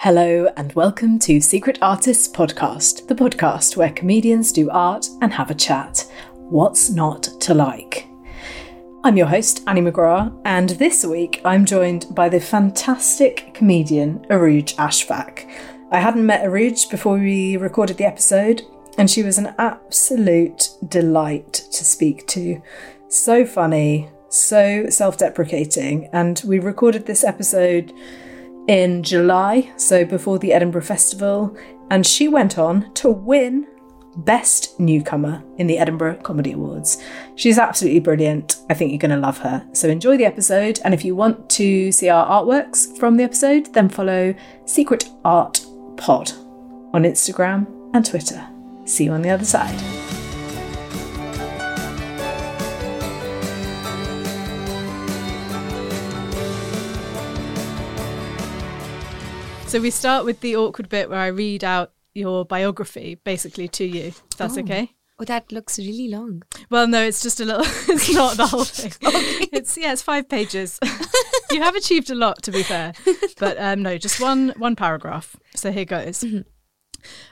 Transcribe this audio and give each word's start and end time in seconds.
Hello 0.00 0.46
and 0.58 0.74
welcome 0.74 1.18
to 1.20 1.40
Secret 1.40 1.78
Artists 1.80 2.28
Podcast, 2.28 3.08
the 3.08 3.14
podcast 3.14 3.78
where 3.78 3.90
comedians 3.90 4.52
do 4.52 4.68
art 4.70 5.08
and 5.22 5.32
have 5.32 5.50
a 5.50 5.54
chat. 5.54 6.04
What's 6.34 6.90
not 6.90 7.22
to 7.40 7.54
like? 7.54 8.06
I'm 9.04 9.16
your 9.16 9.26
host, 9.26 9.62
Annie 9.66 9.80
McGrath, 9.80 10.38
and 10.44 10.68
this 10.70 11.02
week 11.02 11.40
I'm 11.46 11.64
joined 11.64 12.14
by 12.14 12.28
the 12.28 12.38
fantastic 12.38 13.54
comedian 13.54 14.18
Urooj 14.28 14.74
Ashfaq. 14.76 15.50
I 15.90 15.98
hadn't 15.98 16.26
met 16.26 16.44
Urooj 16.44 16.90
before 16.90 17.16
we 17.16 17.56
recorded 17.56 17.96
the 17.96 18.04
episode, 18.06 18.62
and 18.98 19.10
she 19.10 19.22
was 19.22 19.38
an 19.38 19.54
absolute 19.58 20.68
delight 20.88 21.54
to 21.72 21.84
speak 21.84 22.26
to. 22.28 22.60
So 23.08 23.46
funny, 23.46 24.10
so 24.28 24.90
self 24.90 25.16
deprecating, 25.16 26.10
and 26.12 26.40
we 26.46 26.58
recorded 26.58 27.06
this 27.06 27.24
episode 27.24 27.94
in 28.68 29.02
July, 29.02 29.72
so 29.76 30.04
before 30.04 30.38
the 30.38 30.52
Edinburgh 30.52 30.82
Festival, 30.82 31.56
and 31.90 32.06
she 32.06 32.28
went 32.28 32.58
on 32.58 32.92
to 32.94 33.10
win 33.10 33.66
Best 34.16 34.80
Newcomer 34.80 35.42
in 35.58 35.66
the 35.66 35.78
Edinburgh 35.78 36.16
Comedy 36.22 36.52
Awards. 36.52 37.02
She's 37.34 37.58
absolutely 37.58 38.00
brilliant. 38.00 38.56
I 38.70 38.74
think 38.74 38.90
you're 38.90 38.98
going 38.98 39.10
to 39.10 39.18
love 39.18 39.38
her. 39.38 39.66
So 39.72 39.88
enjoy 39.88 40.16
the 40.16 40.24
episode, 40.24 40.80
and 40.84 40.94
if 40.94 41.04
you 41.04 41.14
want 41.14 41.50
to 41.50 41.92
see 41.92 42.08
our 42.08 42.26
artworks 42.26 42.96
from 42.98 43.16
the 43.16 43.24
episode, 43.24 43.72
then 43.74 43.88
follow 43.88 44.34
Secret 44.64 45.10
Art 45.24 45.64
Pod 45.96 46.32
on 46.94 47.02
Instagram 47.02 47.66
and 47.94 48.04
Twitter. 48.04 48.46
See 48.84 49.04
you 49.04 49.12
on 49.12 49.22
the 49.22 49.30
other 49.30 49.44
side. 49.44 50.05
So 59.76 59.82
we 59.82 59.90
start 59.90 60.24
with 60.24 60.40
the 60.40 60.56
awkward 60.56 60.88
bit 60.88 61.10
where 61.10 61.18
I 61.18 61.26
read 61.26 61.62
out 61.62 61.92
your 62.14 62.46
biography 62.46 63.16
basically 63.24 63.68
to 63.68 63.84
you. 63.84 64.04
If 64.04 64.22
that's 64.38 64.56
Oh. 64.56 64.60
okay. 64.60 64.92
Oh, 65.18 65.24
that 65.24 65.52
looks 65.52 65.78
really 65.78 66.08
long. 66.08 66.44
Well, 66.70 66.86
no, 66.86 67.02
it's 67.02 67.22
just 67.22 67.40
a 67.40 67.44
little. 67.44 67.66
It's 67.94 68.10
not 68.10 68.38
the 68.38 68.46
whole 68.46 68.64
thing. 68.64 68.92
It's 69.52 69.76
yeah, 69.76 69.92
it's 69.92 70.00
five 70.00 70.30
pages. 70.30 70.78
you 71.50 71.60
have 71.60 71.74
achieved 71.76 72.08
a 72.08 72.14
lot, 72.14 72.42
to 72.44 72.52
be 72.52 72.62
fair, 72.62 72.94
but 73.38 73.58
um, 73.60 73.82
no, 73.82 73.98
just 73.98 74.18
one 74.18 74.54
one 74.56 74.76
paragraph. 74.76 75.36
So 75.54 75.70
here 75.70 75.84
goes. 75.84 76.24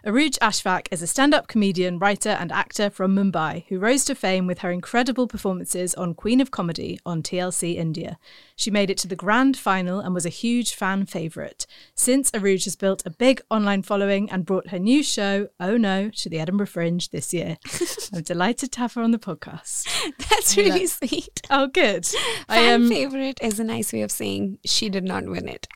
Urooj 0.06 0.38
Ashfaq 0.38 0.86
is 0.90 1.02
a 1.02 1.06
stand-up 1.06 1.48
comedian, 1.48 1.98
writer, 1.98 2.30
and 2.30 2.52
actor 2.52 2.90
from 2.90 3.14
Mumbai 3.14 3.64
who 3.68 3.78
rose 3.78 4.04
to 4.04 4.14
fame 4.14 4.46
with 4.46 4.58
her 4.58 4.70
incredible 4.70 5.26
performances 5.26 5.94
on 5.94 6.14
Queen 6.14 6.40
of 6.40 6.50
Comedy 6.50 6.98
on 7.06 7.22
TLC 7.22 7.76
India. 7.76 8.18
She 8.56 8.70
made 8.70 8.90
it 8.90 8.98
to 8.98 9.08
the 9.08 9.16
grand 9.16 9.56
final 9.56 10.00
and 10.00 10.14
was 10.14 10.26
a 10.26 10.30
huge 10.30 10.74
fan 10.74 11.06
favourite. 11.06 11.66
Since 11.94 12.30
Urooj 12.32 12.64
has 12.64 12.76
built 12.76 13.02
a 13.04 13.10
big 13.10 13.40
online 13.50 13.82
following 13.82 14.30
and 14.30 14.44
brought 14.46 14.68
her 14.68 14.78
new 14.78 15.02
show, 15.02 15.48
Oh 15.58 15.76
No, 15.76 16.10
to 16.10 16.28
the 16.28 16.38
Edinburgh 16.38 16.66
Fringe 16.66 17.10
this 17.10 17.32
year. 17.32 17.56
I'm 18.14 18.22
delighted 18.22 18.72
to 18.72 18.80
have 18.80 18.94
her 18.94 19.02
on 19.02 19.10
the 19.10 19.18
podcast. 19.18 19.88
That's 20.30 20.56
really 20.56 20.86
sweet. 20.86 21.40
Oh, 21.50 21.66
good. 21.66 22.06
I 22.48 22.56
Fan 22.56 22.82
am. 22.82 22.88
favorite 22.88 23.38
is 23.42 23.58
a 23.58 23.64
nice 23.64 23.92
way 23.92 24.02
of 24.02 24.10
saying 24.10 24.58
she 24.64 24.88
did 24.88 25.04
not 25.04 25.24
win 25.26 25.48
it. 25.48 25.66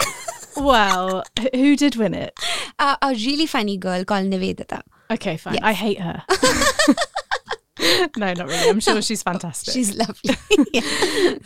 Well, 0.60 1.24
who 1.54 1.76
did 1.76 1.96
win 1.96 2.14
it? 2.14 2.38
uh, 2.78 2.96
a 3.02 3.10
really 3.10 3.46
funny 3.46 3.76
girl 3.76 4.04
called 4.04 4.26
Nivedita. 4.26 4.82
Okay, 5.10 5.36
fine. 5.36 5.54
Yes. 5.54 5.62
I 5.64 5.72
hate 5.72 6.00
her. 6.00 6.22
no, 8.16 8.32
not 8.34 8.46
really. 8.48 8.68
I'm 8.68 8.80
sure 8.80 9.00
she's 9.00 9.22
fantastic. 9.22 9.72
She's 9.74 9.94
lovely. 9.94 10.34
Yeah. 10.72 10.82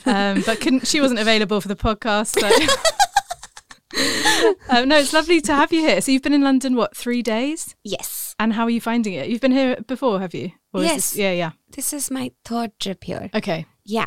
um, 0.06 0.42
but 0.46 0.60
couldn't 0.60 0.86
she 0.86 1.00
wasn't 1.00 1.20
available 1.20 1.60
for 1.60 1.68
the 1.68 1.76
podcast. 1.76 2.40
So. 2.40 2.48
um, 4.70 4.88
no, 4.88 4.98
it's 4.98 5.12
lovely 5.12 5.40
to 5.42 5.54
have 5.54 5.72
you 5.72 5.80
here. 5.80 6.00
So 6.00 6.10
you've 6.12 6.22
been 6.22 6.32
in 6.32 6.42
London 6.42 6.74
what 6.74 6.96
three 6.96 7.22
days? 7.22 7.76
Yes. 7.84 8.34
And 8.38 8.54
how 8.54 8.64
are 8.64 8.70
you 8.70 8.80
finding 8.80 9.12
it? 9.14 9.28
You've 9.28 9.42
been 9.42 9.52
here 9.52 9.76
before, 9.86 10.18
have 10.20 10.34
you? 10.34 10.52
Or 10.72 10.80
is 10.80 10.86
Yes. 10.86 10.94
this- 11.10 11.16
yeah, 11.16 11.32
yeah. 11.32 11.50
This 11.70 11.92
is 11.92 12.10
my 12.10 12.32
third 12.44 12.72
trip 12.80 13.04
here. 13.04 13.28
Okay. 13.34 13.66
Yeah. 13.84 14.06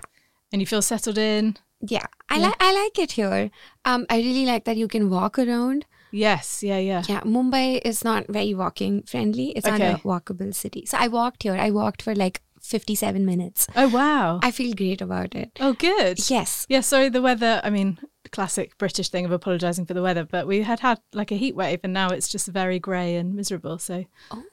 And 0.51 0.61
you 0.61 0.65
feel 0.65 0.81
settled 0.81 1.17
in? 1.17 1.57
Yeah. 1.91 2.05
I 2.29 2.39
like 2.39 2.55
I 2.59 2.73
like 2.73 2.99
it 2.99 3.11
here. 3.13 3.51
Um 3.85 4.05
I 4.09 4.17
really 4.17 4.45
like 4.45 4.65
that 4.65 4.77
you 4.77 4.87
can 4.87 5.09
walk 5.09 5.37
around. 5.39 5.85
Yes. 6.11 6.63
Yeah. 6.63 6.77
Yeah. 6.77 7.03
Yeah, 7.07 7.21
Mumbai 7.21 7.81
is 7.83 8.03
not 8.03 8.27
very 8.29 8.53
walking 8.53 9.03
friendly. 9.03 9.49
It's 9.51 9.67
not 9.67 9.81
a 9.81 9.99
walkable 10.03 10.53
city. 10.55 10.85
So 10.85 10.97
I 10.97 11.07
walked 11.07 11.43
here. 11.43 11.55
I 11.55 11.71
walked 11.71 12.01
for 12.01 12.15
like 12.15 12.41
57 12.61 13.25
minutes. 13.25 13.67
Oh 13.75 13.89
wow. 13.89 14.39
I 14.41 14.51
feel 14.51 14.73
great 14.73 15.01
about 15.01 15.35
it. 15.35 15.51
oh 15.59 15.73
good. 15.73 16.29
Yes. 16.29 16.65
Yeah. 16.69 16.81
Sorry, 16.81 17.09
the 17.09 17.21
weather. 17.21 17.61
I 17.63 17.69
mean, 17.69 17.99
classic 18.35 18.77
British 18.77 19.09
thing 19.09 19.25
of 19.25 19.31
apologising 19.31 19.85
for 19.85 19.93
the 19.93 20.01
weather, 20.01 20.25
but 20.25 20.45
we 20.45 20.61
had 20.61 20.81
had 20.81 20.99
like 21.13 21.31
a 21.31 21.35
heat 21.35 21.55
wave, 21.55 21.79
and 21.83 21.93
now 21.93 22.09
it's 22.09 22.27
just 22.27 22.47
very 22.47 22.79
grey 22.79 23.15
and 23.15 23.33
miserable. 23.33 23.79
So 23.79 24.05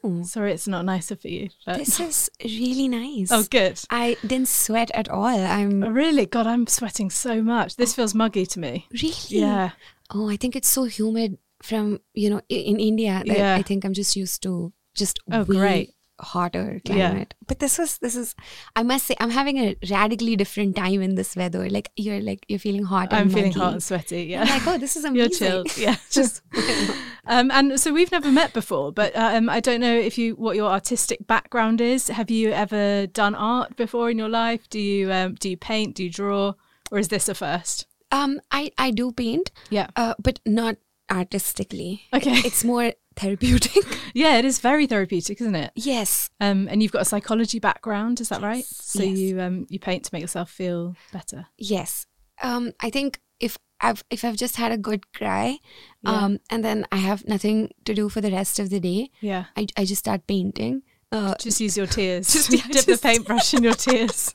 Oh, 0.04 0.22
sorry, 0.22 0.52
it's 0.52 0.68
not 0.68 0.84
nicer 0.84 1.16
for 1.16 1.28
you. 1.28 1.48
But 1.66 1.78
this 1.78 1.98
is 2.00 2.30
really 2.44 2.88
nice. 2.88 3.30
oh, 3.32 3.44
good. 3.50 3.80
I 3.90 4.16
didn't 4.26 4.48
sweat 4.48 4.90
at 4.94 5.08
all. 5.08 5.26
I'm 5.26 5.82
Oh, 5.82 5.90
Really? 5.90 6.26
God, 6.26 6.46
I'm 6.46 6.66
sweating 6.66 7.10
so 7.10 7.42
much. 7.42 7.76
This 7.76 7.92
oh. 7.92 7.96
feels 7.96 8.14
muggy 8.14 8.46
to 8.46 8.58
me. 8.60 8.86
really. 8.92 9.14
Yeah. 9.28 9.70
Oh, 10.14 10.28
I 10.30 10.36
think 10.36 10.54
it's 10.56 10.68
so 10.68 10.84
humid 10.84 11.38
from 11.62 12.00
you 12.14 12.28
know 12.30 12.40
in 12.48 12.78
India 12.80 13.22
that 13.26 13.36
Yeah. 13.38 13.54
I 13.54 13.62
think 13.62 13.84
I'm 13.84 13.94
just 13.94 14.14
used 14.16 14.42
to 14.44 14.72
just 14.94 15.18
Oh, 15.30 15.44
great. 15.44 15.94
Hotter 16.22 16.80
Yeah. 16.84 17.10
climate. 17.10 17.34
But 17.46 17.58
this 17.58 17.78
is 17.78 17.98
this 17.98 18.14
is 18.16 18.34
I 18.76 18.82
must 18.82 19.06
say 19.06 19.14
I'm 19.20 19.30
having 19.30 19.58
a 19.58 19.76
radically 19.90 20.36
different 20.36 20.76
time 20.76 21.02
in 21.02 21.14
this 21.16 21.34
weather. 21.36 21.68
Like 21.68 21.90
you're 21.96 22.20
like 22.20 22.44
you're 22.48 22.58
feeling 22.58 22.84
hot. 22.84 23.12
I'm 23.12 23.22
and 23.22 23.32
feeling 23.32 23.48
muggy. 23.50 23.60
hot 23.60 23.72
and 23.74 23.82
sweaty. 23.82 24.24
Yeah. 24.24 24.42
I'm 24.42 24.48
like 24.48 24.66
oh 24.66 24.78
this 24.78 24.96
is 24.96 25.04
amazing. 25.08 25.16
You're 25.16 25.28
chilled. 25.28 25.76
Yeah. 25.76 25.96
just 26.10 26.42
um, 27.26 27.50
and 27.50 27.78
so 27.80 27.92
we've 27.92 28.12
never 28.12 28.30
met 28.30 28.52
before, 28.52 28.92
but 28.92 29.14
um, 29.16 29.48
I 29.48 29.60
don't 29.60 29.80
know 29.80 29.94
if 29.96 30.16
you 30.18 30.34
what 30.36 30.56
your 30.56 30.70
artistic 30.70 31.26
background 31.26 31.80
is. 31.80 32.08
Have 32.08 32.30
you 32.30 32.50
ever 32.52 33.06
done 33.06 33.34
art 33.34 33.76
before 33.76 34.10
in 34.10 34.18
your 34.18 34.28
life? 34.28 34.68
Do 34.70 34.78
you 34.78 35.12
um, 35.12 35.34
do 35.34 35.48
you 35.50 35.56
paint? 35.56 35.96
Do 35.96 36.04
you 36.04 36.10
draw? 36.10 36.54
Or 36.90 36.98
is 36.98 37.08
this 37.08 37.28
a 37.28 37.34
first? 37.34 37.86
um 38.12 38.40
I 38.50 38.70
I 38.76 38.90
do 38.90 39.10
paint, 39.12 39.50
Yeah. 39.70 39.86
uh, 39.96 40.12
but 40.18 40.38
not 40.44 40.76
artistically. 41.10 42.02
Okay. 42.12 42.36
It's 42.44 42.64
more 42.64 42.92
therapeutic. 43.16 43.84
Yeah, 44.14 44.36
it 44.36 44.44
is 44.44 44.58
very 44.58 44.86
therapeutic, 44.86 45.40
isn't 45.40 45.54
it? 45.54 45.72
yes. 45.74 46.28
Um, 46.38 46.68
and 46.70 46.82
you've 46.82 46.92
got 46.92 47.00
a 47.02 47.06
psychology 47.06 47.58
background, 47.58 48.20
is 48.20 48.28
that 48.28 48.42
right? 48.42 48.64
So 48.64 49.02
yes. 49.02 49.18
you 49.18 49.40
um, 49.40 49.66
you 49.70 49.78
paint 49.78 50.04
to 50.04 50.10
make 50.12 50.20
yourself 50.20 50.50
feel 50.50 50.94
better. 51.12 51.46
Yes. 51.56 52.06
Um, 52.42 52.72
I 52.80 52.90
think 52.90 53.20
if 53.40 53.56
I've 53.80 54.04
if 54.10 54.22
I've 54.22 54.36
just 54.36 54.56
had 54.56 54.70
a 54.70 54.76
good 54.76 55.10
cry, 55.14 55.58
Yeah. 56.02 56.10
um, 56.12 56.38
and 56.50 56.62
then 56.62 56.86
I 56.92 56.96
have 56.98 57.26
nothing 57.26 57.70
to 57.86 57.94
do 57.94 58.08
for 58.10 58.20
the 58.20 58.30
rest 58.30 58.58
of 58.58 58.68
the 58.68 58.80
day, 58.80 59.10
Yeah. 59.22 59.44
I, 59.56 59.66
I 59.78 59.84
just 59.86 60.00
start 60.00 60.26
painting. 60.26 60.82
Uh, 61.10 61.34
Just 61.40 61.60
use 61.60 61.76
your 61.76 61.86
tears. 61.96 62.32
Just- 62.32 62.52
yeah, 62.56 62.62
dip 62.66 62.72
just- 62.72 62.86
the 62.88 62.98
paintbrush 62.98 63.54
in 63.54 63.62
your 63.62 63.74
tears. 63.74 64.34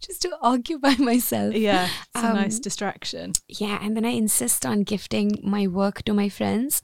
just 0.00 0.22
to 0.22 0.30
occupy 0.40 0.94
myself. 0.98 1.54
Yeah, 1.54 1.84
it's 2.14 2.24
a 2.24 2.32
nice 2.34 2.56
Um, 2.56 2.62
distraction. 2.62 3.32
Yeah, 3.48 3.78
and 3.82 3.96
then 3.96 4.04
I 4.04 4.10
insist 4.10 4.64
on 4.66 4.82
gifting 4.84 5.38
my 5.42 5.66
work 5.66 6.02
to 6.04 6.14
my 6.14 6.28
friends. 6.28 6.82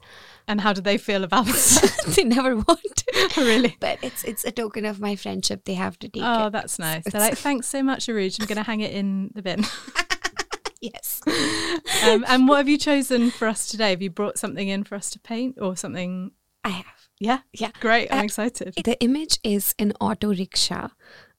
And 0.49 0.59
how 0.61 0.73
do 0.73 0.81
they 0.81 0.97
feel 0.97 1.23
about 1.23 1.45
it? 1.49 1.91
they 2.15 2.23
never 2.25 2.55
want 2.55 2.81
to. 2.95 3.29
really? 3.37 3.77
But 3.79 3.99
it's 4.01 4.23
it's 4.25 4.43
a 4.43 4.51
token 4.51 4.83
of 4.85 4.99
my 4.99 5.15
friendship. 5.15 5.63
They 5.65 5.75
have 5.75 5.97
to 5.99 6.09
take 6.09 6.23
Oh, 6.25 6.47
it. 6.47 6.51
that's 6.51 6.77
nice. 6.79 7.03
They're 7.05 7.21
like, 7.21 7.37
thanks 7.37 7.67
so 7.67 7.83
much, 7.83 8.07
Urooj. 8.07 8.39
I'm 8.41 8.47
going 8.47 8.57
to 8.57 8.63
hang 8.63 8.81
it 8.81 8.91
in 8.91 9.31
the 9.35 9.41
bin. 9.41 9.63
Yes. 10.81 11.21
Um, 12.07 12.23
and 12.27 12.47
what 12.47 12.57
have 12.57 12.69
you 12.69 12.77
chosen 12.77 13.31
for 13.31 13.47
us 13.49 13.67
today? 13.67 13.89
Have 13.89 14.01
you 14.01 14.09
brought 14.09 14.37
something 14.37 14.67
in 14.69 14.85
for 14.85 14.95
us 14.95 15.09
to 15.11 15.19
paint 15.19 15.57
or 15.61 15.75
something? 15.75 16.31
I 16.63 16.69
have. 16.69 16.85
Yeah, 17.19 17.39
Yeah. 17.53 17.71
great. 17.81 18.07
I'm 18.11 18.19
Uh, 18.19 18.23
excited. 18.23 18.73
The 18.85 18.97
image 19.01 19.39
is 19.43 19.75
an 19.77 19.91
auto 19.99 20.29
rickshaw. 20.33 20.87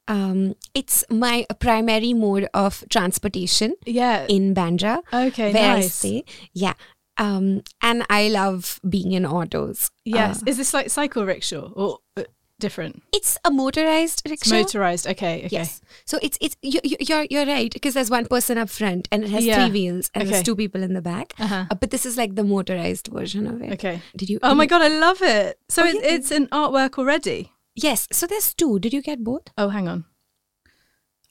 Um, 0.09 0.57
it's 0.75 1.05
my 1.09 1.47
primary 1.59 2.12
mode 2.12 2.49
of 2.53 2.85
transportation 2.91 3.77
Yeah. 3.87 4.27
in 4.29 4.55
Bandra, 4.55 5.01
okay. 5.12 5.53
where 5.55 5.71
I 5.71 5.81
nice. 5.81 5.95
stay. 5.95 6.25
Yeah. 6.53 6.75
Um, 7.21 7.63
and 7.83 8.05
I 8.09 8.29
love 8.29 8.81
being 8.89 9.13
in 9.13 9.25
autos. 9.27 9.91
Yes. 10.05 10.43
Uh, 10.43 10.47
Is 10.51 10.57
this 10.57 10.73
like 10.75 10.89
cycle 10.91 11.25
rickshaw 11.27 11.71
or 11.77 11.99
uh, 12.17 12.25
different? 12.59 13.03
it's 13.13 13.37
a 13.45 13.51
motorized 13.51 14.23
It's 14.25 14.31
rickshaw. 14.33 14.55
motorized. 14.63 15.07
Okay. 15.07 15.35
Okay. 15.45 15.49
Yes. 15.59 15.81
So 16.07 16.19
it's 16.23 16.39
it's 16.41 16.57
you, 16.63 16.81
you- 16.83 16.97
you're 17.09 17.27
you're 17.31 17.47
right 17.47 17.73
because 17.73 17.95
there's 17.95 18.11
one 18.11 18.27
person 18.27 18.57
up 18.59 18.71
front 18.71 19.07
and 19.13 19.25
it 19.25 19.31
has 19.31 19.45
Yeah. 19.45 19.61
three 19.69 19.73
wheels 19.81 20.11
and 20.15 20.23
Okay. 20.23 20.31
there's 20.31 20.45
two 20.45 20.57
people 20.57 20.83
in 20.83 20.95
the 20.95 21.03
back. 21.03 21.35
Uh-huh. 21.39 21.67
Uh, 21.71 21.75
but 21.75 21.91
this 21.91 22.05
is 22.07 22.17
like 22.17 22.35
the 22.37 22.45
motorized 22.45 23.09
version 23.13 23.47
of 23.47 23.61
it. 23.63 23.73
Okay. 23.75 24.01
Did 24.17 24.31
you? 24.31 24.39
Oh 24.43 24.55
my 24.55 24.65
you- 24.65 24.69
god, 24.73 24.83
I 24.83 24.89
love 24.89 25.21
it. 25.23 25.59
So 25.69 25.83
Oh, 25.85 25.87
it, 25.87 25.97
yeah. 25.97 26.15
it's 26.17 26.31
an 26.31 26.47
artwork 26.49 26.99
already. 26.99 27.53
Yes. 27.77 28.09
So 28.13 28.27
there's 28.27 28.53
two. 28.55 28.79
Did 28.79 28.93
you 28.95 29.03
get 29.03 29.23
both? 29.23 29.43
Oh, 29.57 29.69
hang 29.69 29.89
on. 29.89 30.05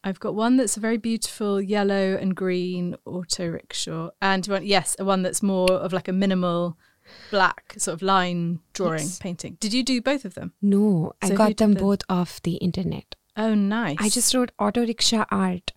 I've 0.03 0.19
got 0.19 0.33
one 0.35 0.57
that's 0.57 0.77
a 0.77 0.79
very 0.79 0.97
beautiful 0.97 1.61
yellow 1.61 2.17
and 2.19 2.35
green 2.35 2.95
auto 3.05 3.47
rickshaw, 3.47 4.11
and 4.21 4.45
one, 4.47 4.65
yes, 4.65 4.95
a 4.99 5.03
one 5.05 5.23
that's 5.23 5.43
more 5.43 5.71
of 5.71 5.91
like 5.93 6.07
a 6.07 6.13
minimal 6.13 6.77
black 7.31 7.73
sort 7.77 7.93
of 7.95 8.01
line 8.01 8.59
drawing 8.73 8.99
Yes. 8.99 9.19
painting. 9.19 9.57
Did 9.59 9.73
you 9.73 9.83
do 9.83 10.01
both 10.01 10.25
of 10.25 10.35
them? 10.35 10.53
No, 10.61 11.13
I 11.21 11.27
So 11.27 11.33
who 11.33 11.37
got 11.37 11.57
them 11.57 11.73
the- 11.73 11.79
both 11.81 12.01
off 12.07 12.41
the 12.41 12.55
internet. 12.57 13.15
Oh, 13.35 13.55
nice. 13.55 13.97
I 13.99 14.09
just 14.09 14.33
wrote 14.33 14.51
auto 14.59 14.81
rickshaw 14.85 15.25
art, 15.31 15.71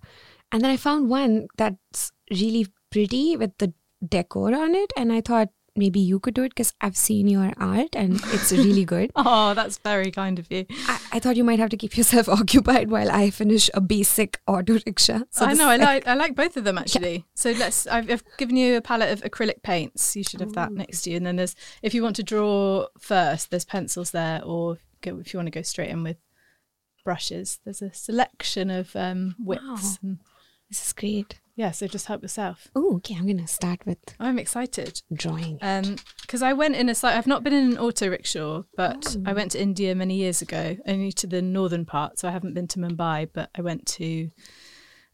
and 0.52 0.62
then 0.62 0.70
I 0.70 0.76
found 0.76 1.08
one 1.08 1.48
that's 1.56 2.12
really 2.30 2.66
pretty 2.90 3.36
with 3.36 3.56
the 3.58 3.72
decor 4.06 4.54
on 4.54 4.74
it, 4.74 4.92
and 4.96 5.12
I 5.12 5.20
thought 5.20 5.48
maybe 5.74 6.00
you 6.00 6.20
could 6.20 6.34
do 6.34 6.42
it 6.42 6.50
because 6.50 6.72
I've 6.80 6.96
seen 6.96 7.26
your 7.28 7.52
art 7.56 7.94
and 7.94 8.20
it's 8.26 8.52
really 8.52 8.84
good. 8.84 9.10
Oh, 9.24 9.54
that's 9.54 9.78
very 9.78 10.10
kind 10.10 10.38
of 10.38 10.50
you. 10.50 10.66
I, 10.88 11.00
I 11.12 11.18
thought 11.18 11.36
you 11.36 11.44
might 11.44 11.58
have 11.58 11.70
to 11.70 11.76
keep 11.76 11.96
yourself 11.96 12.28
occupied 12.40 12.90
while 12.90 13.10
I 13.10 13.30
finish 13.30 13.70
a 13.72 13.80
basic 13.80 14.40
auto 14.46 14.78
rickshaw. 14.86 15.20
So 15.30 15.46
I 15.46 15.54
know. 15.54 15.68
I 15.68 15.76
like. 15.76 16.06
I 16.06 16.14
like 16.14 16.34
both 16.34 16.56
of 16.56 16.64
them 16.64 16.76
actually. 16.78 17.24
So 17.34 17.52
let's. 17.52 17.86
I've, 17.86 18.10
I've 18.10 18.24
given 18.38 18.56
you 18.56 18.76
a 18.76 18.80
palette 18.80 19.12
of 19.12 19.22
acrylic 19.30 19.62
paints. 19.62 20.14
You 20.16 20.24
should 20.24 20.40
have 20.40 20.52
that 20.54 20.72
next 20.72 21.02
to 21.02 21.10
you. 21.10 21.16
And 21.16 21.26
then 21.26 21.36
there's, 21.36 21.54
if 21.82 21.94
you 21.94 22.02
want 22.02 22.16
to 22.16 22.22
draw 22.22 22.86
first, 22.98 23.50
there's 23.50 23.64
pencils 23.64 24.10
there, 24.10 24.42
or 24.44 24.78
go, 25.00 25.18
if 25.18 25.32
you 25.32 25.38
want 25.38 25.46
to 25.46 25.50
go 25.58 25.62
straight 25.62 25.90
in 25.90 26.02
with 26.02 26.16
brushes, 27.04 27.58
there's 27.64 27.82
a 27.82 27.92
selection 27.94 28.70
of 28.70 28.94
um, 28.96 29.34
widths. 29.38 29.98
Wow. 30.02 30.10
And, 30.10 30.18
This 30.68 30.86
is 30.86 30.92
great. 30.92 31.40
Yeah. 31.56 31.70
So 31.70 31.86
just 31.86 32.06
help 32.06 32.22
yourself. 32.22 32.68
Oh, 32.74 32.96
okay. 32.96 33.14
I'm 33.16 33.26
gonna 33.26 33.46
start 33.46 33.84
with 33.86 33.98
I'm 34.18 34.38
excited 34.38 35.02
drawing. 35.12 35.58
Um, 35.62 35.96
because 36.20 36.42
I 36.42 36.52
went 36.52 36.76
in 36.76 36.88
a 36.88 36.94
site. 36.94 37.16
I've 37.16 37.26
not 37.26 37.42
been 37.44 37.52
in 37.52 37.72
an 37.72 37.78
auto 37.78 38.08
rickshaw, 38.08 38.62
but 38.76 39.16
Oh. 39.18 39.22
I 39.26 39.32
went 39.32 39.50
to 39.52 39.60
India 39.60 39.94
many 39.94 40.16
years 40.16 40.40
ago, 40.42 40.76
only 40.86 41.12
to 41.12 41.26
the 41.26 41.42
northern 41.42 41.84
part. 41.84 42.18
So 42.18 42.28
I 42.28 42.30
haven't 42.32 42.54
been 42.54 42.68
to 42.68 42.78
Mumbai, 42.78 43.28
but 43.32 43.50
I 43.54 43.60
went 43.62 43.86
to 43.98 44.30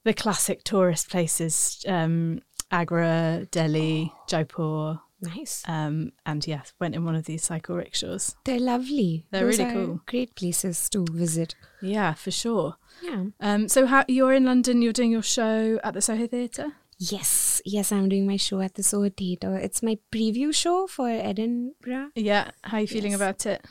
the 0.05 0.15
classic 0.15 0.63
tourist 0.65 1.11
places: 1.11 1.85
um, 1.89 2.41
Agra, 2.71 3.47
Delhi, 3.51 4.13
Jaipur, 4.29 5.01
nice. 5.21 5.63
um, 5.67 6.13
and 6.27 6.47
yes, 6.47 6.73
went 6.81 6.95
in 6.95 7.05
one 7.05 7.15
of 7.15 7.25
these 7.25 7.45
cycle 7.45 7.77
rickshaws. 7.77 8.37
They're 8.45 8.61
lovely. 8.61 9.27
They're 9.31 9.45
Those 9.45 9.59
really 9.59 9.73
cool. 9.73 10.01
Great 10.07 10.35
places 10.35 10.89
to 10.91 11.05
visit. 11.11 11.55
Yeah, 11.83 12.15
for 12.15 12.31
sure. 12.31 12.77
Yeah. 13.03 13.25
Um, 13.41 13.69
so 13.69 13.87
how 13.87 14.05
you're 14.09 14.33
in 14.33 14.45
London? 14.45 14.83
You're 14.83 14.93
doing 14.93 15.13
your 15.13 15.23
show 15.23 15.79
at 15.85 15.95
the 15.95 16.01
Soho 16.01 16.27
Theatre. 16.27 16.73
Yes, 17.01 17.63
yes, 17.65 17.93
I'm 17.93 18.09
doing 18.09 18.27
my 18.27 18.37
show 18.37 18.61
at 18.61 18.75
the 18.75 18.83
Soho 18.83 19.09
Theatre. 19.09 19.55
It's 19.57 19.83
my 19.85 19.99
preview 20.11 20.53
show 20.55 20.89
for 20.89 21.09
Edinburgh. 21.09 22.11
Yeah. 22.17 22.51
How 22.65 22.79
are 22.79 22.81
you 22.81 22.89
feeling 22.89 23.13
Yes. 23.13 23.21
about 23.21 23.47
it? 23.47 23.65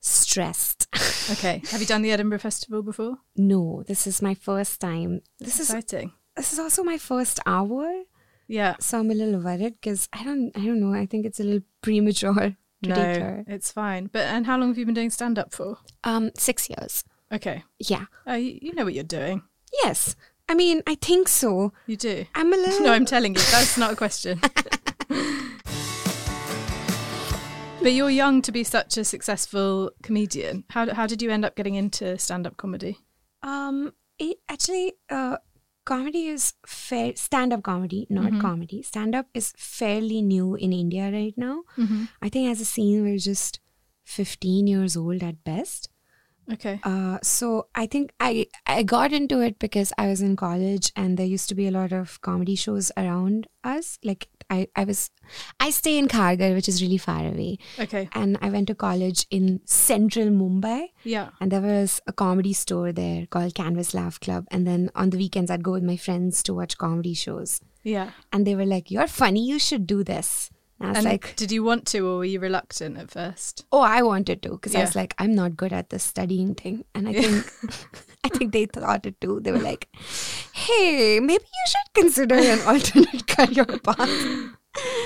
Stressed. 0.00 0.88
Okay. 1.30 1.62
Have 1.70 1.80
you 1.80 1.86
done 1.86 2.02
the 2.02 2.10
Edinburgh 2.12 2.40
Festival 2.40 2.82
before? 2.82 3.16
no, 3.34 3.82
this 3.86 4.06
is 4.06 4.20
my 4.20 4.34
first 4.34 4.78
time. 4.78 5.22
This 5.38 5.58
is 5.58 5.70
exciting. 5.70 6.12
this 6.36 6.52
is 6.52 6.58
also 6.58 6.84
my 6.84 6.98
first 6.98 7.40
hour, 7.46 8.02
Yeah. 8.46 8.76
so 8.80 8.98
I'm 9.00 9.10
a 9.10 9.14
little 9.14 9.40
worried 9.40 9.74
because 9.80 10.08
I 10.12 10.22
don't 10.24 10.50
I 10.56 10.60
don't 10.64 10.80
know. 10.80 10.92
I 10.92 11.06
think 11.06 11.24
it's 11.26 11.40
a 11.40 11.44
little 11.44 11.62
premature 11.82 12.34
to 12.82 12.88
No, 12.88 12.94
her. 12.94 13.44
it's 13.48 13.70
fine. 13.72 14.06
But 14.12 14.26
and 14.26 14.46
how 14.46 14.58
long 14.58 14.68
have 14.68 14.78
you 14.78 14.84
been 14.86 14.94
doing 14.94 15.10
stand 15.10 15.38
up 15.38 15.52
for? 15.54 15.78
Um, 16.04 16.30
six 16.36 16.68
years. 16.68 17.04
Okay. 17.32 17.64
Yeah. 17.78 18.04
Oh, 18.26 18.34
you, 18.34 18.58
you 18.60 18.74
know 18.74 18.84
what 18.84 18.94
you're 18.94 19.04
doing. 19.04 19.42
Yes. 19.82 20.14
I 20.48 20.54
mean, 20.54 20.82
I 20.86 20.94
think 20.96 21.26
so. 21.28 21.72
You 21.86 21.96
do. 21.96 22.26
I'm 22.34 22.52
a 22.52 22.56
little. 22.64 22.80
No, 22.84 22.92
I'm 22.92 23.06
telling 23.06 23.34
you, 23.34 23.40
that's 23.50 23.78
not 23.78 23.92
a 23.92 23.96
question. 23.96 24.40
but 27.82 27.92
you're 27.92 28.10
young 28.10 28.40
to 28.42 28.52
be 28.52 28.64
such 28.64 28.96
a 28.96 29.04
successful 29.04 29.90
comedian. 30.02 30.64
How 30.70 30.92
how 30.94 31.06
did 31.06 31.20
you 31.22 31.30
end 31.30 31.44
up 31.44 31.54
getting 31.56 31.74
into 31.74 32.18
stand 32.18 32.46
up 32.46 32.56
comedy? 32.56 32.98
Um, 33.42 33.92
it, 34.18 34.38
actually, 34.48 34.94
uh, 35.10 35.36
comedy 35.84 36.26
is 36.28 36.54
fair. 36.66 37.14
Stand 37.16 37.52
up 37.52 37.62
comedy, 37.62 38.06
not 38.10 38.26
Mm-hmm. 38.26 38.40
comedy. 38.40 38.82
Stand 38.82 39.14
up 39.14 39.26
is 39.34 39.52
fairly 39.56 40.22
new 40.22 40.54
in 40.54 40.72
India 40.72 41.10
right 41.10 41.34
now. 41.36 41.62
Mm-hmm. 41.76 42.04
I 42.22 42.28
think 42.28 42.50
as 42.50 42.60
a 42.60 42.64
scene, 42.64 43.02
we're 43.02 43.18
just 43.18 43.60
15 44.04 44.66
years 44.66 44.96
old 44.96 45.22
at 45.22 45.42
best. 45.44 45.88
Okay. 46.52 46.78
Uh, 46.84 47.18
so 47.22 47.68
I 47.74 47.86
think 47.86 48.12
I 48.20 48.46
I 48.66 48.82
got 48.82 49.14
into 49.14 49.40
it 49.40 49.58
because 49.58 49.94
I 49.96 50.08
was 50.08 50.20
in 50.20 50.36
college 50.36 50.92
and 50.94 51.16
there 51.16 51.24
used 51.24 51.48
to 51.48 51.54
be 51.54 51.66
a 51.66 51.70
lot 51.70 51.90
of 51.90 52.20
comedy 52.20 52.54
shows 52.54 52.92
around 52.98 53.46
us. 53.62 53.98
Like 54.04 54.28
I, 54.50 54.68
I 54.76 54.84
was, 54.84 55.10
I 55.60 55.70
stay 55.70 55.98
in 55.98 56.08
Kharghar, 56.08 56.54
which 56.54 56.68
is 56.68 56.82
really 56.82 56.98
far 56.98 57.26
away, 57.26 57.58
Okay. 57.78 58.08
and 58.12 58.38
I 58.42 58.50
went 58.50 58.68
to 58.68 58.74
college 58.74 59.26
in 59.30 59.60
central 59.64 60.26
Mumbai. 60.26 60.88
Yeah. 61.02 61.30
And 61.40 61.50
there 61.50 61.60
was 61.60 62.00
a 62.06 62.12
comedy 62.12 62.52
store 62.52 62.92
there 62.92 63.26
called 63.26 63.54
Canvas 63.54 63.94
Laugh 63.94 64.18
Club. 64.20 64.46
And 64.50 64.66
then 64.66 64.90
on 64.94 65.10
the 65.10 65.18
weekends, 65.18 65.50
I'd 65.50 65.62
go 65.64 65.72
with 65.72 65.82
my 65.82 65.96
friends 65.96 66.42
to 66.44 66.54
watch 66.54 66.78
comedy 66.78 67.14
shows. 67.14 67.60
Yeah. 67.82 68.10
And 68.32 68.46
they 68.46 68.54
were 68.54 68.66
like, 68.66 68.90
You're 68.90 69.06
funny, 69.06 69.44
you 69.46 69.58
should 69.58 69.86
do 69.86 70.02
this. 70.04 70.50
And 70.84 70.96
I 70.96 70.98
was 70.98 70.98
And 70.98 71.04
like, 71.06 71.36
did 71.36 71.50
you 71.50 71.64
want 71.64 71.86
to, 71.88 72.06
or 72.06 72.16
were 72.18 72.24
you 72.24 72.40
reluctant 72.40 72.98
at 72.98 73.10
first? 73.10 73.64
Oh, 73.72 73.80
I 73.80 74.02
wanted 74.02 74.42
to 74.42 74.50
because 74.50 74.74
I 74.74 74.80
was 74.80 74.94
like, 74.94 75.14
I'm 75.18 75.34
not 75.34 75.56
good 75.56 75.72
at 75.72 75.90
the 75.90 75.98
studying 75.98 76.54
thing. 76.54 76.84
And 76.94 77.08
I 77.08 77.12
think, 77.14 77.50
I 78.24 78.28
think 78.28 78.52
they 78.52 78.66
thought 78.66 79.06
it 79.06 79.20
too. 79.20 79.40
They 79.40 79.52
were 79.52 79.58
like, 79.58 79.88
Hey, 80.52 81.20
maybe 81.20 81.44
you 81.44 81.64
should 81.68 82.02
consider 82.02 82.34
an 82.36 82.60
alternate 82.66 83.26
career 83.26 83.64
path. 83.64 84.56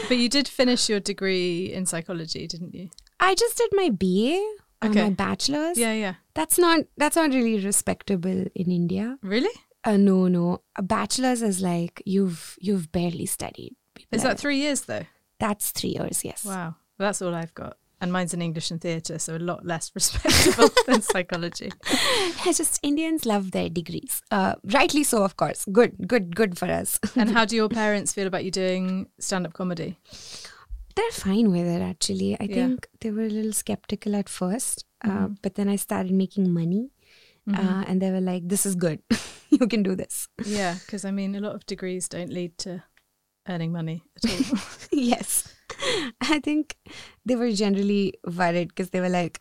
But 0.08 0.16
you 0.16 0.28
did 0.28 0.48
finish 0.48 0.88
your 0.88 1.00
degree 1.00 1.72
in 1.72 1.86
psychology, 1.86 2.46
didn't 2.46 2.74
you? 2.74 2.88
I 3.20 3.34
just 3.34 3.56
did 3.58 3.70
my 3.72 3.90
BA, 3.90 4.40
uh, 4.82 4.86
Okay. 4.88 5.02
my 5.04 5.10
bachelor's. 5.10 5.76
Yeah, 5.78 5.92
yeah. 5.92 6.14
That's 6.34 6.58
not 6.58 6.80
that's 6.96 7.16
not 7.16 7.30
really 7.30 7.64
respectable 7.64 8.46
in 8.54 8.70
India. 8.70 9.18
Really? 9.22 9.50
Uh, 9.84 9.96
no, 9.96 10.28
no. 10.28 10.62
A 10.76 10.82
bachelor's 10.82 11.42
is 11.42 11.60
like 11.60 12.02
you've 12.06 12.56
you've 12.60 12.90
barely 12.92 13.26
studied. 13.26 13.76
People 13.94 14.16
Is 14.16 14.22
that 14.22 14.38
three 14.38 14.56
years 14.58 14.82
though? 14.82 15.04
That's 15.40 15.70
three 15.70 15.90
years. 15.90 16.24
Yes. 16.24 16.44
Wow. 16.44 16.76
That's 16.98 17.22
all 17.22 17.34
I've 17.34 17.54
got. 17.54 17.76
And 18.00 18.12
mine's 18.12 18.32
in 18.32 18.40
English 18.42 18.70
and 18.70 18.80
theatre, 18.80 19.18
so 19.18 19.36
a 19.36 19.38
lot 19.38 19.66
less 19.66 19.90
respectable 19.94 20.68
than 20.86 21.02
psychology. 21.02 21.72
Just 22.44 22.78
Indians 22.82 23.26
love 23.26 23.50
their 23.50 23.68
degrees. 23.68 24.22
Uh, 24.30 24.54
rightly 24.72 25.02
so, 25.02 25.24
of 25.24 25.36
course. 25.36 25.64
Good, 25.72 26.06
good, 26.06 26.34
good 26.36 26.56
for 26.56 26.66
us. 26.66 27.00
And 27.16 27.30
how 27.30 27.44
do 27.44 27.56
your 27.56 27.68
parents 27.68 28.12
feel 28.12 28.28
about 28.28 28.44
you 28.44 28.52
doing 28.52 29.08
stand 29.18 29.46
up 29.46 29.52
comedy? 29.52 29.98
They're 30.94 31.10
fine 31.12 31.50
with 31.50 31.66
it. 31.66 31.82
Actually, 31.82 32.36
I 32.40 32.44
Yeah. 32.44 32.54
think 32.54 32.88
they 33.00 33.10
were 33.10 33.22
a 33.24 33.28
little 33.30 33.52
skeptical 33.52 34.14
at 34.16 34.26
1st 34.26 34.84
uh, 35.04 35.28
but 35.42 35.54
then 35.54 35.68
I 35.68 35.76
started 35.76 36.10
making 36.12 36.52
money, 36.52 36.90
uh, 37.52 37.84
and 37.86 38.02
they 38.02 38.10
were 38.10 38.20
like, 38.20 38.48
"This 38.48 38.66
is 38.66 38.74
good. 38.74 38.98
you 39.48 39.66
can 39.68 39.84
do 39.84 39.94
this." 39.94 40.26
Yeah, 40.44 40.74
because 40.74 41.04
I 41.04 41.12
mean, 41.12 41.36
a 41.36 41.40
lot 41.40 41.54
of 41.54 41.64
degrees 41.66 42.08
don't 42.08 42.32
lead 42.32 42.58
to 42.58 42.82
earning 43.48 43.72
money 43.72 44.02
at 44.16 44.30
all. 44.52 44.58
yes. 44.92 45.54
I 46.20 46.40
think 46.40 46.76
they 47.24 47.36
were 47.36 47.52
generally 47.52 48.14
worried 48.24 48.68
because 48.68 48.90
they 48.90 49.00
were 49.00 49.08
like, 49.08 49.38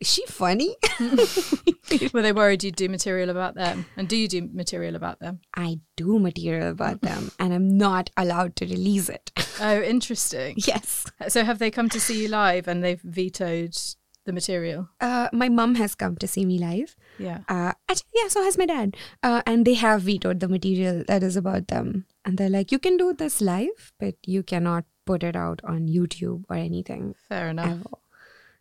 "Is 0.00 0.10
she 0.10 0.24
funny?" 0.26 0.76
Were 2.12 2.20
they 2.20 2.32
worried 2.32 2.62
you'd 2.62 2.76
do 2.76 2.88
material 2.90 3.30
about 3.30 3.54
them? 3.54 3.86
And 3.96 4.06
do 4.08 4.16
you 4.16 4.28
do 4.28 4.48
material 4.52 4.94
about 4.96 5.20
them? 5.20 5.40
I 5.56 5.80
do 5.96 6.18
material 6.18 6.70
about 6.70 7.00
them, 7.00 7.30
and 7.38 7.54
I'm 7.54 7.78
not 7.78 8.10
allowed 8.16 8.56
to 8.56 8.66
release 8.66 9.08
it. 9.08 9.30
Oh, 9.60 9.82
interesting. 9.82 10.54
yes. 10.58 11.04
So 11.26 11.42
have 11.42 11.58
they 11.58 11.72
come 11.72 11.88
to 11.88 11.98
see 11.98 12.22
you 12.22 12.28
live 12.28 12.68
and 12.68 12.84
they've 12.84 13.00
vetoed 13.02 13.76
the 14.24 14.32
material? 14.32 14.88
Uh, 15.00 15.28
my 15.32 15.48
mum 15.48 15.74
has 15.74 15.96
come 15.96 16.14
to 16.18 16.28
see 16.28 16.44
me 16.44 16.60
live. 16.60 16.94
Yeah. 17.18 17.38
Uh, 17.48 17.72
actually, 17.88 18.10
yeah, 18.14 18.28
so 18.28 18.42
has 18.42 18.56
my 18.56 18.66
dad. 18.66 18.96
Uh, 19.22 19.42
and 19.46 19.64
they 19.66 19.74
have 19.74 20.02
vetoed 20.02 20.40
the 20.40 20.48
material 20.48 21.04
that 21.08 21.22
is 21.22 21.36
about 21.36 21.68
them. 21.68 22.06
And 22.24 22.38
they're 22.38 22.50
like, 22.50 22.70
you 22.72 22.78
can 22.78 22.96
do 22.96 23.12
this 23.12 23.40
live, 23.40 23.92
but 23.98 24.14
you 24.26 24.42
cannot 24.42 24.84
put 25.04 25.22
it 25.22 25.34
out 25.36 25.60
on 25.64 25.88
YouTube 25.88 26.44
or 26.48 26.56
anything 26.56 27.14
Fair 27.28 27.48
enough. 27.48 27.68
ever. 27.70 27.90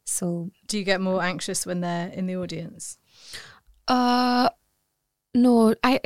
So, 0.05 0.51
Do 0.67 0.77
you 0.77 0.83
get 0.85 1.01
more 1.01 1.21
anxious 1.21 1.65
when 1.65 1.81
they're 1.81 2.07
in 2.07 2.25
the 2.27 2.37
audience? 2.37 2.97
uh, 3.87 4.49
No, 5.38 5.75
I 5.84 6.00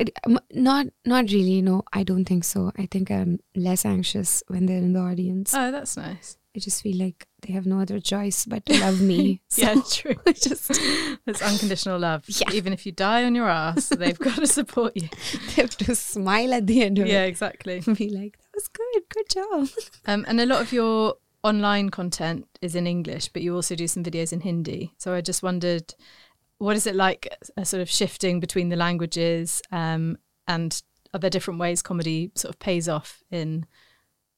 not 0.52 0.86
not 1.04 1.24
really. 1.32 1.62
No, 1.62 1.82
I 1.92 2.02
don't 2.02 2.24
think 2.24 2.44
so. 2.44 2.70
I 2.76 2.86
think 2.86 3.10
I'm 3.10 3.38
less 3.56 3.84
anxious 3.84 4.42
when 4.48 4.66
they're 4.66 4.78
in 4.88 4.92
the 4.92 5.00
audience. 5.00 5.54
Oh, 5.54 5.70
that's 5.72 5.96
nice. 5.96 6.36
I 6.54 6.58
just 6.58 6.82
feel 6.82 6.98
like 6.98 7.26
they 7.40 7.54
have 7.54 7.64
no 7.64 7.80
other 7.80 7.98
choice 7.98 8.44
but 8.44 8.66
to 8.66 8.78
love 8.78 9.00
me. 9.00 9.40
So 9.48 9.62
yeah, 9.62 9.80
true. 9.90 10.14
Just 10.48 10.70
It's 11.26 11.40
unconditional 11.40 11.98
love. 11.98 12.24
Yeah. 12.40 12.50
Even 12.52 12.74
if 12.74 12.84
you 12.84 12.92
die 12.92 13.24
on 13.24 13.34
your 13.34 13.48
ass, 13.48 13.88
they've 13.88 14.18
got 14.18 14.36
to 14.36 14.46
support 14.46 14.92
you. 14.94 15.08
they 15.46 15.62
have 15.62 15.74
to 15.78 15.94
smile 15.96 16.52
at 16.52 16.66
the 16.66 16.82
end 16.82 16.98
of 16.98 17.06
Yeah, 17.06 17.12
it 17.12 17.16
Yeah, 17.20 17.24
exactly. 17.24 17.82
and 17.86 17.96
be 17.96 18.10
like, 18.10 18.36
"That 18.36 18.50
was 18.54 18.68
good. 18.68 19.02
Good 19.08 19.28
job." 19.30 19.68
Um, 20.06 20.26
and 20.28 20.40
a 20.42 20.46
lot 20.46 20.60
of 20.60 20.72
your 20.74 21.14
online 21.42 21.88
content 21.88 22.46
is 22.60 22.74
in 22.74 22.86
English, 22.86 23.28
but 23.32 23.40
you 23.42 23.54
also 23.54 23.74
do 23.74 23.88
some 23.88 24.04
videos 24.04 24.32
in 24.34 24.40
Hindi. 24.40 24.92
So 24.98 25.14
I 25.14 25.22
just 25.22 25.42
wondered, 25.42 25.94
what 26.62 26.76
is 26.76 26.86
it 26.86 26.94
like, 26.94 27.28
a 27.56 27.64
sort 27.64 27.80
of 27.80 27.90
shifting 27.90 28.38
between 28.38 28.68
the 28.68 28.76
languages, 28.76 29.62
um, 29.72 30.16
and 30.46 30.82
are 31.12 31.18
there 31.18 31.30
different 31.30 31.58
ways 31.58 31.82
comedy 31.82 32.30
sort 32.34 32.54
of 32.54 32.58
pays 32.60 32.88
off 32.88 33.22
in 33.30 33.66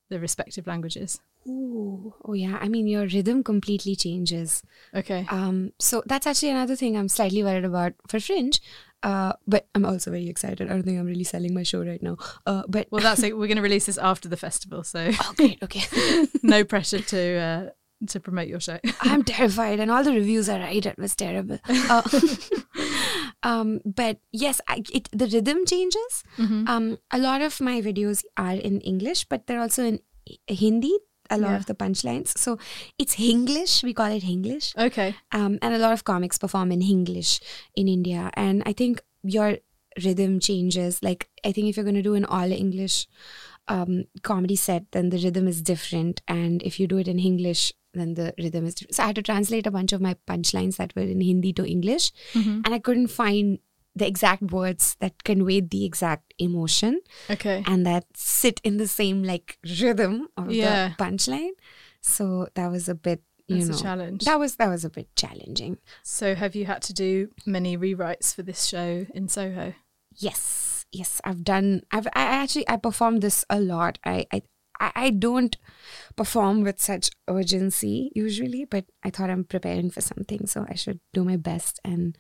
the 0.09 0.19
respective 0.19 0.67
languages? 0.67 1.21
Ooh, 1.47 2.15
oh 2.25 2.33
yeah. 2.33 2.59
I 2.61 2.69
mean, 2.69 2.87
your 2.87 3.07
rhythm 3.07 3.45
completely 3.45 3.95
changes. 3.95 4.63
Okay. 4.95 5.27
Um, 5.29 5.73
so 5.79 6.03
that's 6.07 6.27
actually 6.27 6.51
another 6.51 6.75
thing 6.75 6.97
I'm 6.97 7.09
slightly 7.09 7.43
worried 7.43 7.67
about 7.67 7.93
for 8.09 8.19
Fringe. 8.19 8.61
Uh, 9.03 9.35
but 9.47 9.69
I'm 9.75 9.85
also 9.85 10.11
very 10.11 10.29
excited. 10.29 10.63
I 10.63 10.73
don't 10.73 10.83
think 10.83 10.99
I'm 10.99 11.05
really 11.05 11.25
selling 11.25 11.53
my 11.53 11.63
show 11.63 11.85
right 11.85 12.03
now. 12.03 12.17
Uh, 12.47 12.63
but 12.67 12.89
Well, 12.91 13.03
that's 13.03 13.23
it. 13.23 13.37
We're 13.37 13.49
going 13.49 13.57
to 13.57 13.63
release 13.63 13.85
this 13.85 13.99
after 13.99 14.31
the 14.31 14.39
festival, 14.39 14.83
so 14.83 15.11
oh, 15.21 15.33
great. 15.37 15.63
Okay. 15.63 16.27
no 16.43 16.65
pressure 16.65 17.01
to 17.01 17.37
uh, 17.37 17.69
to 18.09 18.21
promote 18.21 18.49
your 18.49 18.61
show. 18.61 18.79
I'm 19.01 19.23
terrified, 19.25 19.81
and 19.81 19.91
all 19.91 20.05
the 20.05 20.13
reviews 20.13 20.49
are 20.49 20.59
right. 20.59 20.85
It 20.85 20.99
was 20.99 21.15
terrible. 21.17 21.59
Uh, 21.69 22.03
um, 23.43 23.81
but 23.85 24.19
yes, 24.33 24.61
I, 24.69 24.83
it, 24.93 25.09
the 25.13 25.27
rhythm 25.27 25.65
changes. 25.67 26.23
Um, 26.39 26.99
a 27.11 27.19
lot 27.19 27.43
of 27.43 27.61
my 27.61 27.81
videos 27.81 28.25
are 28.37 28.53
in 28.55 28.81
English, 28.81 29.25
but 29.27 29.47
they're 29.47 29.61
also 29.61 29.85
in 29.85 30.01
Hindi. 30.47 30.93
A 31.31 31.39
lot 31.39 31.53
Yeah. 31.53 31.57
of 31.57 31.67
the 31.67 31.75
punchlines, 31.75 32.37
so 32.37 32.59
it's 32.99 33.15
Hinglish. 33.15 33.83
We 33.83 33.95
call 33.95 34.13
it 34.13 34.23
Hinglish. 34.23 34.77
Okay. 34.77 35.15
um, 35.33 35.59
and 35.63 35.73
a 35.75 35.79
lot 35.79 35.95
of 35.95 36.05
comics 36.05 36.37
perform 36.37 36.71
in 36.71 36.83
English 36.83 37.41
in 37.75 37.89
India. 37.89 38.31
And 38.35 38.63
I 38.67 38.75
think 38.75 39.01
your 39.23 39.57
rhythm 40.05 40.39
changes. 40.39 41.03
Like, 41.03 41.31
I 41.43 41.51
think 41.53 41.69
if 41.69 41.77
you're 41.79 41.85
going 41.85 41.95
to 41.97 42.03
do 42.03 42.15
an 42.15 42.27
all 42.27 42.53
English 42.53 43.07
um, 43.69 44.05
comedy 44.23 44.57
set, 44.57 44.91
then 44.93 45.11
the 45.11 45.19
rhythm 45.19 45.47
is 45.49 45.63
different. 45.63 46.21
And 46.29 46.63
if 46.63 46.79
you 46.79 46.87
do 46.87 46.99
it 46.99 47.09
in 47.09 47.19
English, 47.19 47.73
then 47.93 48.15
the 48.15 48.35
rhythm 48.39 48.67
is 48.67 48.75
different. 48.75 48.97
So 48.97 49.03
I 49.03 49.07
had 49.07 49.17
to 49.17 49.23
translate 49.23 49.67
a 49.67 49.71
bunch 49.71 49.93
of 49.93 50.01
my 50.01 50.17
punchlines 50.27 50.77
that 50.77 50.95
were 50.97 51.03
in 51.03 51.21
Hindi 51.21 51.53
to 51.55 51.65
English. 51.67 52.13
And 52.35 52.67
I 52.75 52.79
couldn't 52.79 53.09
find 53.09 53.59
the 53.97 54.07
exact 54.07 54.43
words 54.51 54.97
that 54.99 55.23
conveyed 55.23 55.71
the 55.71 55.85
exact 55.85 56.35
emotion 56.39 57.01
Okay. 57.31 57.63
and 57.65 57.87
that 57.87 58.05
sit 58.17 58.61
in 58.65 58.77
the 58.77 58.89
same 58.89 59.23
like 59.23 59.57
rhythm 59.81 60.27
of 60.37 60.51
Yeah. 60.51 60.89
the 60.99 61.05
punchline. 61.05 61.51
So 62.01 62.49
that 62.55 62.71
was 62.73 62.89
a 62.89 62.97
bit, 62.97 63.23
you 63.47 63.57
That's 63.65 63.69
a 63.69 63.73
know, 63.73 63.79
challenge. 63.79 64.25
That 64.25 64.41
was 64.41 64.57
that 64.57 64.69
was 64.69 64.85
a 64.85 64.91
bit 64.91 65.15
challenging. 65.15 65.79
So 66.03 66.35
have 66.35 66.57
you 66.57 66.65
had 66.67 66.83
to 66.83 66.93
do 66.93 67.29
many 67.47 67.79
rewrites 67.79 68.35
for 68.35 68.43
this 68.43 68.65
show 68.67 69.07
in 69.15 69.29
Soho? 69.29 69.75
Yes, 70.17 70.74
yes, 70.95 71.21
I've 71.25 71.45
done. 71.45 71.83
I've 71.91 72.07
I 72.09 72.23
actually 72.23 72.69
I 72.69 72.77
performed 72.77 73.23
this 73.23 73.45
a 73.51 73.61
lot. 73.61 73.99
I 74.05 74.27
I 74.33 74.43
I 74.81 74.93
I 74.95 75.11
don't 75.11 75.57
perform 76.17 76.63
with 76.63 76.81
such 76.81 77.11
urgency 77.29 78.13
usually, 78.15 78.65
but 78.65 78.87
I 79.03 79.11
thought 79.11 79.31
I'm 79.31 79.45
preparing 79.45 79.91
for 79.91 80.01
something, 80.01 80.47
so 80.47 80.65
I 80.69 80.75
should 80.75 81.01
do 81.13 81.25
my 81.25 81.37
best. 81.37 81.81
And 81.85 82.17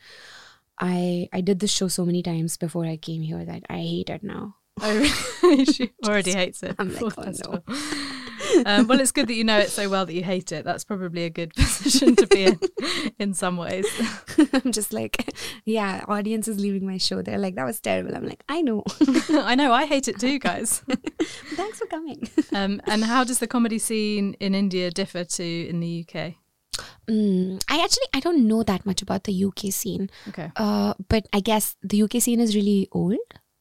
I 0.80 1.28
I 1.32 1.40
did 1.40 1.60
this 1.60 1.70
show 1.70 1.88
so 1.88 2.04
many 2.04 2.22
times 2.22 2.56
before 2.56 2.84
I 2.84 2.96
came 2.96 3.22
here 3.22 3.44
that 3.44 3.62
I 3.70 3.78
hate 3.78 4.10
it 4.10 4.22
now. 4.22 4.56
Oh, 4.82 5.08
really? 5.42 5.64
she 5.72 5.92
already 6.04 6.32
hates 6.32 6.62
it. 6.62 6.74
I'm 6.78 6.92
like, 6.92 7.02
oh, 7.18 7.24
oh 7.26 7.62
no. 7.68 8.23
Um, 8.66 8.86
well, 8.86 9.00
it's 9.00 9.12
good 9.12 9.28
that 9.28 9.34
you 9.34 9.44
know 9.44 9.58
it 9.58 9.70
so 9.70 9.88
well 9.88 10.06
that 10.06 10.14
you 10.14 10.22
hate 10.22 10.52
it. 10.52 10.64
That's 10.64 10.84
probably 10.84 11.24
a 11.24 11.30
good 11.30 11.54
position 11.54 12.16
to 12.16 12.26
be 12.26 12.44
in, 12.44 12.60
in 13.18 13.34
some 13.34 13.56
ways. 13.56 13.86
I'm 14.52 14.72
just 14.72 14.92
like, 14.92 15.34
yeah, 15.64 16.04
audience 16.08 16.48
is 16.48 16.60
leaving 16.60 16.86
my 16.86 16.98
show. 16.98 17.22
They're 17.22 17.38
like, 17.38 17.54
that 17.56 17.64
was 17.64 17.80
terrible. 17.80 18.14
I'm 18.14 18.26
like, 18.26 18.44
I 18.48 18.62
know. 18.62 18.84
I 19.30 19.54
know, 19.54 19.72
I 19.72 19.86
hate 19.86 20.08
it 20.08 20.18
too, 20.18 20.38
guys. 20.38 20.82
Thanks 21.54 21.78
for 21.78 21.86
coming. 21.86 22.28
Um, 22.52 22.80
and 22.86 23.04
how 23.04 23.24
does 23.24 23.38
the 23.38 23.46
comedy 23.46 23.78
scene 23.78 24.34
in 24.40 24.54
India 24.54 24.90
differ 24.90 25.24
to 25.24 25.68
in 25.68 25.80
the 25.80 26.06
UK? 26.06 26.34
Mm, 27.08 27.62
I 27.68 27.82
actually 27.82 28.06
I 28.14 28.20
don't 28.20 28.48
know 28.48 28.62
that 28.62 28.86
much 28.86 29.02
about 29.02 29.24
the 29.24 29.44
UK 29.44 29.72
scene. 29.72 30.10
Okay. 30.28 30.50
Uh, 30.56 30.94
but 31.08 31.26
I 31.32 31.40
guess 31.40 31.76
the 31.82 32.02
UK 32.02 32.20
scene 32.20 32.40
is 32.40 32.56
really 32.56 32.88
old. 32.92 33.16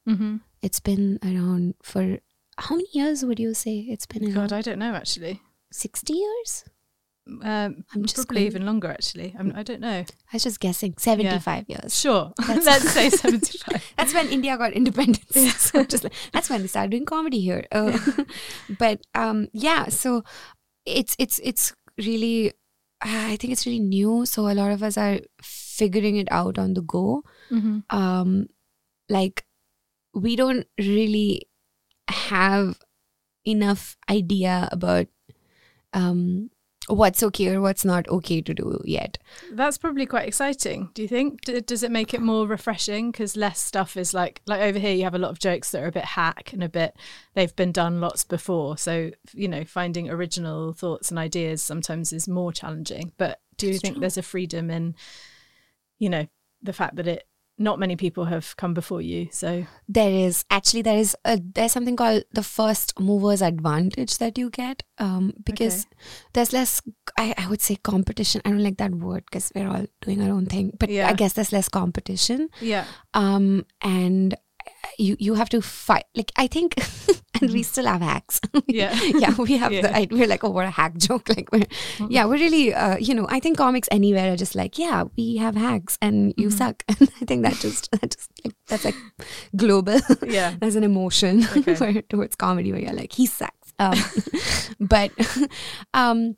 Mm-hmm. 0.08 0.38
It's 0.62 0.80
been 0.80 1.20
around 1.24 1.76
for 1.84 2.20
how 2.58 2.76
many 2.76 2.88
years 2.94 3.24
would 3.26 3.40
you 3.40 3.54
say 3.54 3.80
it's 3.90 4.06
been? 4.06 4.32
God, 4.34 4.54
I 4.54 4.62
don't 4.62 4.80
know 4.80 4.94
actually. 4.94 5.42
60 5.72 6.14
years? 6.14 6.66
Um, 7.42 7.86
I'm 7.96 8.04
just 8.04 8.16
probably 8.16 8.36
going- 8.42 8.46
even 8.48 8.66
longer 8.66 8.90
actually. 8.92 9.34
I'm, 9.40 9.54
I 9.56 9.64
don't 9.64 9.80
know. 9.80 10.00
I 10.04 10.34
was 10.34 10.44
just 10.44 10.60
guessing 10.60 10.94
75 10.98 11.66
years. 11.70 11.98
Sure, 11.98 12.34
That's- 12.48 12.66
let's 12.66 12.92
say 12.92 13.10
seventy-five. 13.24 13.94
That's 13.98 14.14
when 14.14 14.28
India 14.28 14.58
got 14.58 14.74
independence. 14.74 15.56
so 15.62 15.84
just 15.86 16.04
like, 16.04 16.14
that's 16.34 16.50
when 16.50 16.62
they 16.62 16.68
started 16.68 16.92
doing 16.92 17.06
comedy 17.06 17.40
here. 17.40 17.66
Uh, 17.72 17.98
but 18.78 19.00
um, 19.16 19.48
yeah, 19.54 19.88
so 19.88 20.24
it's 20.86 21.16
it's 21.18 21.40
it's 21.44 21.74
really 21.98 22.52
I 23.02 23.38
think 23.38 23.54
it's 23.54 23.66
really 23.66 23.80
new. 23.80 24.26
So 24.26 24.50
a 24.50 24.54
lot 24.54 24.72
of 24.72 24.84
us 24.84 24.98
are 24.98 25.20
figuring 25.42 26.18
it 26.18 26.28
out 26.30 26.58
on 26.58 26.74
the 26.74 26.82
go. 26.82 27.24
Mm-hmm. 27.50 27.80
um 27.96 28.48
like 29.10 29.46
we 30.14 30.36
don't 30.36 30.68
really 30.78 31.48
have 32.10 32.80
enough 33.46 33.98
idea 34.10 34.70
about 34.72 35.08
um 35.94 36.50
what's 36.88 37.24
okay 37.24 37.48
or 37.56 37.62
what's 37.62 37.86
not 37.86 38.08
okay 38.10 38.42
to 38.42 38.54
do 38.54 38.82
yet 38.84 39.18
That's 39.52 39.78
probably 39.78 40.06
quite 40.06 40.28
exciting. 40.28 40.90
Do 40.94 41.02
you 41.02 41.08
think? 41.08 41.42
D- 41.42 41.62
does 41.62 41.82
it 41.82 41.92
make 41.92 42.14
it 42.14 42.22
more 42.22 42.46
refreshing? 42.46 43.12
Because 43.12 43.38
less 43.38 43.60
stuff 43.60 43.96
is 43.96 44.14
like 44.14 44.42
like 44.48 44.62
over 44.62 44.78
here. 44.80 44.94
You 44.94 45.04
have 45.04 45.16
a 45.16 45.20
lot 45.20 45.32
of 45.32 45.40
jokes 45.40 45.72
that 45.72 45.82
are 45.82 45.88
a 45.88 45.94
bit 45.94 46.04
hack 46.04 46.52
and 46.52 46.62
a 46.62 46.68
bit 46.68 46.96
they've 47.36 47.56
been 47.56 47.72
done 47.72 48.02
lots 48.02 48.26
before. 48.26 48.78
So 48.78 49.12
you 49.34 49.48
know, 49.48 49.64
finding 49.64 50.10
original 50.10 50.74
thoughts 50.74 51.10
and 51.10 51.18
ideas 51.18 51.62
sometimes 51.64 52.12
is 52.12 52.28
more 52.28 52.52
challenging. 52.52 53.14
But 53.18 53.40
do 53.58 53.68
you 53.68 53.74
That's 53.74 53.82
think 53.82 53.96
true. 53.96 54.02
there's 54.02 54.18
a 54.18 54.22
freedom 54.24 54.70
in, 54.70 54.96
you 56.00 56.10
know, 56.10 56.28
the 56.62 56.74
fact 56.74 56.98
that 56.98 57.08
it 57.08 57.28
not 57.58 57.80
many 57.80 57.96
people 57.96 58.26
have 58.26 58.56
come 58.58 58.74
before 58.74 59.02
you. 59.02 59.28
So. 59.32 59.66
There 59.88 60.10
is. 60.12 60.44
Actually 60.50 60.82
there 60.82 60.98
is 60.98 61.16
a, 61.24 61.40
there's 61.40 61.72
something 61.72 61.96
called 61.96 62.24
the 62.34 62.42
first 62.44 63.00
movers 63.00 63.42
advantage 63.42 64.18
that 64.18 64.38
you 64.38 64.50
get 64.50 64.84
um 64.98 65.34
because 65.44 65.86
there's 66.34 66.52
less 66.54 66.82
I, 67.18 67.34
I 67.38 67.48
would 67.48 67.62
say 67.62 67.76
competition. 67.76 68.42
I 68.46 68.50
don't 68.50 68.64
like 68.64 68.78
that 68.78 68.92
word 68.96 69.24
because 69.26 69.52
we're 69.56 69.68
all 69.68 69.86
doing 70.02 70.22
our 70.22 70.30
own 70.32 70.46
thing 70.48 70.72
but 70.80 70.90
Yeah. 70.90 71.10
i 71.10 71.14
guess 71.14 71.34
there's 71.34 71.52
less 71.52 71.70
competition. 71.70 72.50
Yeah, 72.62 72.86
um 73.14 73.66
and 73.82 74.36
you 74.98 75.16
you 75.20 75.34
have 75.36 75.50
to 75.50 75.62
fight. 75.62 76.06
Like 76.16 76.32
i 76.38 76.48
think 76.48 76.76
and 77.42 77.52
we 77.52 77.64
still 77.64 77.86
have 77.86 78.02
hacks. 78.02 78.40
Yeah. 78.68 78.94
yeah 79.16 79.34
we 79.38 79.58
have 79.58 79.72
Yeah. 79.72 79.82
the 79.82 79.96
I, 79.96 80.08
we're 80.12 80.28
like 80.28 80.44
oh 80.44 80.50
what 80.50 80.66
a 80.66 80.70
hack 80.70 80.98
joke. 80.98 81.30
Like 81.36 81.52
we're 81.52 81.66
yeah 82.10 82.26
we're 82.26 82.38
really 82.40 82.74
uh, 82.74 82.98
you 82.98 83.14
know 83.16 83.26
i 83.30 83.40
think 83.40 83.58
comics 83.58 83.88
anywhere 83.92 84.34
are 84.34 84.38
just 84.38 84.56
like 84.56 84.78
yeah 84.78 85.04
we 85.18 85.38
have 85.38 85.56
hacks 85.56 85.98
and 86.02 86.34
you 86.38 86.50
suck. 86.52 86.84
And 86.88 87.10
i 87.22 87.26
think 87.26 87.44
that 87.44 87.56
just 87.56 87.90
that 87.92 88.12
just 88.12 88.30
like 88.46 88.56
that's 88.68 88.86
like 88.86 88.96
global. 89.56 90.00
Yeah. 90.26 90.56
there's 90.60 90.76
an 90.76 90.84
emotion 90.84 91.44
Okay. 91.58 92.02
towards 92.10 92.36
comedy 92.36 92.72
where 92.72 92.82
you're 92.82 92.94
like 92.94 93.14
he 93.14 93.26
sucks. 93.26 93.74
Um, 93.80 93.98
but 94.80 95.12
um 95.94 96.38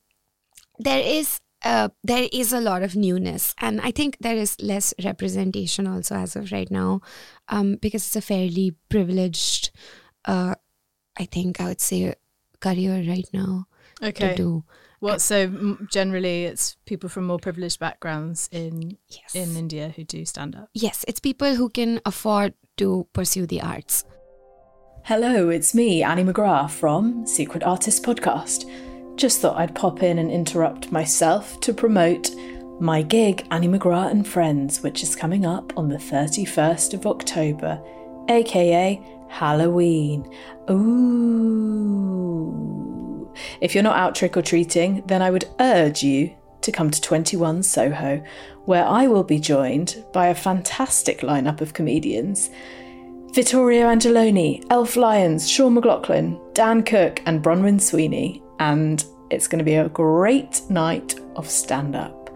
there 0.80 1.00
is 1.00 1.40
uh, 1.66 1.90
there 2.04 2.28
is 2.32 2.54
a 2.54 2.62
lot 2.62 2.84
of 2.84 2.96
newness 2.96 3.54
and 3.60 3.82
i 3.82 3.92
think 3.92 4.18
there 4.22 4.36
is 4.38 4.56
less 4.62 4.94
representation 5.04 5.88
also 5.88 6.16
as 6.16 6.36
of 6.36 6.52
right 6.52 6.70
now 6.72 7.02
um, 7.50 7.76
because 7.82 8.06
it's 8.06 8.16
a 8.16 8.22
fairly 8.22 8.74
privileged 8.90 9.72
uh, 10.26 10.54
i 11.20 11.26
think 11.26 11.60
i 11.60 11.66
would 11.66 11.82
say 11.82 12.14
career 12.60 13.04
right 13.08 13.28
now 13.34 13.66
Okay. 14.04 14.30
to 14.30 14.36
do 14.36 14.64
What 15.00 15.22
so 15.22 15.36
m- 15.38 15.88
generally 15.92 16.46
it's 16.46 16.76
people 16.86 17.10
from 17.10 17.26
more 17.28 17.40
privileged 17.40 17.80
backgrounds 17.80 18.50
in 18.52 18.98
yes 19.08 19.34
in 19.36 19.56
India 19.56 19.94
who 19.96 20.04
do 20.04 20.26
stand 20.26 20.56
up. 20.56 20.68
yes 20.74 21.06
it's 21.08 21.20
people 21.22 21.56
who 21.56 21.70
can 21.70 22.02
afford 22.06 22.54
to 22.78 23.08
pursue 23.14 23.46
the 23.48 23.62
arts 23.62 24.04
Hello, 25.06 25.50
it's 25.50 25.76
me, 25.76 26.02
Annie 26.02 26.24
McGrath 26.24 26.72
from 26.72 27.28
Secret 27.28 27.62
Artist 27.64 28.02
Podcast. 28.04 28.66
Just 29.16 29.40
thought 29.42 29.58
I'd 29.58 29.76
pop 29.76 30.04
in 30.04 30.20
and 30.20 30.30
interrupt 30.30 30.92
myself 30.92 31.60
to 31.62 31.74
promote 31.74 32.32
my 32.80 33.02
gig, 33.02 33.48
Annie 33.52 33.70
McGrath 33.70 34.12
and 34.12 34.28
Friends, 34.28 34.84
which 34.84 35.02
is 35.04 35.16
coming 35.16 35.46
up 35.46 35.72
on 35.78 35.88
the 35.88 35.96
31st 35.98 36.94
of 36.94 37.08
October, 37.08 37.82
aka 38.28 39.02
Halloween. 39.30 40.30
Ooh. 40.70 41.96
If 43.62 43.74
you're 43.74 43.84
not 43.84 43.98
out 43.98 44.16
trick 44.16 44.36
or 44.36 44.42
treating, 44.42 45.04
then 45.08 45.22
I 45.22 45.32
would 45.32 45.48
urge 45.60 46.04
you 46.04 46.36
to 46.62 46.72
come 46.72 46.90
to 46.92 47.00
21 47.00 47.64
Soho, 47.64 48.22
where 48.66 48.86
I 48.86 49.08
will 49.08 49.24
be 49.24 49.40
joined 49.40 50.04
by 50.12 50.28
a 50.28 50.36
fantastic 50.36 51.22
lineup 51.22 51.62
of 51.62 51.74
comedians. 51.74 52.50
Vittorio 53.34 53.88
Angelone, 53.88 54.66
Elf 54.70 54.96
Lyons, 54.96 55.50
Sean 55.50 55.76
McLoughlin, 55.76 56.40
Dan 56.54 56.84
Cook, 56.84 57.22
and 57.26 57.42
Bronwyn 57.44 57.80
Sweeney. 57.82 58.42
And 58.60 59.04
it's 59.30 59.48
going 59.48 59.60
to 59.60 59.66
be 59.66 59.76
a 59.76 59.90
great 59.90 60.62
night 60.70 61.20
of 61.36 61.50
stand 61.50 61.96
up. 61.96 62.30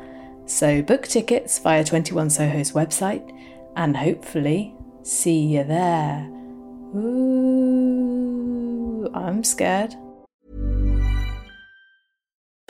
So 0.46 0.82
book 0.82 1.08
tickets 1.08 1.60
via 1.60 1.84
21 1.84 2.32
Soho's 2.32 2.72
website 2.72 3.32
and 3.76 3.96
hopefully 3.96 4.74
see 5.04 5.40
you 5.40 5.64
there. 5.64 6.28
Ooh, 6.96 8.20
I'm 9.14 9.44
scared. 9.44 9.96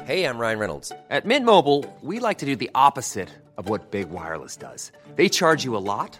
Hey, 0.03 0.25
I'm 0.25 0.37
Ryan 0.39 0.59
Reynolds. 0.59 0.91
At 1.09 1.25
Mint 1.25 1.45
Mobile, 1.45 1.85
we 2.01 2.19
like 2.19 2.39
to 2.39 2.45
do 2.45 2.55
the 2.55 2.71
opposite 2.73 3.29
of 3.57 3.69
what 3.69 3.91
Big 3.91 4.09
Wireless 4.09 4.57
does. 4.57 4.91
They 5.15 5.29
charge 5.29 5.63
you 5.63 5.77
a 5.77 5.77
lot, 5.77 6.19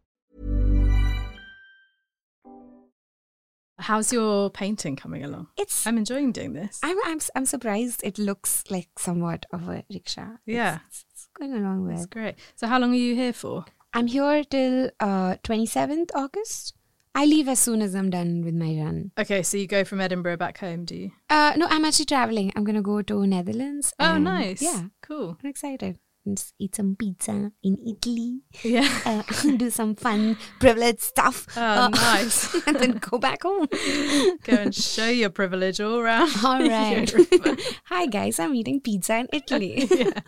How's 3.81 4.13
your 4.13 4.49
painting 4.49 4.95
coming 4.95 5.23
along? 5.23 5.47
It's 5.57 5.85
I'm 5.87 5.97
enjoying 5.97 6.31
doing 6.31 6.53
this. 6.53 6.79
I'm 6.83 6.97
I'm 7.05 7.19
I'm 7.35 7.45
surprised 7.45 8.01
it 8.03 8.17
looks 8.17 8.63
like 8.69 8.89
somewhat 8.97 9.45
of 9.51 9.67
a 9.69 9.83
rickshaw. 9.93 10.37
Yeah. 10.45 10.79
It's, 10.87 11.05
it's 11.11 11.27
going 11.37 11.53
along 11.53 11.85
well. 11.87 11.95
That's 11.95 12.05
great. 12.05 12.35
So 12.55 12.67
how 12.67 12.79
long 12.79 12.91
are 12.91 12.95
you 13.07 13.15
here 13.15 13.33
for? 13.33 13.65
I'm 13.93 14.07
here 14.07 14.43
till 14.43 14.91
uh 14.99 15.35
27th 15.43 16.11
August. 16.15 16.75
I 17.13 17.25
leave 17.25 17.49
as 17.49 17.59
soon 17.59 17.81
as 17.81 17.93
I'm 17.93 18.09
done 18.09 18.41
with 18.45 18.53
my 18.53 18.73
run. 18.81 19.11
Okay, 19.19 19.43
so 19.43 19.57
you 19.57 19.67
go 19.67 19.83
from 19.83 19.99
Edinburgh 19.99 20.37
back 20.37 20.59
home, 20.59 20.85
do 20.85 20.95
you? 20.95 21.11
Uh 21.29 21.53
no, 21.57 21.67
I'm 21.69 21.83
actually 21.83 22.05
traveling. 22.05 22.53
I'm 22.55 22.63
gonna 22.63 22.81
go 22.81 23.01
to 23.01 23.25
Netherlands. 23.27 23.93
Oh, 23.99 24.17
nice. 24.17 24.61
Yeah, 24.61 24.83
Cool. 25.01 25.37
I'm 25.43 25.49
excited. 25.49 25.97
Eat 26.59 26.75
some 26.75 26.95
pizza 26.95 27.51
in 27.63 27.77
Italy. 27.85 28.41
Yeah. 28.63 28.87
Uh, 29.05 29.23
do 29.57 29.69
some 29.71 29.95
fun 29.95 30.37
privileged 30.59 31.01
stuff. 31.01 31.47
Oh, 31.57 31.61
Uh, 31.61 31.87
nice. 31.89 32.53
and 32.67 32.77
then 32.77 32.91
go 32.99 33.17
back 33.17 33.41
home. 33.43 33.65
go 34.43 34.53
and 34.55 34.73
show 34.75 35.07
your 35.09 35.31
privilege 35.31 35.81
all 35.81 35.97
around. 35.99 36.29
All 36.45 36.59
right. 36.61 37.11
Hi 37.85 38.05
guys, 38.05 38.39
I'm 38.39 38.53
eating 38.53 38.79
pizza 38.79 39.17
in 39.17 39.27
Italy. 39.33 39.87
yeah. 39.89 40.19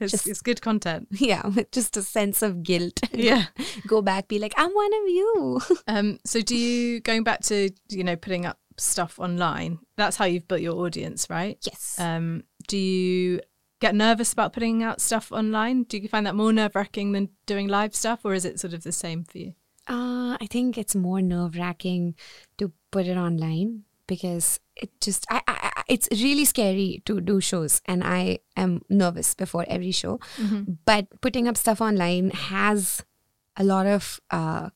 It's, 0.00 0.12
Just- 0.12 0.26
it's 0.28 0.40
good 0.40 0.62
content. 0.62 1.08
yeah, 1.12 1.46
with 1.46 1.70
just 1.70 1.96
a 1.98 2.02
sense 2.02 2.40
of 2.42 2.62
guilt. 2.62 2.98
Yeah. 3.12 3.46
Go 3.86 4.00
back, 4.02 4.28
be 4.28 4.38
like, 4.38 4.54
I'm 4.56 4.70
one 4.72 4.92
of 5.02 5.08
you. 5.08 5.60
Um, 5.86 6.18
so 6.24 6.40
do 6.40 6.56
you 6.56 7.00
going 7.00 7.22
back 7.24 7.40
to 7.42 7.70
you 7.90 8.02
know 8.04 8.16
putting 8.16 8.46
up 8.46 8.58
stuff 8.78 9.18
online? 9.18 9.78
That's 9.96 10.16
how 10.16 10.24
you've 10.24 10.48
built 10.48 10.62
your 10.62 10.74
audience, 10.86 11.28
right? 11.28 11.58
yes. 11.66 11.96
Um, 12.00 12.44
do 12.66 12.78
you 12.78 13.40
get 13.82 13.94
nervous 13.94 14.32
about 14.32 14.52
putting 14.54 14.82
out 14.82 15.00
stuff 15.00 15.30
online? 15.32 15.82
Do 15.84 15.98
you 15.98 16.08
find 16.08 16.24
that 16.26 16.34
more 16.34 16.52
nerve 16.52 16.74
wracking 16.74 17.12
than 17.12 17.28
doing 17.46 17.68
live 17.68 17.94
stuff, 17.94 18.20
or 18.24 18.32
is 18.34 18.44
it 18.44 18.58
sort 18.60 18.72
of 18.74 18.82
the 18.82 18.92
same 18.92 19.24
for 19.24 19.38
you? 19.38 19.52
Uh, 19.88 20.38
I 20.40 20.46
think 20.48 20.78
it's 20.78 20.94
more 20.94 21.20
nerve 21.20 21.56
wracking 21.56 22.14
to 22.58 22.72
put 22.92 23.06
it 23.06 23.16
online 23.16 23.82
because 24.06 24.60
it 24.76 24.90
just 25.00 25.26
I, 25.30 25.40
I 25.48 25.82
it's 25.88 26.08
really 26.12 26.44
scary 26.44 27.02
to 27.06 27.20
do 27.20 27.40
shows 27.40 27.82
and 27.86 28.04
I 28.04 28.38
am 28.56 28.82
nervous 28.88 29.34
before 29.34 29.64
every 29.68 29.90
show. 29.92 30.20
But 30.86 31.06
putting 31.20 31.48
up 31.48 31.56
stuff 31.56 31.80
online 31.80 32.30
has 32.30 33.04
a 33.56 33.64
lot 33.64 33.86
of 33.86 34.20
uh, 34.30 34.70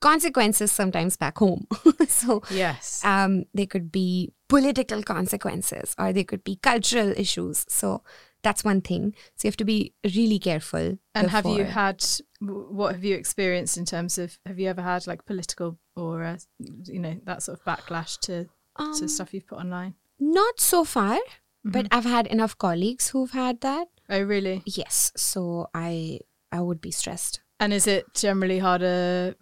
consequences 0.00 0.70
sometimes 0.72 1.16
back 1.16 1.38
home. 1.38 1.66
so 2.08 2.42
Yes. 2.50 3.04
um, 3.04 3.44
they 3.54 3.66
could 3.66 3.90
be 3.92 4.32
political 4.48 5.02
consequences 5.02 5.94
or 5.98 6.12
they 6.12 6.24
could 6.24 6.42
be 6.44 6.56
cultural 6.56 7.12
issues. 7.16 7.64
So 7.68 8.02
that's 8.42 8.64
one 8.64 8.80
thing. 8.80 9.14
So 9.36 9.46
you 9.46 9.48
have 9.48 9.56
to 9.58 9.64
be 9.64 9.92
really 10.16 10.38
careful. 10.38 10.98
and 11.14 11.30
have 11.30 11.46
you 11.46 11.64
had 11.64 12.04
what 12.40 12.94
have 12.94 13.04
you 13.04 13.14
experienced 13.16 13.76
in 13.76 13.84
terms 13.84 14.18
of 14.18 14.38
have 14.46 14.58
you 14.58 14.68
ever 14.68 14.82
had 14.82 15.06
like 15.06 15.24
political 15.26 15.78
or 15.96 16.22
uh, 16.24 16.38
you 16.84 17.00
know 17.00 17.16
that 17.24 17.42
sort 17.42 17.58
of 17.58 17.64
backlash 17.64 18.18
to 18.20 18.44
to 18.44 18.82
Um, 18.82 19.08
stuff 19.08 19.34
you've 19.34 19.46
put 19.46 19.58
online? 19.58 19.94
Not 20.20 20.60
so 20.60 20.84
far, 20.84 21.18
but 21.64 21.84
Mm-hmm. 21.84 21.94
I've 21.98 22.04
had 22.04 22.26
enough 22.28 22.56
colleagues 22.56 23.10
who've 23.10 23.32
had 23.32 23.60
that. 23.60 23.88
Oh, 24.08 24.22
really? 24.22 24.62
Yes, 24.64 25.12
so 25.16 25.68
I 25.74 26.20
I 26.52 26.60
would 26.60 26.80
be 26.80 26.90
stressed. 26.92 27.40
And 27.60 27.72
is 27.72 27.86
it 27.86 28.04
generally 28.14 28.60
harder 28.60 29.34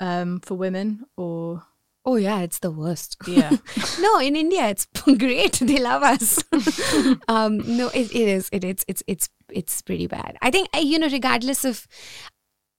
um, 0.00 0.40
for 0.40 0.54
women 0.58 1.04
or? 1.16 1.62
Oh 2.08 2.16
yeah, 2.16 2.40
it's 2.40 2.60
the 2.60 2.70
worst. 2.70 3.18
Yeah. 3.26 3.54
no, 4.00 4.18
in 4.18 4.34
India 4.34 4.66
it's 4.68 4.86
great. 5.18 5.58
They 5.60 5.78
love 5.78 6.02
us. 6.02 6.42
um, 7.28 7.58
no, 7.76 7.88
it, 7.88 8.10
it 8.14 8.28
is. 8.28 8.48
It, 8.50 8.64
it's 8.64 8.82
it's 8.88 9.02
it's 9.06 9.28
it's 9.50 9.82
pretty 9.82 10.06
bad. 10.06 10.38
I 10.40 10.50
think 10.50 10.70
you 10.74 10.98
know, 10.98 11.10
regardless 11.10 11.66
of 11.66 11.86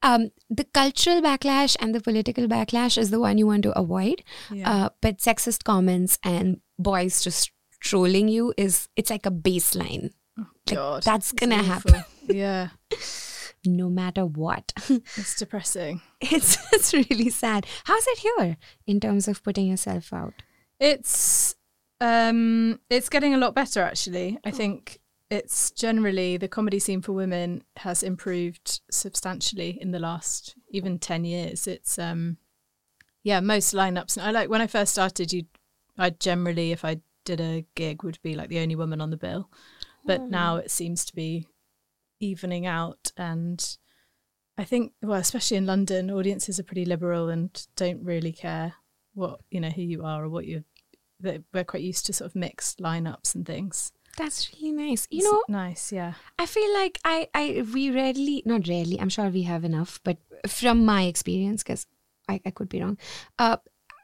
um, 0.01 0.31
the 0.49 0.63
cultural 0.63 1.21
backlash 1.21 1.77
and 1.79 1.93
the 1.93 2.01
political 2.01 2.47
backlash 2.47 2.97
is 2.97 3.11
the 3.11 3.19
one 3.19 3.37
you 3.37 3.45
want 3.45 3.61
to 3.63 3.77
avoid. 3.77 4.23
Yeah. 4.51 4.71
Uh, 4.71 4.89
but 4.99 5.19
sexist 5.19 5.63
comments 5.63 6.17
and 6.23 6.61
boys 6.79 7.21
just 7.21 7.51
trolling 7.81 8.29
you 8.29 8.51
is 8.57 8.89
it's 8.95 9.11
like 9.11 9.27
a 9.27 9.31
baseline. 9.31 10.09
Like, 10.37 10.75
God, 10.75 11.03
that's 11.03 11.33
gonna 11.33 11.61
happen 11.61 12.03
Yeah, 12.25 12.69
no 13.65 13.89
matter 13.89 14.25
what. 14.25 14.73
it's 14.89 15.35
depressing. 15.35 16.01
it's 16.21 16.57
it's 16.73 16.93
really 16.93 17.29
sad. 17.29 17.65
How's 17.85 18.05
it 18.07 18.19
here 18.19 18.57
in 18.87 18.99
terms 18.99 19.27
of 19.27 19.43
putting 19.43 19.67
yourself 19.67 20.13
out? 20.13 20.33
It's 20.79 21.55
um 22.01 22.79
it's 22.89 23.09
getting 23.09 23.33
a 23.33 23.37
lot 23.37 23.55
better 23.55 23.81
actually. 23.81 24.37
I 24.43 24.51
think 24.51 24.99
it's 25.29 25.71
generally 25.71 26.37
the 26.37 26.47
comedy 26.47 26.79
scene 26.79 27.01
for 27.01 27.11
women 27.13 27.63
has 27.77 28.01
improved 28.01 28.81
substantially 28.89 29.77
in 29.79 29.91
the 29.91 29.99
last 29.99 30.55
even 30.69 30.99
10 30.99 31.25
years. 31.25 31.67
It's 31.67 31.99
um 31.99 32.37
yeah, 33.23 33.41
most 33.41 33.73
lineups. 33.73 34.21
I 34.21 34.31
like 34.31 34.49
when 34.49 34.61
I 34.61 34.67
first 34.67 34.93
started 34.93 35.33
you 35.33 35.43
I 35.97 36.11
generally 36.11 36.71
if 36.71 36.85
I 36.85 37.01
did 37.25 37.41
a 37.41 37.65
gig 37.75 38.03
would 38.03 38.19
be 38.23 38.33
like 38.35 38.49
the 38.49 38.59
only 38.59 38.75
woman 38.75 39.01
on 39.01 39.09
the 39.09 39.17
bill. 39.17 39.49
But 40.05 40.21
now 40.21 40.55
it 40.55 40.71
seems 40.71 41.05
to 41.05 41.15
be 41.15 41.45
evening 42.19 42.65
out 42.65 43.11
and 43.17 43.77
I 44.57 44.63
think 44.63 44.93
well 45.01 45.19
especially 45.19 45.57
in 45.57 45.65
London 45.65 46.11
audiences 46.11 46.59
are 46.59 46.63
pretty 46.63 46.85
liberal 46.85 47.29
and 47.29 47.49
don't 47.75 48.03
really 48.03 48.31
care 48.31 48.73
what 49.13 49.39
you 49.49 49.59
know 49.59 49.69
who 49.69 49.81
you 49.81 50.03
are 50.03 50.25
or 50.25 50.29
what 50.29 50.45
you 50.45 50.63
we're 51.21 51.63
quite 51.63 51.83
used 51.83 52.05
to 52.05 52.13
sort 52.13 52.29
of 52.29 52.35
mixed 52.35 52.79
lineups 52.79 53.35
and 53.35 53.45
things. 53.45 53.91
That's 54.17 54.51
really 54.53 54.71
nice. 54.71 55.07
You 55.09 55.19
It's 55.19 55.31
know, 55.31 55.43
nice, 55.47 55.91
yeah. 55.91 56.13
I 56.37 56.45
feel 56.45 56.73
like 56.73 56.99
I, 57.05 57.29
I, 57.33 57.65
we 57.73 57.91
rarely, 57.91 58.43
not 58.45 58.67
rarely. 58.67 58.99
I'm 58.99 59.09
sure 59.09 59.29
we 59.29 59.43
have 59.43 59.63
enough, 59.63 59.99
but 60.03 60.17
from 60.47 60.85
my 60.85 61.03
experience, 61.03 61.63
because 61.63 61.85
I, 62.27 62.41
I 62.45 62.51
could 62.51 62.69
be 62.69 62.81
wrong. 62.81 62.97
Uh, 63.37 63.57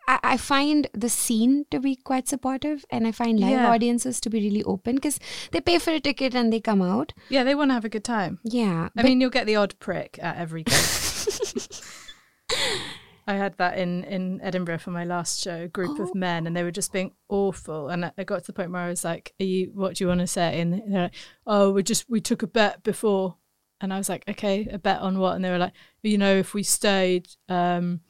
I, 0.07 0.19
I 0.23 0.37
find 0.37 0.87
the 0.93 1.09
scene 1.09 1.65
to 1.71 1.79
be 1.79 1.95
quite 1.95 2.27
supportive, 2.27 2.85
and 2.89 3.07
I 3.07 3.11
find 3.11 3.39
live 3.39 3.51
Yeah. 3.51 3.69
audiences 3.71 4.19
to 4.21 4.29
be 4.29 4.39
really 4.39 4.63
open 4.63 4.95
because 4.95 5.19
they 5.51 5.61
pay 5.61 5.79
for 5.79 5.91
a 5.91 5.99
ticket 5.99 6.35
and 6.35 6.51
they 6.53 6.59
come 6.59 6.81
out. 6.81 7.13
Yeah, 7.29 7.43
they 7.43 7.55
want 7.55 7.69
to 7.69 7.73
have 7.73 7.85
a 7.85 7.89
good 7.89 8.03
time. 8.03 8.39
Yeah, 8.43 8.89
I 8.95 9.03
mean, 9.03 9.21
you'll 9.21 9.29
get 9.29 9.45
the 9.45 9.55
odd 9.55 9.77
prick 9.79 10.19
at 10.21 10.37
every 10.37 10.63
gig. 10.69 10.75
I 13.27 13.33
had 13.33 13.57
that 13.57 13.79
in, 13.79 14.03
in 14.03 14.39
Edinburgh 14.41 14.77
for 14.79 14.91
my 14.91 15.03
last 15.03 15.41
show, 15.41 15.63
a 15.63 15.67
group 15.67 15.97
of 15.99 16.13
men, 16.13 16.45
and 16.45 16.55
they 16.55 16.61
were 16.61 16.69
just 16.69 16.93
being 16.93 17.11
awful. 17.27 17.89
And 17.89 18.05
I 18.05 18.11
I 18.19 18.23
got 18.23 18.41
to 18.41 18.47
the 18.47 18.53
point 18.53 18.71
where 18.71 18.83
I 18.83 18.89
was 18.89 19.03
like, 19.03 19.33
"Are 19.39 19.43
you? 19.45 19.71
What 19.73 19.95
do 19.95 20.03
you 20.03 20.07
want 20.07 20.19
to 20.19 20.27
say?" 20.27 20.61
And 20.61 20.73
they're 20.73 21.01
like, 21.03 21.15
"Oh, 21.47 21.71
we 21.71 21.81
just 21.81 22.07
we 22.07 22.21
took 22.21 22.43
a 22.43 22.47
bet 22.47 22.83
before." 22.83 23.37
And 23.81 23.91
I 23.91 23.97
was 23.97 24.09
like, 24.09 24.25
"Okay, 24.29 24.67
a 24.71 24.77
bet 24.77 24.99
on 25.01 25.17
what?" 25.17 25.35
And 25.35 25.43
they 25.43 25.49
were 25.49 25.57
like, 25.57 25.73
"You 26.03 26.19
know, 26.19 26.35
if 26.35 26.53
we 26.53 26.61
stayed, 26.61 27.27
um, 27.49 28.01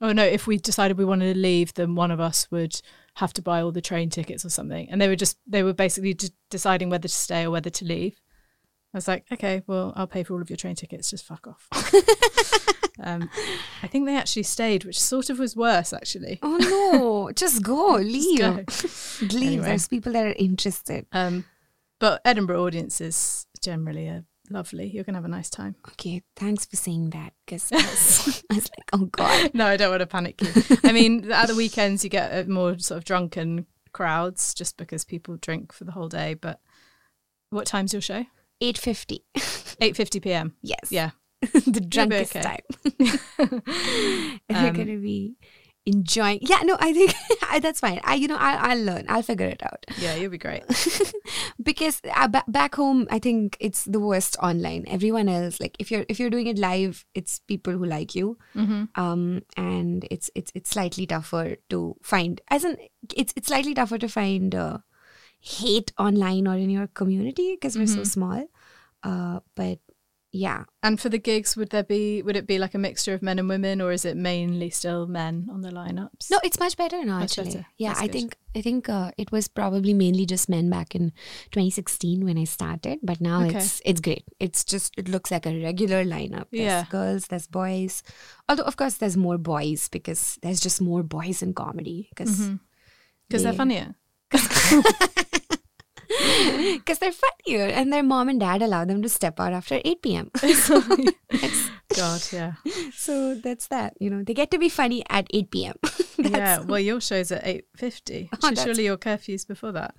Oh 0.00 0.12
no, 0.12 0.24
if 0.24 0.46
we 0.46 0.58
decided 0.58 0.98
we 0.98 1.04
wanted 1.04 1.34
to 1.34 1.40
leave, 1.40 1.74
then 1.74 1.94
one 1.94 2.10
of 2.10 2.20
us 2.20 2.50
would 2.50 2.80
have 3.14 3.32
to 3.34 3.42
buy 3.42 3.60
all 3.60 3.72
the 3.72 3.80
train 3.80 4.10
tickets 4.10 4.44
or 4.44 4.50
something. 4.50 4.88
And 4.90 5.00
they 5.00 5.08
were 5.08 5.16
just 5.16 5.38
they 5.46 5.62
were 5.62 5.72
basically 5.72 6.14
d- 6.14 6.30
deciding 6.50 6.88
whether 6.88 7.08
to 7.08 7.14
stay 7.14 7.44
or 7.44 7.50
whether 7.50 7.70
to 7.70 7.84
leave. 7.84 8.20
I 8.94 8.96
was 8.96 9.08
like, 9.08 9.24
okay, 9.30 9.62
well, 9.66 9.92
I'll 9.96 10.06
pay 10.06 10.22
for 10.22 10.34
all 10.34 10.40
of 10.40 10.48
your 10.48 10.56
train 10.56 10.74
tickets. 10.74 11.10
Just 11.10 11.26
fuck 11.26 11.46
off. 11.46 11.68
um, 13.00 13.28
I 13.82 13.86
think 13.86 14.06
they 14.06 14.16
actually 14.16 14.44
stayed, 14.44 14.84
which 14.84 14.98
sort 14.98 15.28
of 15.30 15.38
was 15.38 15.54
worse, 15.54 15.92
actually. 15.92 16.38
Oh 16.42 16.56
no, 16.56 17.32
just 17.32 17.62
go, 17.62 17.96
leave. 17.96 18.38
go. 18.38 18.64
leave. 19.20 19.32
Anyway. 19.32 19.64
There's 19.66 19.88
people 19.88 20.12
that 20.12 20.26
are 20.26 20.34
interested. 20.38 21.06
Um, 21.12 21.44
but 21.98 22.20
Edinburgh 22.24 22.64
audiences 22.64 23.46
generally 23.60 24.08
are 24.08 24.24
lovely. 24.50 24.86
You're 24.88 25.04
gonna 25.04 25.18
have 25.18 25.24
a 25.24 25.28
nice 25.28 25.50
time. 25.50 25.74
Okay, 25.90 26.22
thanks 26.36 26.64
for 26.66 26.76
saying 26.76 27.10
that 27.10 27.32
because 27.44 27.70
I 27.72 27.76
was, 27.76 28.44
I 28.50 28.54
was 28.54 28.70
like, 28.76 28.88
oh 28.92 29.06
god. 29.06 29.50
no, 29.54 29.66
I 29.66 29.76
don't 29.76 29.90
want 29.90 30.00
to 30.00 30.06
panic 30.06 30.40
you. 30.40 30.78
I 30.84 30.92
mean, 30.92 31.30
at 31.30 31.48
the 31.48 31.54
weekends 31.54 32.04
you 32.04 32.10
get 32.10 32.32
uh, 32.32 32.48
more 32.50 32.78
sort 32.78 32.98
of 32.98 33.04
drunken 33.04 33.66
crowds 33.92 34.54
just 34.54 34.76
because 34.76 35.04
people 35.04 35.36
drink 35.36 35.72
for 35.72 35.84
the 35.84 35.92
whole 35.92 36.08
day. 36.08 36.34
But 36.34 36.60
what 37.50 37.66
time's 37.66 37.92
your 37.92 38.02
show? 38.02 38.24
8.50. 38.62 39.20
Eight 39.80 39.96
fifty 39.96 40.18
p.m. 40.20 40.54
Yes. 40.62 40.90
Yeah, 40.90 41.10
the 41.40 41.84
drunkest 41.88 42.34
okay. 42.34 42.42
time. 42.42 43.60
We're 44.50 44.68
Um, 44.68 44.72
gonna 44.74 44.96
be 44.96 45.36
enjoying. 45.88 46.38
Yeah, 46.42 46.60
no, 46.68 46.76
I 46.78 46.92
think 46.92 47.14
I, 47.50 47.58
that's 47.64 47.80
fine. 47.80 48.00
I, 48.04 48.14
you 48.20 48.28
know, 48.28 48.36
I, 48.36 48.72
I'll 48.72 48.82
learn. 48.84 49.06
I'll 49.08 49.22
figure 49.24 49.46
it 49.48 49.62
out. 49.64 49.86
yeah, 49.98 50.14
you'll 50.20 50.30
be 50.30 50.38
great. 50.38 50.62
because 51.62 52.00
uh, 52.14 52.28
ba- 52.28 52.44
back 52.48 52.74
home, 52.76 53.06
I 53.10 53.18
think 53.18 53.56
it's 53.60 53.84
the 53.84 54.00
worst 54.00 54.36
online. 54.42 54.84
Everyone 54.88 55.28
else, 55.28 55.60
like 55.60 55.76
if 55.78 55.90
you're 55.90 56.04
if 56.08 56.20
you're 56.20 56.30
doing 56.30 56.46
it 56.46 56.58
live, 56.58 57.04
it's 57.14 57.40
people 57.40 57.72
who 57.72 57.84
like 57.84 58.14
you, 58.14 58.36
hmm 58.54 58.84
um, 58.94 59.42
and 59.56 60.06
it's 60.10 60.30
it's 60.34 60.52
it's 60.54 60.70
slightly 60.70 61.06
tougher 61.06 61.56
to 61.70 61.96
find. 62.02 62.40
As 62.48 62.64
in, 62.64 62.76
it's 63.16 63.32
it's 63.36 63.48
slightly 63.48 63.74
tougher 63.74 63.98
to 63.98 64.08
find 64.08 64.54
uh, 64.54 64.78
hate 65.40 65.92
online 65.98 66.46
or 66.46 66.56
in 66.56 66.70
your 66.70 66.86
community 66.88 67.54
because 67.56 67.76
we're 67.78 67.86
so 67.86 68.02
Mhm. 68.02 68.06
small. 68.06 68.44
Uh, 69.02 69.40
but 69.54 69.78
yeah, 70.38 70.64
And 70.84 71.00
for 71.00 71.08
the 71.08 71.18
gigs, 71.18 71.56
would 71.56 71.70
there 71.70 71.82
be 71.82 72.22
would 72.22 72.36
it 72.36 72.46
be 72.46 72.58
like 72.58 72.74
a 72.74 72.78
mixture 72.78 73.14
of 73.14 73.22
men 73.22 73.38
and 73.40 73.48
women, 73.48 73.80
or 73.80 73.90
is 73.92 74.04
it 74.04 74.16
mainly 74.16 74.70
still 74.70 75.06
men 75.08 75.48
on 75.50 75.62
the 75.62 75.70
lineups? 75.70 76.30
No, 76.30 76.38
it's 76.44 76.60
much 76.60 76.76
better 76.76 77.04
now. 77.04 77.18
Much 77.18 77.38
actually, 77.38 77.54
better. 77.58 77.66
yeah, 77.76 77.88
That's 77.90 78.00
I 78.00 78.06
good. 78.06 78.12
think 78.12 78.36
I 78.58 78.60
think 78.62 78.88
uh, 78.88 79.10
it 79.18 79.32
was 79.32 79.48
probably 79.48 79.94
mainly 79.94 80.26
just 80.26 80.48
men 80.48 80.70
back 80.70 80.94
in 80.94 81.10
2016 81.50 82.24
when 82.24 82.38
I 82.38 82.44
started, 82.44 83.00
but 83.02 83.20
now 83.20 83.42
Okay. 83.46 83.58
it's 83.58 83.82
it's 83.84 84.00
great. 84.00 84.24
It's 84.38 84.62
just 84.64 84.94
it 84.96 85.08
looks 85.08 85.30
like 85.34 85.46
a 85.46 85.62
regular 85.62 86.04
lineup. 86.04 86.46
There's 86.52 86.62
Yeah. 86.70 86.84
girls, 86.90 87.26
there's 87.26 87.48
boys. 87.48 88.02
Although 88.48 88.64
of 88.70 88.76
course 88.76 88.94
there's 89.02 89.16
more 89.16 89.38
boys 89.38 89.88
because 89.88 90.38
there's 90.42 90.60
just 90.60 90.80
more 90.80 91.02
boys 91.02 91.42
in 91.42 91.52
comedy 91.54 92.08
because 92.14 92.50
because 93.28 93.42
they're 93.42 93.52
funnier. 93.64 93.94
because 96.72 96.98
they're 96.98 97.12
funnier 97.12 97.66
and 97.66 97.92
their 97.92 98.02
mom 98.02 98.28
and 98.28 98.40
dad 98.40 98.62
allow 98.62 98.84
them 98.84 99.02
to 99.02 99.08
step 99.08 99.38
out 99.38 99.52
after 99.52 99.80
8 99.84 100.02
p.m. 100.02 100.30
so, 100.36 100.80
God, 101.94 102.22
yeah, 102.32 102.52
so 102.94 103.34
that's 103.34 103.68
that. 103.68 103.94
You 104.00 104.10
know, 104.10 104.22
they 104.22 104.34
get 104.34 104.50
to 104.52 104.58
be 104.58 104.68
funny 104.68 105.04
at 105.10 105.26
8 105.30 105.50
p.m. 105.50 105.74
Yeah. 106.18 106.60
Well, 106.60 106.80
your 106.80 107.00
show's 107.00 107.30
at 107.30 107.46
eight 107.46 107.66
fifty. 107.76 108.28
Oh, 108.42 108.52
so 108.54 108.64
surely 108.64 108.84
your 108.84 108.96
curfew's 108.96 109.44
before 109.44 109.72
that. 109.72 109.94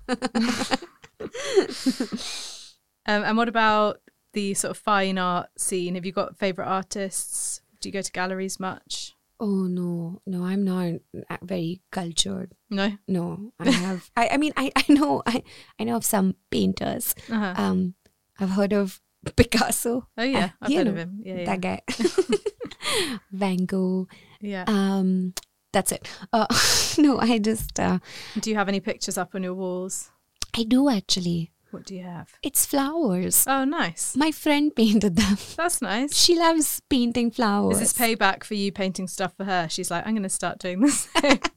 um, 3.06 3.24
and 3.24 3.36
what 3.36 3.48
about 3.48 4.00
the 4.34 4.54
sort 4.54 4.72
of 4.72 4.76
fine 4.76 5.18
art 5.18 5.48
scene? 5.56 5.94
Have 5.94 6.04
you 6.04 6.12
got 6.12 6.36
favorite 6.36 6.66
artists? 6.66 7.62
Do 7.80 7.88
you 7.88 7.92
go 7.92 8.02
to 8.02 8.12
galleries 8.12 8.60
much? 8.60 9.16
Oh 9.40 9.64
no, 9.64 10.20
no, 10.26 10.44
I'm 10.44 10.64
not 10.64 11.00
very 11.42 11.80
cultured. 11.90 12.52
No. 12.68 12.92
No, 13.08 13.52
I 13.58 13.70
have. 13.70 14.10
I, 14.14 14.28
I 14.32 14.36
mean, 14.36 14.52
I, 14.56 14.70
I 14.76 14.84
know, 14.92 15.22
I, 15.26 15.42
I 15.78 15.84
know 15.84 15.96
of 15.96 16.04
some 16.04 16.36
painters. 16.50 17.14
Uh-huh. 17.30 17.54
Um, 17.56 17.94
I've 18.38 18.50
heard 18.50 18.72
of 18.74 19.00
Picasso. 19.36 20.06
oh 20.18 20.22
yeah, 20.22 20.44
uh, 20.44 20.48
I've 20.66 20.74
heard 20.74 20.86
of 20.88 20.96
him. 20.96 21.20
Yeah, 21.24 21.34
yeah. 21.36 21.44
That 21.46 21.60
guy. 21.60 21.80
Van 23.32 23.64
Gogh. 23.64 24.08
yeah. 24.40 24.64
Um, 24.66 25.32
that's 25.72 25.92
it. 25.92 26.06
Uh, 26.32 26.46
no, 26.98 27.18
I 27.18 27.38
just, 27.38 27.78
uh, 27.78 27.98
do 28.40 28.50
you 28.50 28.56
have 28.56 28.68
any 28.68 28.80
pictures 28.80 29.16
up 29.16 29.34
on 29.34 29.42
your 29.42 29.54
walls? 29.54 30.10
I 30.54 30.64
do 30.64 30.88
actually. 30.90 31.52
What 31.70 31.84
do 31.84 31.94
you 31.94 32.02
have? 32.02 32.32
It's 32.42 32.66
flowers. 32.66 33.44
Oh, 33.48 33.64
nice. 33.64 34.16
My 34.16 34.30
friend 34.32 34.74
painted 34.74 35.16
them. 35.16 35.36
That's 35.56 35.80
nice. 35.80 36.16
She 36.16 36.36
loves 36.38 36.80
painting 36.90 37.30
flowers. 37.30 37.80
Is 37.80 37.92
this 37.94 37.98
payback 38.06 38.42
for 38.44 38.54
you 38.54 38.72
painting 38.72 39.06
stuff 39.08 39.36
for 39.36 39.44
her? 39.44 39.68
She's 39.68 39.90
like, 39.90 40.06
I'm 40.06 40.14
going 40.14 40.22
to 40.24 40.28
start 40.28 40.58
doing 40.58 40.80
this. 40.80 41.08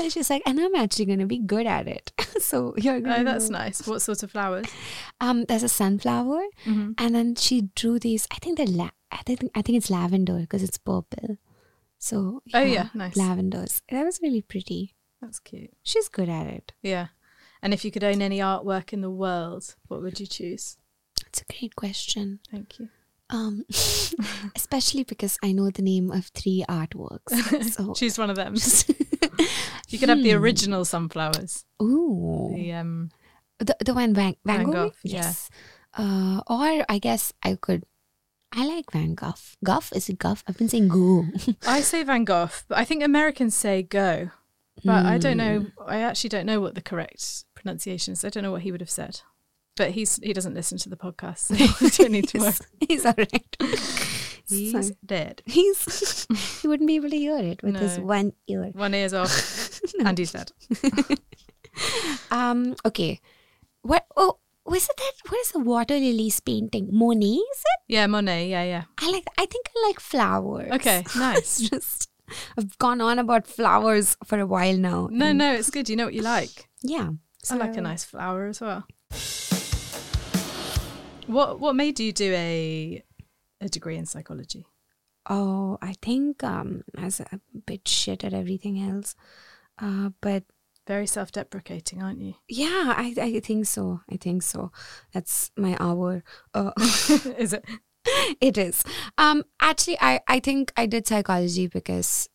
And 0.00 0.12
she's 0.12 0.28
like, 0.28 0.42
and 0.46 0.58
I'm 0.60 0.74
actually 0.74 1.06
going 1.06 1.20
to 1.20 1.26
be 1.26 1.38
good 1.38 1.66
at 1.66 1.86
it. 1.86 2.12
so 2.40 2.74
you're 2.76 3.00
going 3.00 3.20
oh, 3.20 3.24
that's 3.24 3.48
nice. 3.48 3.86
What 3.86 4.02
sort 4.02 4.22
of 4.22 4.30
flowers? 4.30 4.66
Um, 5.20 5.44
there's 5.46 5.62
a 5.62 5.68
sunflower, 5.68 6.42
Mm-hmm. 6.66 6.92
and 6.98 7.14
then 7.14 7.34
she 7.36 7.70
drew 7.74 7.98
these. 7.98 8.26
I 8.30 8.36
think 8.36 8.58
they're 8.58 8.66
la- 8.66 8.90
I 9.10 9.18
think 9.24 9.50
I 9.54 9.62
think 9.62 9.78
it's 9.78 9.88
lavender 9.90 10.38
because 10.40 10.62
it's 10.62 10.76
purple. 10.76 11.38
So 11.98 12.42
Oh, 12.52 12.60
yeah, 12.60 12.88
nice. 12.94 13.16
lavenders. 13.16 13.80
That 13.90 14.04
was 14.04 14.18
really 14.22 14.42
pretty. 14.42 14.96
That's 15.22 15.38
cute. 15.38 15.72
She's 15.82 16.08
good 16.08 16.28
at 16.28 16.46
it. 16.46 16.72
Yeah. 16.82 17.06
And 17.64 17.72
if 17.72 17.82
you 17.82 17.90
could 17.90 18.04
own 18.04 18.20
any 18.20 18.40
artwork 18.40 18.92
in 18.92 19.00
the 19.00 19.08
world, 19.10 19.74
what 19.88 20.02
would 20.02 20.20
you 20.20 20.26
choose? 20.26 20.76
It's 21.26 21.40
a 21.40 21.44
great 21.50 21.74
question. 21.74 22.40
Thank 22.50 22.78
you. 22.78 22.90
Um, 23.30 23.64
especially 24.54 25.04
because 25.04 25.38
I 25.42 25.52
know 25.52 25.70
the 25.70 25.80
name 25.80 26.10
of 26.10 26.26
three 26.26 26.62
artworks. 26.68 27.32
So 27.72 27.94
Choose 27.96 28.18
one 28.18 28.28
of 28.28 28.36
them. 28.36 28.54
you 29.88 29.98
could 29.98 30.10
have 30.10 30.22
the 30.22 30.34
original 30.34 30.84
sunflowers. 30.84 31.64
ooh, 31.82 32.52
The 32.54 32.72
um 32.74 33.10
the 33.58 33.74
the 33.82 33.94
one 33.94 34.12
Van, 34.12 34.36
Van, 34.44 34.58
Van 34.58 34.66
Gogh. 34.66 34.72
Gogh, 34.72 34.92
yeah. 35.02 35.22
Yes. 35.22 35.48
Uh, 35.96 36.42
or 36.46 36.84
I 36.86 36.98
guess 37.00 37.32
I 37.42 37.56
could. 37.56 37.84
I 38.52 38.66
like 38.66 38.92
Van 38.92 39.14
Gogh. 39.14 39.34
Gough 39.64 39.90
is 39.96 40.10
it 40.10 40.18
Gough? 40.18 40.44
I've 40.46 40.58
been 40.58 40.68
saying 40.68 40.88
Goo. 40.88 41.32
I 41.66 41.80
say 41.80 42.02
Van 42.04 42.24
Gogh, 42.24 42.50
but 42.68 42.76
I 42.76 42.84
think 42.84 43.02
Americans 43.02 43.54
say 43.54 43.82
go. 43.82 44.30
But 44.84 45.06
I 45.06 45.18
don't 45.18 45.38
know 45.38 45.66
I 45.86 46.00
actually 46.00 46.30
don't 46.30 46.46
know 46.46 46.60
what 46.60 46.74
the 46.74 46.82
correct 46.82 47.44
pronunciation 47.64 48.12
is. 48.12 48.24
I 48.24 48.28
don't 48.28 48.42
know 48.42 48.52
what 48.52 48.62
he 48.62 48.70
would 48.72 48.80
have 48.82 48.90
said. 48.90 49.20
But 49.76 49.90
he's 49.90 50.16
he 50.22 50.32
doesn't 50.32 50.54
listen 50.54 50.78
to 50.78 50.88
the 50.88 50.96
podcast. 50.96 51.38
So 51.38 51.54
you 51.84 51.90
don't 51.90 52.12
need 52.12 52.28
to 52.28 52.38
worry. 52.38 52.52
he's, 52.88 53.04
all 53.04 53.14
right. 53.16 53.56
He's 54.46 54.72
So- 54.88 54.94
dead. 55.04 55.42
He's 55.46 56.26
he 56.60 56.68
wouldn't 56.68 56.86
be 56.86 56.96
able 56.96 57.08
to 57.10 57.16
hear 57.16 57.38
it 57.38 57.62
with 57.62 57.76
his 57.76 57.98
one 57.98 58.34
ear. 58.46 58.70
One 58.74 58.94
ear's 58.94 59.14
off 59.14 59.80
and 59.98 60.16
he's 60.18 60.32
dead. 60.32 60.52
Um. 62.30 62.74
Okay. 62.84 63.20
What? 63.82 64.06
Oh, 64.16 64.38
was 64.66 64.84
it 64.84 64.96
that? 64.96 65.12
What 65.30 65.40
is 65.40 65.52
the 65.52 65.58
water 65.60 65.94
lilies 65.94 66.40
painting? 66.40 66.88
Monet? 66.92 67.26
Is 67.26 67.60
it? 67.60 67.80
Yeah, 67.88 68.06
Monet, 68.06 68.48
yeah, 68.48 68.64
yeah. 68.64 68.84
I 68.98 69.10
like. 69.10 69.24
I 69.38 69.46
think 69.46 69.66
I 69.76 69.86
like 69.88 69.98
flowers. 70.00 70.70
Okay, 70.72 71.04
nice. 71.16 71.58
just 71.68 72.10
I've 72.58 72.76
gone 72.78 73.00
on 73.00 73.18
about 73.18 73.46
flowers 73.46 74.16
for 74.24 74.38
a 74.38 74.46
while 74.46 74.76
now. 74.76 75.08
No, 75.10 75.32
no, 75.32 75.52
it's 75.54 75.70
good. 75.70 75.88
You 75.88 75.96
know 75.96 76.04
what 76.04 76.14
you 76.14 76.22
like. 76.22 76.68
Yeah. 76.82 77.10
I 77.50 77.56
like 77.56 77.76
a 77.76 77.80
nice 77.80 78.04
flower 78.04 78.46
as 78.46 78.60
well. 78.60 78.86
What 81.26 81.58
what 81.58 81.74
made 81.74 81.98
you 82.00 82.12
do 82.12 82.32
a 82.34 83.02
a 83.60 83.68
degree 83.68 83.96
in 83.96 84.06
psychology? 84.06 84.66
Oh, 85.28 85.78
I 85.80 85.94
think 86.02 86.44
um, 86.44 86.82
I 86.98 87.04
was 87.06 87.20
a 87.20 87.40
bit 87.66 87.88
shit 87.88 88.24
at 88.24 88.34
everything 88.34 88.78
else. 88.78 89.14
Uh, 89.78 90.10
but 90.20 90.44
Very 90.86 91.06
self 91.06 91.32
deprecating, 91.32 92.02
aren't 92.02 92.20
you? 92.20 92.34
yeah, 92.48 92.92
I 92.96 93.14
I 93.18 93.40
think 93.40 93.64
so. 93.66 94.00
I 94.10 94.16
think 94.18 94.42
so. 94.42 94.70
That's 95.12 95.50
my 95.56 95.76
hour. 95.80 96.22
Uh, 96.52 96.72
Is 97.38 97.54
it? 97.54 97.64
it 98.40 98.58
is. 98.58 98.84
Um, 99.16 99.44
actually, 99.60 99.96
I 100.00 100.20
I 100.28 100.40
think 100.40 100.72
I 100.76 100.84
did 100.84 101.06
psychology 101.06 101.68
because 101.68 102.28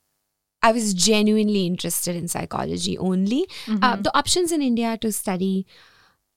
I 0.62 0.72
was 0.74 0.94
genuinely 0.94 1.66
interested 1.66 2.16
in 2.16 2.28
psychology 2.28 2.98
only. 2.98 3.48
Uh, 3.82 3.96
the 3.96 4.12
options 4.18 4.52
in 4.52 4.62
India 4.62 4.98
to 4.98 5.12
study 5.12 5.66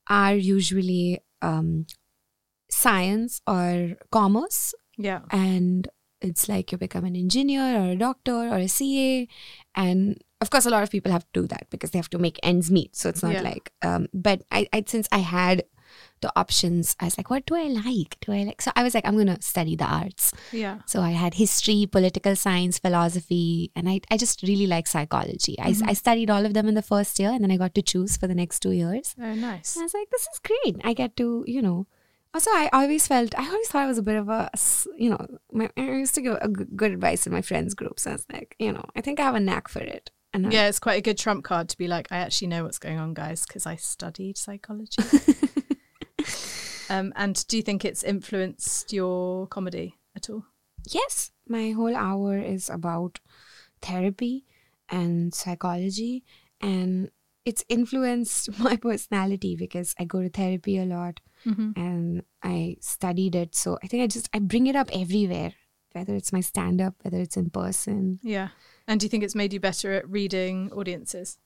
are 0.08 0.34
usually 0.34 1.20
um, 1.42 1.86
science 2.70 3.40
or 3.46 3.96
commerce, 4.10 4.74
Yeah. 4.96 5.20
and 5.30 5.88
it's 6.20 6.48
like 6.48 6.70
you 6.72 6.78
become 6.78 7.04
an 7.04 7.16
engineer 7.16 7.76
or 7.80 7.90
a 7.92 7.96
doctor 7.96 8.32
or 8.52 8.58
a 8.58 8.68
CA, 8.68 9.26
and 9.74 10.22
of 10.40 10.50
course, 10.50 10.66
a 10.66 10.70
lot 10.70 10.82
of 10.82 10.90
people 10.90 11.12
have 11.12 11.24
to 11.32 11.40
do 11.42 11.46
that 11.48 11.66
because 11.70 11.90
they 11.92 11.98
have 11.98 12.10
to 12.10 12.18
make 12.18 12.38
ends 12.42 12.70
meet. 12.70 12.96
So 12.96 13.08
it's 13.08 13.22
not 13.22 13.32
Yeah. 13.32 13.42
like, 13.42 13.72
um, 13.82 14.06
but 14.12 14.42
I, 14.50 14.66
I 14.72 14.84
since 14.86 15.06
I 15.12 15.18
had 15.18 15.64
the 16.22 16.32
options, 16.34 16.96
I 16.98 17.04
was 17.04 17.18
like, 17.18 17.28
what 17.28 17.44
do 17.46 17.54
I 17.54 17.64
like? 17.64 18.16
Do 18.20 18.32
I 18.32 18.44
like? 18.44 18.62
So 18.62 18.70
I 18.74 18.82
was 18.82 18.94
like, 18.94 19.06
I'm 19.06 19.16
gonna 19.16 19.40
study 19.42 19.76
the 19.76 19.84
arts. 19.84 20.32
Yeah. 20.52 20.78
So 20.86 21.00
I 21.02 21.10
had 21.10 21.34
history, 21.34 21.86
political 21.86 22.34
science, 22.34 22.78
philosophy, 22.78 23.70
and 23.76 23.88
I, 23.88 24.00
I 24.10 24.16
just 24.16 24.42
really 24.42 24.66
like 24.66 24.86
psychology. 24.86 25.58
I, 25.60 25.72
mm-hmm. 25.72 25.88
I 25.90 25.92
studied 25.92 26.30
all 26.30 26.46
of 26.46 26.54
them 26.54 26.68
in 26.68 26.74
the 26.74 26.82
first 26.82 27.18
year, 27.18 27.30
and 27.30 27.42
then 27.44 27.50
I 27.50 27.58
got 27.58 27.74
to 27.74 27.82
choose 27.82 28.16
for 28.16 28.26
the 28.26 28.34
next 28.34 28.60
two 28.60 28.72
years. 28.72 29.14
Oh, 29.20 29.34
nice. 29.34 29.76
And 29.76 29.82
I 29.82 29.84
was 29.84 29.94
like, 29.94 30.10
this 30.10 30.22
is 30.22 30.40
great. 30.42 30.80
I 30.84 30.94
get 30.94 31.16
to, 31.18 31.44
you 31.46 31.60
know, 31.60 31.86
Also, 32.34 32.50
I 32.50 32.70
always 32.72 33.06
felt, 33.06 33.34
I 33.38 33.46
always 33.46 33.68
thought 33.68 33.82
I 33.82 33.86
was 33.86 33.98
a 33.98 34.02
bit 34.02 34.16
of 34.16 34.28
a, 34.30 34.48
you 34.96 35.10
know, 35.10 35.20
my, 35.52 35.68
I 35.76 35.82
used 35.82 36.14
to 36.14 36.22
give 36.22 36.38
a 36.40 36.48
g- 36.48 36.64
good 36.74 36.92
advice 36.92 37.26
in 37.26 37.32
my 37.32 37.42
friends' 37.42 37.74
groups. 37.74 38.06
I 38.06 38.12
was 38.12 38.24
like, 38.32 38.56
you 38.58 38.72
know, 38.72 38.86
I 38.96 39.02
think 39.02 39.20
I 39.20 39.24
have 39.24 39.34
a 39.34 39.40
knack 39.40 39.68
for 39.68 39.80
it. 39.80 40.10
And 40.32 40.46
I- 40.46 40.50
Yeah, 40.50 40.68
it's 40.68 40.78
quite 40.78 40.96
a 40.96 41.02
good 41.02 41.18
trump 41.18 41.44
card 41.44 41.68
to 41.68 41.76
be 41.76 41.88
like, 41.88 42.08
I 42.10 42.16
actually 42.24 42.48
know 42.48 42.64
what's 42.64 42.78
going 42.78 42.98
on, 42.98 43.12
guys, 43.12 43.44
because 43.46 43.66
I 43.66 43.76
studied 43.76 44.38
psychology. 44.38 45.02
um, 46.92 47.12
and 47.16 47.46
do 47.48 47.56
you 47.56 47.62
think 47.62 47.84
it's 47.84 48.02
influenced 48.02 48.92
your 48.92 49.46
comedy 49.46 49.98
at 50.16 50.30
all? 50.30 50.44
yes, 50.90 51.30
my 51.46 51.70
whole 51.70 51.94
hour 51.94 52.38
is 52.38 52.68
about 52.70 53.20
therapy 53.80 54.44
and 54.88 55.34
psychology, 55.34 56.24
and 56.60 57.10
it's 57.44 57.64
influenced 57.68 58.58
my 58.58 58.76
personality 58.76 59.56
because 59.56 59.94
I 59.98 60.04
go 60.04 60.22
to 60.22 60.28
therapy 60.28 60.78
a 60.78 60.84
lot 60.84 61.20
and 61.76 62.22
I 62.42 62.76
studied 62.80 63.34
it. 63.34 63.54
So 63.54 63.78
I 63.82 63.86
think 63.86 64.02
I 64.02 64.06
just 64.06 64.28
I 64.32 64.38
bring 64.38 64.66
it 64.66 64.76
up 64.76 64.88
everywhere, 64.92 65.54
whether 65.92 66.14
it's 66.14 66.32
my 66.32 66.40
stand 66.40 66.80
up, 66.80 66.94
whether 67.02 67.18
it's 67.18 67.36
in 67.36 67.50
person. 67.50 68.20
Yeah. 68.22 68.48
And 68.86 69.00
do 69.00 69.06
you 69.06 69.10
think 69.10 69.24
it's 69.24 69.34
made 69.34 69.52
you 69.52 69.60
better 69.60 69.92
at 69.92 70.08
reading 70.08 70.70
audiences? 70.72 71.38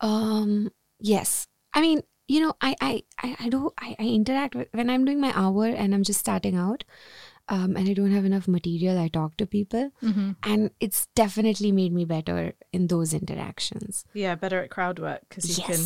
Um, 0.00 0.70
yes. 1.00 1.48
I 1.72 1.80
mean, 1.80 2.02
you 2.26 2.40
know, 2.40 2.54
I 2.60 2.74
I 2.80 3.02
I, 3.22 3.36
I 3.40 3.48
do 3.48 3.72
I, 3.78 3.96
I 3.98 4.04
interact 4.04 4.54
with 4.54 4.68
when 4.72 4.90
I'm 4.90 5.04
doing 5.04 5.20
my 5.20 5.32
hour 5.34 5.66
and 5.66 5.94
I'm 5.94 6.02
just 6.04 6.20
starting 6.20 6.56
out, 6.56 6.84
um, 7.48 7.76
and 7.76 7.88
I 7.88 7.92
don't 7.92 8.12
have 8.12 8.24
enough 8.24 8.48
material. 8.48 8.98
I 8.98 9.08
talk 9.08 9.36
to 9.36 9.46
people, 9.46 9.90
and 10.42 10.70
it's 10.80 11.06
definitely 11.14 11.70
made 11.72 11.92
me 11.92 12.04
better 12.06 12.54
in 12.72 12.86
those 12.86 13.12
interactions. 13.12 14.04
Yeah, 14.14 14.34
better 14.36 14.62
at 14.62 14.70
crowd 14.70 14.98
work 14.98 15.20
because 15.28 15.58
you 15.58 15.64
can 15.64 15.76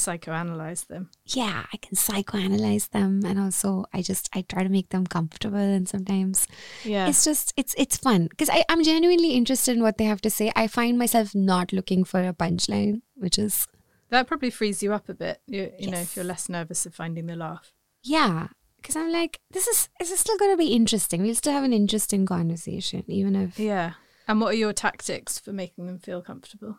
psychoanalyze 0.00 0.86
them. 0.86 1.08
Yeah, 1.24 1.64
I 1.72 1.76
can 1.78 1.96
psychoanalyze 1.96 2.90
them, 2.90 3.22
and 3.24 3.38
also 3.38 3.86
I 3.92 4.02
just 4.02 4.28
I 4.34 4.42
try 4.42 4.62
to 4.62 4.68
make 4.68 4.90
them 4.90 5.06
comfortable, 5.06 5.56
and 5.58 5.88
sometimes 5.88 6.46
Yeah. 6.84 7.08
it's 7.08 7.24
just 7.24 7.52
it's 7.56 7.74
it's 7.78 7.96
fun 7.96 8.26
because 8.28 8.50
I 8.50 8.64
I'm 8.68 8.84
genuinely 8.84 9.30
interested 9.32 9.76
in 9.76 9.82
what 9.82 9.98
they 9.98 10.04
have 10.04 10.20
to 10.22 10.30
say. 10.30 10.52
I 10.54 10.66
find 10.66 10.98
myself 10.98 11.34
not 11.34 11.72
looking 11.72 12.04
for 12.04 12.20
a 12.22 12.32
punchline, 12.34 13.00
which 13.14 13.38
is 13.38 13.66
that 14.10 14.26
probably 14.26 14.50
frees 14.50 14.82
you 14.82 14.92
up 14.92 15.08
a 15.08 15.14
bit, 15.14 15.40
you, 15.46 15.72
you 15.78 15.90
know, 15.90 15.98
if 15.98 16.16
you're 16.16 16.24
less 16.24 16.48
nervous 16.48 16.86
of 16.86 16.94
finding 16.94 17.26
the 17.26 17.36
laugh. 17.36 17.72
Yeah, 18.02 18.48
because 18.76 18.96
I'm 18.96 19.10
like, 19.10 19.40
this 19.50 19.66
is 19.66 19.88
this 19.98 20.10
is 20.10 20.20
still 20.20 20.38
going 20.38 20.52
to 20.52 20.56
be 20.56 20.68
interesting. 20.68 21.22
We'll 21.22 21.34
still 21.34 21.52
have 21.52 21.64
an 21.64 21.72
interesting 21.72 22.26
conversation, 22.26 23.04
even 23.08 23.34
if 23.36 23.58
Yeah. 23.58 23.92
And 24.28 24.40
what 24.40 24.54
are 24.54 24.58
your 24.58 24.72
tactics 24.72 25.38
for 25.38 25.52
making 25.52 25.86
them 25.86 25.98
feel 25.98 26.22
comfortable? 26.22 26.78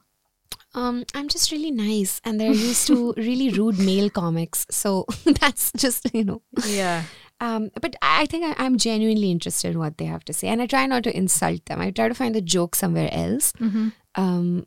um 0.73 1.05
I'm 1.15 1.27
just 1.27 1.51
really 1.51 1.71
nice, 1.71 2.21
and 2.23 2.39
they're 2.39 2.51
used 2.51 2.87
to 2.87 3.13
really 3.17 3.49
rude 3.49 3.79
male 3.79 4.09
comics, 4.09 4.65
so 4.69 5.05
that's 5.25 5.71
just 5.75 6.13
you 6.13 6.23
know. 6.25 6.41
Yeah. 6.67 7.03
Um, 7.39 7.69
but 7.79 7.95
I 8.01 8.25
think 8.25 8.45
I, 8.45 8.65
I'm 8.65 8.77
genuinely 8.77 9.29
interested 9.31 9.71
in 9.71 9.79
what 9.79 9.97
they 9.97 10.05
have 10.05 10.25
to 10.25 10.33
say, 10.33 10.47
and 10.47 10.61
I 10.61 10.65
try 10.65 10.85
not 10.87 11.03
to 11.03 11.15
insult 11.15 11.65
them. 11.65 11.79
I 11.79 11.91
try 11.91 12.07
to 12.07 12.15
find 12.15 12.33
the 12.35 12.41
joke 12.41 12.75
somewhere 12.75 13.09
else, 13.11 13.53
um, 14.15 14.65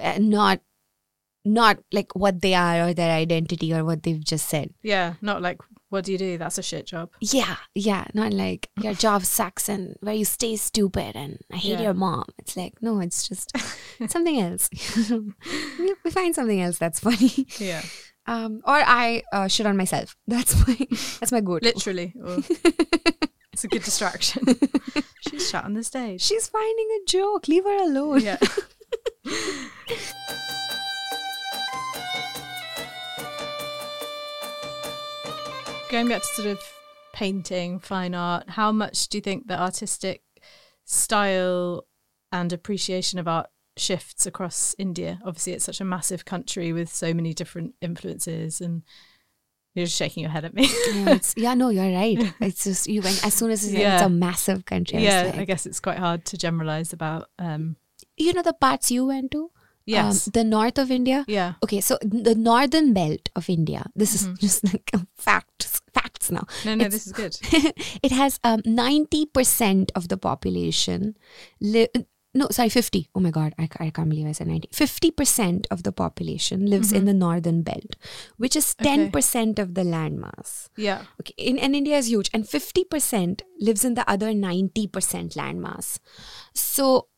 and 0.00 0.30
not 0.30 0.60
not 1.44 1.78
like 1.92 2.14
what 2.14 2.40
they 2.40 2.54
are 2.54 2.88
or 2.88 2.94
their 2.94 3.12
identity 3.12 3.72
or 3.74 3.84
what 3.84 4.02
they've 4.02 4.22
just 4.24 4.48
said. 4.48 4.72
Yeah. 4.82 5.14
Not 5.20 5.42
like, 5.42 5.58
what 5.88 6.04
do 6.04 6.12
you 6.12 6.18
do? 6.18 6.38
That's 6.38 6.56
a 6.56 6.62
shit 6.62 6.86
job. 6.86 7.10
Yeah, 7.20 7.56
yeah, 7.74 8.06
not 8.14 8.32
like 8.32 8.70
your 8.80 8.94
job 8.94 9.24
sucks 9.24 9.68
and 9.68 9.96
where 10.00 10.14
you 10.14 10.24
stay 10.24 10.56
stupid 10.56 11.16
and 11.16 11.38
I 11.52 11.56
hate 11.56 11.72
Yeah. 11.78 11.82
your 11.82 11.94
mom. 11.94 12.24
It's 12.38 12.56
like 12.56 12.80
no, 12.80 13.00
it's 13.00 13.28
just 13.28 13.52
something 14.08 14.40
else. 14.40 14.70
we 15.78 16.10
find 16.10 16.34
something 16.34 16.60
else 16.62 16.78
that's 16.78 17.00
funny. 17.00 17.46
Yeah. 17.58 17.82
Um, 18.26 18.62
or 18.64 18.74
I 18.76 19.22
uh, 19.32 19.48
shit 19.48 19.66
on 19.66 19.76
myself. 19.76 20.16
That's 20.26 20.54
my 20.66 20.76
that's 21.20 21.32
my 21.32 21.40
go-to. 21.40 21.64
Literally. 21.66 22.14
It's 23.52 23.64
a 23.64 23.68
good 23.68 23.82
distraction. 23.82 24.44
She's 25.28 25.50
shut 25.50 25.64
on 25.64 25.74
the 25.74 25.82
stage. 25.84 26.22
She's 26.22 26.48
finding 26.48 26.88
a 27.02 27.04
joke. 27.06 27.48
Leave 27.48 27.64
her 27.64 27.82
alone. 27.82 28.20
Yeah. 28.22 28.38
Going 35.92 36.08
back 36.08 36.22
to 36.22 36.28
sort 36.28 36.48
of 36.48 36.58
painting, 37.12 37.78
fine 37.78 38.14
art, 38.14 38.48
how 38.48 38.72
much 38.72 39.08
do 39.08 39.18
you 39.18 39.22
think 39.22 39.46
the 39.46 39.60
artistic 39.60 40.22
style 40.86 41.86
and 42.32 42.50
appreciation 42.50 43.18
of 43.18 43.28
art 43.28 43.48
shifts 43.76 44.24
across 44.24 44.74
India? 44.78 45.20
Obviously, 45.22 45.52
it's 45.52 45.66
such 45.66 45.82
a 45.82 45.84
massive 45.84 46.24
country 46.24 46.72
with 46.72 46.88
so 46.88 47.12
many 47.12 47.34
different 47.34 47.74
influences, 47.82 48.62
and 48.62 48.82
you're 49.74 49.84
just 49.84 49.98
shaking 49.98 50.22
your 50.22 50.30
head 50.30 50.46
at 50.46 50.54
me. 50.54 50.66
Yeah, 50.94 51.18
yeah, 51.36 51.54
no, 51.54 51.68
you're 51.68 51.92
right. 51.92 52.32
It's 52.40 52.64
just 52.64 52.86
you 52.86 53.02
went 53.02 53.22
as 53.26 53.34
soon 53.34 53.50
as 53.50 53.62
you 53.70 53.76
said 53.78 53.94
it's 53.94 54.02
a 54.02 54.08
massive 54.08 54.64
country. 54.64 54.98
I 54.98 55.02
yeah, 55.02 55.22
like, 55.24 55.38
I 55.40 55.44
guess 55.44 55.66
it's 55.66 55.80
quite 55.80 55.98
hard 55.98 56.24
to 56.26 56.38
generalize 56.38 56.94
about. 56.94 57.28
Um, 57.38 57.76
you 58.16 58.32
know 58.32 58.42
the 58.42 58.54
parts 58.54 58.90
you 58.90 59.04
went 59.04 59.30
to. 59.32 59.50
yes. 59.84 60.26
um, 60.26 60.30
the 60.32 60.44
north 60.44 60.78
of 60.78 60.90
India. 60.90 61.26
yeah. 61.28 61.54
Okay, 61.62 61.82
so 61.82 61.98
the 62.00 62.34
northern 62.34 62.94
belt 62.94 63.28
of 63.36 63.50
India. 63.50 63.84
This 63.94 64.22
Mm-hmm. 64.22 64.32
is 64.34 64.38
just 64.40 64.64
like 64.72 64.90
facts, 65.16 65.81
facts 66.22 66.30
now. 66.30 66.46
No, 66.64 66.74
no, 66.76 66.84
It's- 66.86 66.92
this 66.92 67.06
is 67.06 67.12
good. 67.12 67.36
it 68.02 68.12
has 68.12 68.38
um, 68.44 68.62
90% 68.62 69.90
of 69.94 70.08
the 70.08 70.16
population 70.16 71.16
li- 71.60 71.88
no 72.34 72.46
sorry 72.50 72.70
50 72.70 73.10
oh 73.14 73.20
my 73.20 73.30
god 73.30 73.52
I, 73.58 73.68
I 73.78 73.90
can't 73.90 74.08
believe 74.08 74.26
i 74.26 74.32
said 74.32 74.46
90 74.46 74.68
50% 74.68 75.66
of 75.70 75.82
the 75.82 75.92
population 75.92 76.64
lives 76.64 76.90
in 76.90 77.04
the 77.04 77.12
northern 77.12 77.62
belt 77.62 77.96
which 78.38 78.56
is 78.56 78.74
Mm-hmm. 78.80 79.02
Okay. 79.18 79.20
10% 79.22 79.58
of 79.58 79.74
the 79.74 79.82
landmass 79.82 80.68
Yeah. 80.76 81.02
okay 81.20 81.34
in, 81.36 81.58
and 81.58 81.76
india 81.76 81.98
is 81.98 82.08
huge 82.08 82.30
and 82.32 82.44
50% 82.44 83.42
lives 83.60 83.84
in 83.84 83.94
the 83.94 84.08
other 84.08 84.28
90% 84.32 85.36
landmass 85.36 85.98
so 86.54 87.08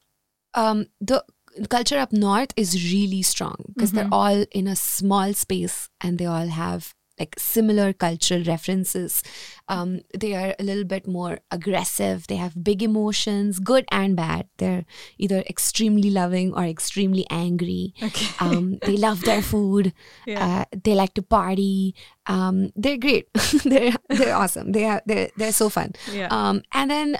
um 0.54 0.86
the 1.00 1.24
culture 1.68 1.98
up 1.98 2.12
north 2.12 2.52
is 2.56 2.74
really 2.92 3.22
strong 3.22 3.56
because 3.68 3.92
they're 3.92 4.08
all 4.10 4.44
in 4.50 4.66
a 4.66 4.74
small 4.74 5.32
space 5.32 5.88
and 6.00 6.18
they 6.18 6.26
all 6.26 6.48
have 6.48 6.92
like 7.18 7.34
similar 7.38 7.92
cultural 7.92 8.42
references. 8.44 9.22
Um, 9.68 10.00
they 10.18 10.34
are 10.34 10.54
a 10.58 10.62
little 10.64 10.84
bit 10.84 11.06
more 11.06 11.38
aggressive. 11.50 12.26
They 12.26 12.36
have 12.36 12.62
big 12.64 12.82
emotions 12.82 13.60
good 13.60 13.84
and 13.92 14.16
bad. 14.16 14.48
They're 14.58 14.84
either 15.18 15.40
extremely 15.48 16.10
loving 16.10 16.52
or 16.54 16.64
extremely 16.64 17.26
angry. 17.30 17.94
Okay. 18.02 18.26
um, 18.40 18.78
they 18.82 18.96
love 18.96 19.22
their 19.22 19.42
food. 19.42 19.92
Yeah. 20.26 20.44
uh, 20.44 20.76
they 20.82 20.94
like 20.94 21.14
to 21.14 21.22
party. 21.22 21.94
Um, 22.26 22.70
they're 22.74 22.98
great. 22.98 23.28
They're 23.64 23.92
they're 24.08 24.34
awesome. 24.34 24.72
They 24.72 24.84
are 24.86 25.02
they're, 25.06 25.30
they're 25.36 25.52
so 25.52 25.68
fun. 25.68 25.92
Yeah. 26.10 26.28
um, 26.30 26.62
and 26.72 26.90
then 26.90 27.16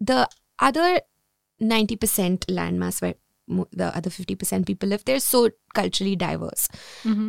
the 0.00 0.28
other 0.58 1.00
90% 1.60 2.46
landmass 2.46 3.00
where 3.02 3.14
mo- 3.14 3.25
the 3.48 3.96
other 3.96 4.10
50% 4.10 4.66
people 4.66 4.88
live, 4.88 5.04
they're 5.04 5.20
so 5.20 5.50
culturally 5.74 6.16
diverse 6.16 6.68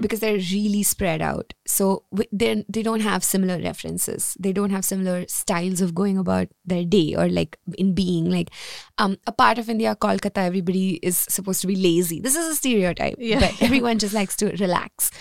because 0.01 0.19
they're 0.21 0.38
really 0.38 0.82
spread 0.82 1.21
out. 1.21 1.53
So 1.67 2.03
they 2.32 2.63
they 2.69 2.82
don't 2.82 3.01
have 3.01 3.23
similar 3.23 3.60
references. 3.62 4.36
They 4.39 4.53
don't 4.53 4.69
have 4.71 4.86
similar 4.86 5.25
styles 5.27 5.82
of 5.82 5.93
going 5.93 6.17
about 6.17 6.47
their 6.65 6.84
day 6.86 7.13
or 7.15 7.27
like 7.30 7.58
in 7.77 7.93
being. 7.93 8.30
Like 8.32 8.49
um, 8.97 9.17
a 9.27 9.32
part 9.32 9.58
of 9.60 9.69
India, 9.69 9.95
Kolkata, 9.95 10.38
everybody 10.45 10.95
is 11.03 11.17
supposed 11.17 11.62
to 11.62 11.67
be 11.67 11.75
lazy. 11.75 12.19
This 12.19 12.36
is 12.36 12.47
a 12.47 12.56
stereotype, 12.56 13.15
Yeah. 13.19 13.39
but 13.41 13.62
everyone 13.62 13.99
just 13.99 14.13
likes 14.13 14.36
to 14.38 14.47
relax. 14.58 15.12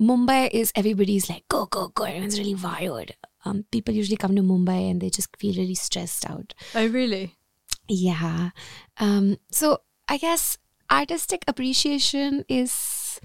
Mumbai 0.00 0.50
is 0.52 0.72
everybody's 0.76 1.28
like 1.28 1.44
go 1.48 1.66
go 1.66 1.88
go. 1.88 2.04
Everyone's 2.04 2.38
really 2.38 2.54
wired. 2.54 3.14
Um, 3.44 3.64
people 3.70 3.94
usually 3.94 4.16
come 4.16 4.34
to 4.36 4.42
Mumbai 4.42 4.90
and 4.90 5.00
they 5.00 5.10
just 5.10 5.28
feel 5.38 5.54
really 5.54 5.74
stressed 5.76 6.28
out. 6.28 6.52
oh, 6.74 6.86
really? 6.88 7.36
Yeah. 7.88 8.50
Um, 8.98 9.36
so 9.52 9.78
I 10.08 10.16
guess 10.18 10.58
artistic 10.90 11.44
appreciation 11.48 12.44
is 12.48 13.20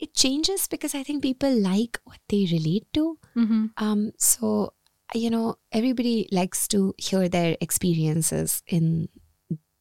it 0.00 0.14
changes 0.14 0.66
because 0.68 0.94
I 0.94 1.02
think 1.02 1.22
people 1.22 1.52
like 1.52 2.00
what 2.04 2.18
they 2.28 2.48
relate 2.50 2.86
to. 2.94 3.18
Mm-hmm. 3.36 3.66
Um, 3.76 4.12
so 4.18 4.72
you 5.14 5.30
know, 5.30 5.56
everybody 5.70 6.28
likes 6.32 6.66
to 6.68 6.94
hear 6.98 7.28
their 7.28 7.56
experiences 7.60 8.62
in 8.66 9.08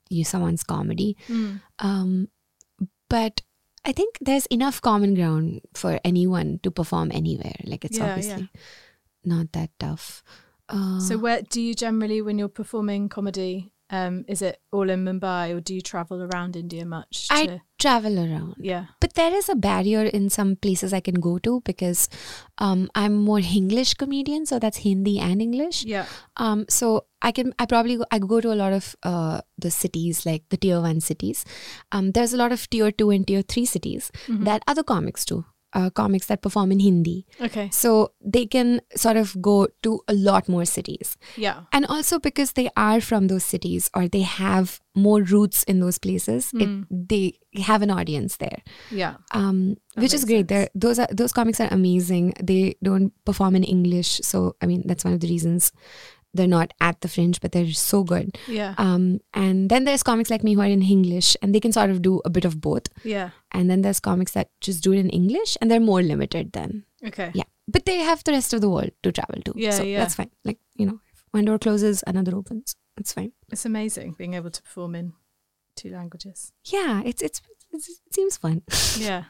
you 0.09 0.23
someone's 0.23 0.63
comedy. 0.63 1.17
Mm. 1.27 1.61
Um, 1.79 2.27
but 3.09 3.41
I 3.83 3.91
think 3.91 4.17
there's 4.21 4.45
enough 4.47 4.81
common 4.81 5.15
ground 5.15 5.61
for 5.73 5.99
anyone 6.03 6.59
to 6.63 6.71
perform 6.71 7.11
anywhere. 7.11 7.55
Like 7.63 7.85
it's 7.85 7.97
Yeah, 7.97 8.05
yeah. 8.05 8.11
obviously 8.11 8.49
not 9.23 9.51
that 9.53 9.71
tough. 9.79 10.23
Uh, 10.69 10.99
So, 10.99 11.17
where 11.17 11.41
do 11.41 11.61
you 11.61 11.73
generally, 11.73 12.21
when 12.21 12.37
you're 12.37 12.47
performing 12.47 13.09
comedy, 13.09 13.71
um, 13.89 14.25
is 14.27 14.41
it 14.41 14.59
all 14.71 14.89
in 14.89 15.05
Mumbai 15.05 15.55
or 15.55 15.61
do 15.61 15.75
you 15.75 15.81
travel 15.81 16.23
around 16.23 16.55
India 16.55 16.85
much? 16.85 17.27
I 17.29 17.45
to- 17.45 17.61
travel 17.77 18.17
around. 18.17 18.55
yeah. 18.57 18.85
But 18.99 19.13
there 19.13 19.33
is 19.33 19.47
a 19.47 19.55
barrier 19.55 20.03
in 20.03 20.29
some 20.29 20.55
places 20.55 20.91
I 20.91 20.99
can 21.01 21.15
go 21.15 21.37
to 21.39 21.61
because 21.65 22.09
um, 22.57 22.89
I'm 22.95 23.13
more 23.15 23.39
English 23.61 23.93
comedian, 23.95 24.45
so 24.45 24.57
that's 24.59 24.77
Hindi 24.77 25.19
and 25.19 25.41
English. 25.41 25.83
Yeah. 25.85 26.05
Um, 26.37 26.65
so 26.67 27.05
I 27.21 27.31
can 27.31 27.53
I 27.59 27.65
probably 27.65 27.97
go, 27.97 28.05
I 28.11 28.19
go 28.19 28.41
to 28.41 28.51
a 28.51 28.55
lot 28.55 28.73
of 28.73 28.95
uh, 29.03 29.41
the 29.57 29.69
cities 29.71 30.25
like 30.25 30.49
the 30.49 30.57
tier 30.57 30.81
one 30.81 30.99
cities. 30.99 31.45
Um, 31.91 32.11
there's 32.11 32.33
a 32.33 32.37
lot 32.37 32.51
of 32.51 32.67
tier 32.69 32.91
two 32.91 33.11
and 33.11 33.27
tier 33.27 33.43
three 33.43 33.65
cities 33.65 34.11
that 34.27 34.63
other 34.67 34.83
comics 34.83 35.25
do. 35.25 35.45
Uh, 35.75 35.89
comics 35.89 36.27
that 36.27 36.41
perform 36.41 36.71
in 36.71 36.79
Hindi. 36.79 37.27
Okay. 37.39 37.69
So 37.71 38.13
they 38.23 38.45
can 38.45 38.81
sort 38.95 39.17
of 39.17 39.39
go 39.41 39.67
to 39.83 40.01
a 40.07 40.13
lot 40.13 40.47
more 40.47 40.65
cities. 40.65 41.17
Yeah. 41.35 41.63
And 41.71 41.85
also 41.85 42.17
because 42.17 42.53
they 42.53 42.69
are 42.77 43.01
from 43.01 43.27
those 43.27 43.43
cities 43.43 43.91
or 43.93 44.07
they 44.07 44.21
have 44.21 44.79
more 44.95 45.21
roots 45.21 45.63
in 45.63 45.81
those 45.81 45.97
places, 45.97 46.51
it, 46.53 46.85
they 46.89 47.37
have 47.61 47.81
an 47.81 47.91
audience 47.91 48.37
there. 48.37 48.63
Yeah. 48.89 49.15
Um, 49.31 49.75
which 49.95 50.13
is 50.13 50.23
great. 50.23 50.47
They're, 50.47 50.69
those 50.73 50.97
are 50.97 51.07
those 51.11 51.33
comics 51.33 51.59
are 51.59 51.69
amazing. 51.71 52.33
They 52.41 52.75
don't 52.81 53.11
perform 53.25 53.55
in 53.55 53.63
English, 53.63 54.21
so 54.23 54.55
I 54.61 54.65
mean 54.65 54.83
that's 54.85 55.03
one 55.03 55.13
of 55.13 55.19
the 55.19 55.27
reasons 55.27 55.71
they're 56.35 56.47
not 56.47 56.73
at 56.81 57.01
the 57.01 57.07
fringe, 57.07 57.39
but 57.41 57.51
they're 57.51 57.71
so 57.71 58.03
good. 58.03 58.37
Yeah. 58.47 58.75
Um, 58.77 59.19
and 59.33 59.69
then 59.69 59.85
there's 59.85 60.03
comics 60.03 60.29
like 60.29 60.43
me 60.43 60.53
who 60.53 60.61
are 60.61 60.65
in 60.67 60.81
English, 60.83 61.35
and 61.41 61.55
they 61.55 61.59
can 61.59 61.71
sort 61.71 61.89
of 61.89 62.01
do 62.01 62.21
a 62.25 62.29
bit 62.29 62.45
of 62.45 62.61
both. 62.61 62.87
yeah. 63.03 63.29
And 63.51 63.69
then 63.69 63.81
there's 63.81 63.99
comics 63.99 64.33
that 64.33 64.49
just 64.59 64.83
do 64.83 64.91
it 64.93 64.99
in 64.99 65.09
English, 65.09 65.57
and 65.61 65.71
they're 65.71 65.79
more 65.79 66.01
limited 66.01 66.51
then. 66.51 66.83
Okay. 67.05 67.31
Yeah, 67.33 67.43
but 67.67 67.85
they 67.85 67.97
have 67.99 68.23
the 68.23 68.33
rest 68.33 68.53
of 68.53 68.61
the 68.61 68.69
world 68.69 68.91
to 69.03 69.11
travel 69.11 69.41
to. 69.45 69.53
Yeah, 69.55 69.71
so 69.71 69.83
yeah. 69.83 69.99
that's 69.99 70.15
fine. 70.15 70.31
Like 70.43 70.59
you 70.75 70.85
know, 70.85 70.99
if 71.13 71.23
one 71.31 71.45
door 71.45 71.57
closes, 71.57 72.03
another 72.05 72.35
opens. 72.35 72.75
It's 72.97 73.13
fine. 73.13 73.31
It's 73.51 73.65
amazing 73.65 74.15
being 74.17 74.33
able 74.33 74.51
to 74.51 74.61
perform 74.61 74.95
in 74.95 75.13
two 75.75 75.89
languages. 75.91 76.51
Yeah, 76.65 77.01
it's 77.05 77.21
it's, 77.21 77.41
it's 77.71 77.89
it 77.89 78.13
seems 78.13 78.37
fun. 78.37 78.61
Yeah. 78.99 79.25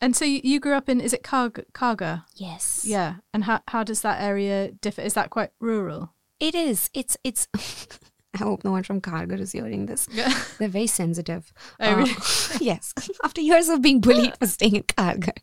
And 0.00 0.14
so 0.14 0.24
you, 0.24 0.60
grew 0.60 0.74
up 0.74 0.88
in 0.88 1.00
is 1.00 1.12
it 1.12 1.22
Kharghar? 1.22 1.64
Kharghar? 1.72 2.24
Yes. 2.34 2.84
Yeah. 2.86 3.16
And 3.32 3.44
how 3.44 3.60
how 3.68 3.82
does 3.82 4.02
that 4.02 4.20
area 4.20 4.72
differ? 4.72 5.00
Is 5.02 5.14
that 5.14 5.30
quite 5.30 5.50
rural? 5.60 6.12
It 6.38 6.54
is. 6.54 6.90
It's 6.92 7.16
it's. 7.24 7.48
I 8.36 8.44
hope 8.44 8.64
no 8.64 8.70
one 8.70 8.82
from 8.82 9.00
Kharghar 9.00 9.40
is 9.40 9.52
hearing 9.52 9.86
this. 9.86 10.06
Yeah. 10.12 10.30
They're 10.58 10.68
very 10.68 10.86
sensitive. 10.86 11.54
Oh, 11.80 11.94
really? 11.94 12.12
yes. 12.60 12.92
After 13.24 13.40
years 13.40 13.70
of 13.70 13.80
being 13.80 14.02
bullied 14.02 14.36
for 14.36 14.46
staying 14.46 14.76
in 14.76 14.82
Kharghar, 14.82 15.38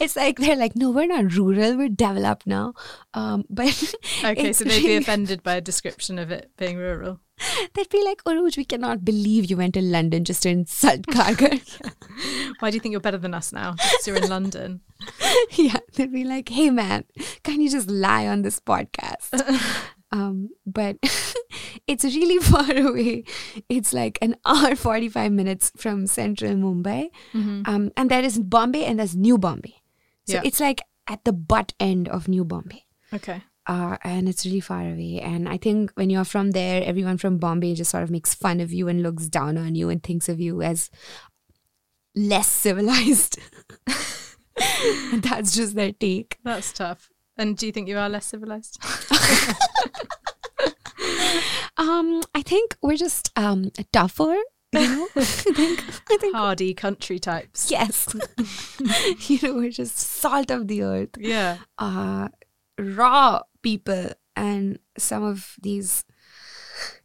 it's 0.00 0.14
like 0.14 0.38
they're 0.38 0.54
like, 0.54 0.76
no, 0.76 0.90
we're 0.90 1.08
not 1.08 1.34
rural. 1.34 1.76
We're 1.76 1.88
developed 1.88 2.46
now. 2.46 2.74
Um, 3.14 3.44
but 3.50 3.94
Okay, 4.24 4.52
so 4.52 4.62
they'd 4.62 4.82
be 4.82 4.96
offended 4.96 5.42
by 5.42 5.56
a 5.56 5.60
description 5.60 6.20
of 6.20 6.30
it 6.30 6.52
being 6.56 6.76
rural. 6.76 7.18
They'd 7.74 7.88
be 7.88 8.04
like, 8.04 8.22
Urooj, 8.24 8.56
we 8.56 8.64
cannot 8.64 9.04
believe 9.04 9.50
you 9.50 9.56
went 9.56 9.74
to 9.74 9.82
London 9.82 10.24
just 10.24 10.42
to 10.44 10.50
insult 10.50 11.02
Kharghar. 11.06 11.60
Why 12.60 12.70
do 12.70 12.76
you 12.76 12.80
think 12.80 12.92
you're 12.92 13.00
better 13.00 13.18
than 13.18 13.34
us 13.34 13.52
now? 13.52 13.74
Just 13.74 14.06
you're 14.06 14.16
in 14.16 14.28
London. 14.28 14.82
yeah, 15.52 15.78
they'd 15.94 16.12
be 16.12 16.22
like, 16.24 16.50
"Hey, 16.50 16.68
man, 16.70 17.04
can 17.42 17.60
you 17.62 17.70
just 17.70 17.88
lie 17.88 18.28
on 18.28 18.42
this 18.42 18.60
podcast?" 18.60 19.30
Um, 20.12 20.50
but 20.66 20.96
it's 21.86 22.04
really 22.04 22.38
far 22.44 22.70
away. 22.76 23.24
It's 23.68 23.92
like 23.92 24.18
an 24.22 24.36
hour 24.44 24.74
forty-five 24.76 25.32
minutes 25.32 25.72
from 25.76 26.06
central 26.06 26.54
Mumbai, 26.54 27.10
um, 27.34 27.90
and 27.96 28.10
there 28.10 28.22
is 28.24 28.38
Bombay 28.38 28.84
and 28.84 28.98
there's 28.98 29.16
New 29.16 29.38
Bombay. 29.38 29.74
So 30.26 30.34
Yeah. 30.34 30.42
it's 30.44 30.60
like 30.60 30.82
at 31.08 31.24
the 31.24 31.32
butt 31.32 31.72
end 31.80 32.08
of 32.08 32.28
New 32.28 32.44
Bombay. 32.44 32.84
Okay. 33.12 33.42
Uh, 33.66 33.96
and 34.02 34.28
it's 34.28 34.44
really 34.46 34.60
far 34.60 34.80
away. 34.82 35.20
And 35.22 35.48
I 35.48 35.56
think 35.56 35.92
when 35.94 36.10
you're 36.10 36.24
from 36.24 36.52
there, 36.52 36.82
everyone 36.82 37.18
from 37.18 37.38
Bombay 37.38 37.74
just 37.74 37.90
sort 37.90 38.02
of 38.02 38.10
makes 38.10 38.34
fun 38.34 38.58
of 38.60 38.72
you 38.72 38.88
and 38.88 39.02
looks 39.02 39.28
down 39.28 39.56
on 39.58 39.74
you 39.74 39.90
and 39.90 40.02
thinks 40.02 40.28
of 40.28 40.40
you 40.40 40.60
as 40.62 40.90
less 42.16 42.48
civilized. 42.48 43.38
that's 45.14 45.54
just 45.54 45.74
their 45.74 45.92
take. 45.92 46.38
That's 46.44 46.72
tough. 46.72 47.10
And 47.40 47.56
do 47.56 47.66
you 47.66 47.72
think 47.72 47.88
you 47.88 47.98
are 47.98 48.08
less 48.08 48.26
civilized? 48.26 48.78
Um, 51.76 52.20
I 52.34 52.42
think 52.42 52.76
we're 52.82 52.96
just 52.98 53.32
um 53.36 53.70
tougher. 53.90 54.36
You 54.72 54.80
know, 54.80 55.08
I 55.16 55.24
think, 55.24 55.84
I 56.10 56.16
think 56.18 56.36
Hardy 56.36 56.74
country 56.74 57.18
types. 57.18 57.70
yes. 57.70 58.14
you 59.28 59.38
know, 59.42 59.54
we're 59.54 59.70
just 59.70 59.98
salt 59.98 60.50
of 60.50 60.68
the 60.68 60.82
earth. 60.82 61.16
Yeah. 61.18 61.56
uh, 61.78 62.28
raw 62.78 63.40
people 63.62 64.10
and 64.36 64.78
some 64.98 65.22
of 65.24 65.56
these 65.62 66.04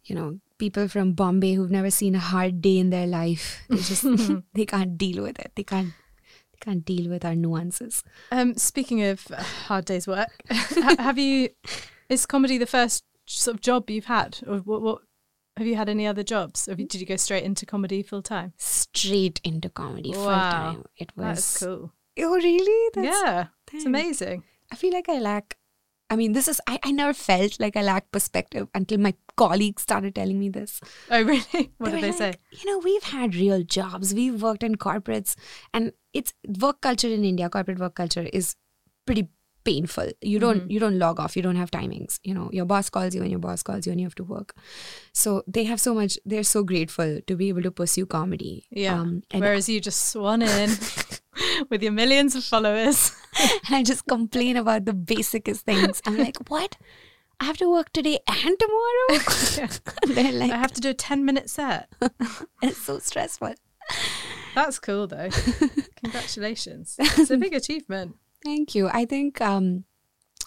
you 0.05 0.15
know 0.15 0.39
people 0.57 0.87
from 0.87 1.13
bombay 1.13 1.53
who've 1.53 1.71
never 1.71 1.89
seen 1.89 2.15
a 2.15 2.19
hard 2.19 2.61
day 2.61 2.77
in 2.77 2.89
their 2.91 3.07
life 3.07 3.63
they 3.69 3.77
just 3.77 4.05
they 4.53 4.65
can't 4.65 4.97
deal 4.97 5.21
with 5.23 5.37
it 5.39 5.51
they 5.55 5.63
can't 5.63 5.91
they 6.55 6.71
can't 6.71 6.85
deal 6.85 7.09
with 7.09 7.25
our 7.25 7.35
nuances 7.35 8.03
Um, 8.31 8.55
speaking 8.55 9.03
of 9.03 9.21
hard 9.67 9.85
days 9.85 10.07
work, 10.07 10.29
have 10.99 11.17
you? 11.17 11.49
Is 12.09 12.25
comedy 12.25 12.57
the 12.57 12.65
first 12.67 13.03
sort 13.25 13.55
of 13.55 13.61
job 13.61 13.89
you've 13.89 14.05
had, 14.05 14.39
or 14.47 14.59
what? 14.59 14.81
what 14.81 15.01
have 15.57 15.65
you 15.67 15.75
had 15.75 15.87
any 15.89 16.05
other 16.05 16.21
jobs? 16.23 16.67
Or 16.67 16.75
did 16.75 16.93
you 16.95 17.05
go 17.05 17.15
straight 17.15 17.43
into 17.43 17.65
comedy 17.65 18.03
full 18.03 18.21
time? 18.21 18.53
straight 18.57 19.39
into 19.43 19.69
comedy 19.69 20.13
full 20.13 20.25
Wow. 20.27 20.49
time 20.51 20.83
it 20.97 21.11
was 21.15 21.25
That's 21.25 21.57
cool. 21.59 21.91
oh 22.19 22.35
really 22.35 22.89
That's, 22.93 23.07
yeah, 23.07 23.47
it's 23.73 23.85
amazing. 23.85 24.43
i 24.71 24.75
feel 24.75 24.93
like 24.93 25.09
i 25.09 25.19
lack 25.19 25.57
i 26.09 26.15
mean 26.15 26.33
this 26.33 26.47
is 26.47 26.61
I, 26.67 26.79
I 26.83 26.91
never 26.91 27.13
felt 27.13 27.59
like 27.59 27.75
i 27.75 27.81
lacked 27.81 28.11
perspective 28.11 28.67
until 28.73 28.99
my 28.99 29.13
colleagues 29.37 29.81
started 29.83 30.15
telling 30.15 30.39
me 30.39 30.49
this 30.49 30.79
Oh, 31.11 31.21
really? 31.23 31.71
What 31.77 31.91
They 31.91 32.01
did 32.01 32.03
they 32.03 32.11
say? 32.17 32.33
You 32.51 32.71
know, 32.71 32.79
we've 32.79 33.03
had 33.03 33.35
real 33.35 33.63
jobs. 33.63 34.13
We've 34.13 34.41
worked 34.41 34.63
in 34.63 34.75
corporates, 34.75 35.35
and 35.73 35.91
it's 36.13 36.33
work 36.59 36.81
culture 36.81 37.07
in 37.09 37.23
India. 37.23 37.49
Corporate 37.49 37.79
work 37.79 37.95
culture 37.95 38.27
is 38.33 38.55
pretty 39.05 39.29
painful. 39.63 40.09
You 40.21 40.37
don't 40.39 40.59
Mm-hmm. 40.61 40.71
you 40.71 40.79
don't 40.79 40.99
log 40.99 41.19
off. 41.19 41.35
You 41.35 41.41
don't 41.41 41.55
have 41.55 41.71
timings. 41.71 42.19
You 42.23 42.33
know, 42.35 42.49
your 42.53 42.65
boss 42.65 42.89
calls 42.89 43.15
you, 43.15 43.21
and 43.21 43.31
your 43.31 43.39
boss 43.39 43.63
calls 43.63 43.85
you, 43.87 43.91
and 43.91 43.99
you 43.99 44.05
have 44.05 44.15
to 44.15 44.23
work. 44.23 44.53
So 45.11 45.43
they 45.47 45.63
have 45.65 45.81
so 45.81 45.93
much. 45.95 46.17
They're 46.23 46.43
so 46.43 46.63
grateful 46.63 47.19
to 47.25 47.35
be 47.35 47.49
able 47.49 47.63
to 47.63 47.71
pursue 47.71 48.05
comedy. 48.05 48.67
Yeah. 48.69 48.99
Um, 49.01 49.23
Whereas 49.33 49.67
you 49.67 49.81
just 49.81 50.09
swan 50.11 50.41
in 50.43 50.69
with 51.69 51.81
your 51.83 51.91
millions 51.91 52.35
of 52.35 52.43
followers. 52.43 53.11
and 53.67 53.75
I 53.75 53.83
just 53.83 54.05
complain 54.07 54.55
about 54.55 54.85
the 54.85 54.93
basicest 54.93 55.65
things. 55.65 56.01
I'm 56.05 56.17
like, 56.17 56.37
what? 56.47 56.77
I 57.39 57.45
have 57.45 57.57
to 57.57 57.69
work 57.69 57.91
today 57.93 58.19
and 58.27 58.57
tomorrow. 58.59 59.69
They're 60.07 60.31
like, 60.31 60.51
I 60.51 60.57
have 60.57 60.73
to 60.73 60.81
do 60.81 60.89
a 60.89 60.93
ten-minute 60.93 61.49
set. 61.49 61.89
it's 62.61 62.77
so 62.77 62.99
stressful. 62.99 63.55
That's 64.53 64.79
cool, 64.79 65.07
though. 65.07 65.29
Congratulations. 66.03 66.95
It's 66.99 67.29
a 67.29 67.37
big 67.37 67.53
achievement. 67.53 68.15
Thank 68.43 68.75
you. 68.75 68.87
I 68.87 69.05
think 69.05 69.41
um, 69.41 69.83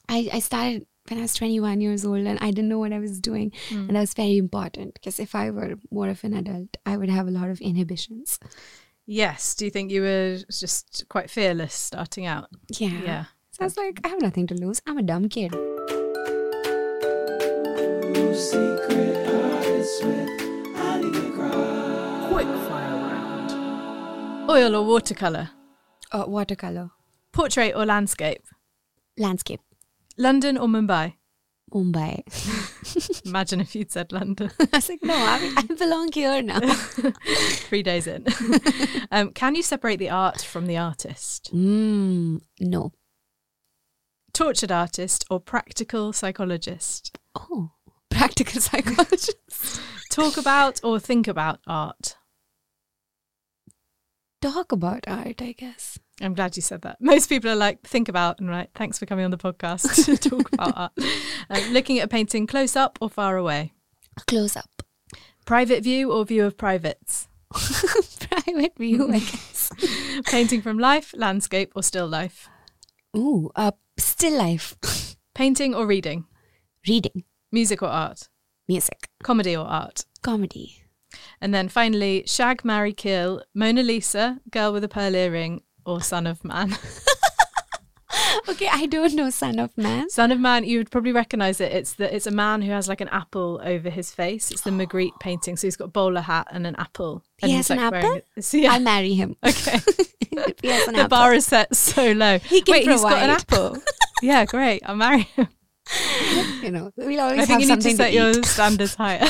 I, 0.09 0.29
I 0.33 0.38
started 0.38 0.87
when 1.09 1.18
I 1.18 1.22
was 1.22 1.35
21 1.35 1.81
years 1.81 2.05
old 2.05 2.18
and 2.18 2.38
I 2.40 2.51
didn't 2.51 2.68
know 2.68 2.79
what 2.79 2.92
I 2.92 2.98
was 2.98 3.20
doing. 3.20 3.53
And 3.70 3.90
that 3.90 4.01
was 4.01 4.14
very 4.14 4.37
important 4.37 4.94
because 4.94 5.18
if 5.18 5.35
I 5.35 5.51
were 5.51 5.74
more 5.90 6.09
of 6.09 6.22
an 6.24 6.35
adult, 6.35 6.77
I 6.87 6.96
would 6.96 7.11
have 7.11 7.29
a 7.29 7.31
lot 7.31 7.48
of 7.48 7.61
inhibitions. 7.61 8.38
Yes. 9.07 9.55
Do 9.55 9.64
you 9.64 9.70
think 9.70 9.90
you 9.90 10.03
were 10.03 10.38
just 10.51 11.07
quite 11.09 11.31
fearless 11.31 11.74
starting 11.74 12.27
out? 12.27 12.48
Yeah. 12.79 13.01
Yeah. 13.03 13.24
So 13.53 13.62
I 13.62 13.64
was 13.64 13.77
like, 13.77 14.01
I 14.05 14.09
have 14.09 14.22
nothing 14.22 14.46
to 14.48 14.55
lose. 14.55 14.81
I'm 14.87 14.98
a 14.98 15.03
dumb 15.03 15.29
kid. 15.29 15.55
Oil 24.51 24.75
or 24.75 24.85
watercolor? 24.87 25.51
Uh, 26.11 26.25
watercolor. 26.27 26.90
Portrait 27.33 27.75
or 27.77 27.85
landscape? 27.87 28.42
Landscape. 29.16 29.61
London 30.16 30.57
or 30.59 30.66
Mumbai? 30.66 31.14
Mumbai. 31.73 32.23
Imagine 33.27 33.61
if 33.61 33.75
you'd 33.75 33.92
said 33.92 34.11
London. 34.11 34.51
I 34.61 34.68
was 34.73 34.88
like, 34.88 35.03
no, 35.03 35.14
I, 35.14 35.53
I 35.57 35.62
belong 35.75 36.11
here 36.12 36.42
now. 36.42 36.61
Three 37.68 37.83
days 37.83 38.07
in. 38.07 38.27
um, 39.11 39.33
can 39.33 39.55
you 39.55 39.62
separate 39.62 39.99
the 39.99 40.11
art 40.11 40.40
from 40.40 40.66
the 40.66 40.77
artist? 40.79 41.51
mm, 41.55 42.40
no. 42.59 42.92
Tortured 44.33 44.73
artist 44.73 45.25
or 45.31 45.40
practical 45.40 46.12
psychologist? 46.12 47.18
Oh, 47.35 47.73
practical 48.11 48.61
psychologist. 48.61 49.81
Talk 50.11 50.37
about 50.37 50.81
or 50.83 50.99
think 50.99 51.29
about 51.29 51.61
art? 51.66 52.16
Talk 54.40 54.73
about 54.73 55.05
art, 55.09 55.42
I 55.42 55.53
guess. 55.53 55.99
I'm 56.21 56.35
glad 56.35 56.57
you 56.57 56.62
said 56.62 56.83
that. 56.83 56.99
Most 57.01 57.29
people 57.29 57.51
are 57.51 57.57
like, 57.57 57.83
think 57.83 58.09
about, 58.09 58.40
and 58.40 58.49
right, 58.49 58.71
thanks 58.75 58.99
for 58.99 59.07
coming 59.07 59.25
on 59.25 59.31
the 59.31 59.38
podcast 59.38 60.05
to 60.05 60.16
talk 60.31 60.53
about 60.53 60.77
art. 60.77 60.92
Um, 61.51 61.73
looking 61.73 61.99
at 61.99 62.05
a 62.05 62.09
painting 62.09 62.47
close 62.47 62.77
up 62.77 62.99
or 63.01 63.11
far 63.11 63.37
away? 63.37 63.73
Close 64.27 64.57
up. 64.57 64.83
Private 65.44 65.83
view 65.83 66.12
or 66.12 66.25
view 66.25 66.44
of 66.44 66.57
privates? 66.57 67.29
Private 67.53 68.77
view, 68.77 69.09
I 69.11 69.18
guess. 69.18 69.71
Painting 70.27 70.62
from 70.62 70.79
life, 70.79 71.14
landscape, 71.16 71.73
or 71.75 71.83
still 71.83 72.07
life? 72.07 72.49
Ooh, 73.16 73.51
uh, 73.57 73.73
still 73.97 74.37
life. 74.38 74.77
Painting 75.35 75.75
or 75.75 75.87
reading? 75.87 76.27
Reading. 76.87 77.25
Music 77.52 77.82
or 77.82 77.88
art? 77.88 78.28
Music. 78.68 79.08
Comedy 79.22 79.56
or 79.56 79.66
art? 79.66 80.04
Comedy. 80.22 80.82
And 81.40 81.54
then 81.54 81.68
finally, 81.68 82.24
Shag, 82.26 82.64
Marry, 82.64 82.92
Kill, 82.92 83.42
Mona 83.54 83.82
Lisa, 83.82 84.40
Girl 84.50 84.72
with 84.72 84.84
a 84.84 84.88
Pearl 84.88 85.14
Earring, 85.14 85.62
or 85.86 86.03
Son 86.03 86.26
of 86.26 86.44
Man. 86.44 86.76
okay, 88.49 88.68
I 88.70 88.86
don't 88.86 89.14
know 89.14 89.30
Son 89.30 89.59
of 89.59 89.76
Man. 89.78 90.11
Son 90.11 90.30
of 90.32 90.40
Man, 90.40 90.64
you 90.64 90.78
would 90.78 90.90
probably 90.90 91.12
recognise 91.12 91.61
it. 91.61 91.72
It's 91.72 91.94
the 91.94 92.14
it's 92.14 92.26
a 92.26 92.30
man 92.30 92.62
who 92.62 92.70
has 92.72 92.88
like 92.88 93.01
an 93.01 93.09
apple 93.09 93.61
over 93.64 93.88
his 93.90 94.11
face. 94.11 94.51
It's 94.51 94.62
the 94.62 94.70
Magritte 94.82 95.18
painting. 95.20 95.57
So 95.57 95.66
he's 95.66 95.76
got 95.76 95.84
a 95.84 95.88
bowler 95.88 96.20
hat 96.20 96.49
and 96.51 96.66
an 96.66 96.76
apple. 96.76 97.22
And 97.42 97.51
He 97.51 97.57
has 97.57 97.70
an 97.70 97.78
like, 97.78 97.90
wearing 97.92 98.07
apple? 98.07 98.22
it- 98.36 98.44
So, 98.44 98.57
yeah. 98.59 98.72
I'll 98.74 98.80
marry 98.80 99.14
him. 99.14 99.36
Okay. 99.46 99.78
he 100.62 100.68
has 100.68 100.86
an 100.88 100.94
the 100.94 101.01
apple. 101.01 101.09
bar 101.09 101.34
is 101.34 101.46
set 101.46 101.74
so 101.74 102.12
low. 102.12 102.38
He 102.38 102.62
Wait, 102.68 102.86
he's 102.86 103.01
got 103.03 103.22
an 103.22 103.30
apple. 103.30 103.78
yeah, 104.22 104.44
great. 104.44 104.82
I'll 104.84 104.94
marry 104.94 105.22
him. 105.22 105.49
you 106.62 106.70
know, 106.70 106.93
we'll 106.97 107.20
always 107.20 107.41
I 107.41 107.45
think 107.47 107.62
you 107.62 107.68
need 107.68 107.80
to 107.80 107.91
set 107.97 108.09
to 108.11 108.14
your 108.14 108.43
standards 108.43 108.95
higher. 108.95 109.26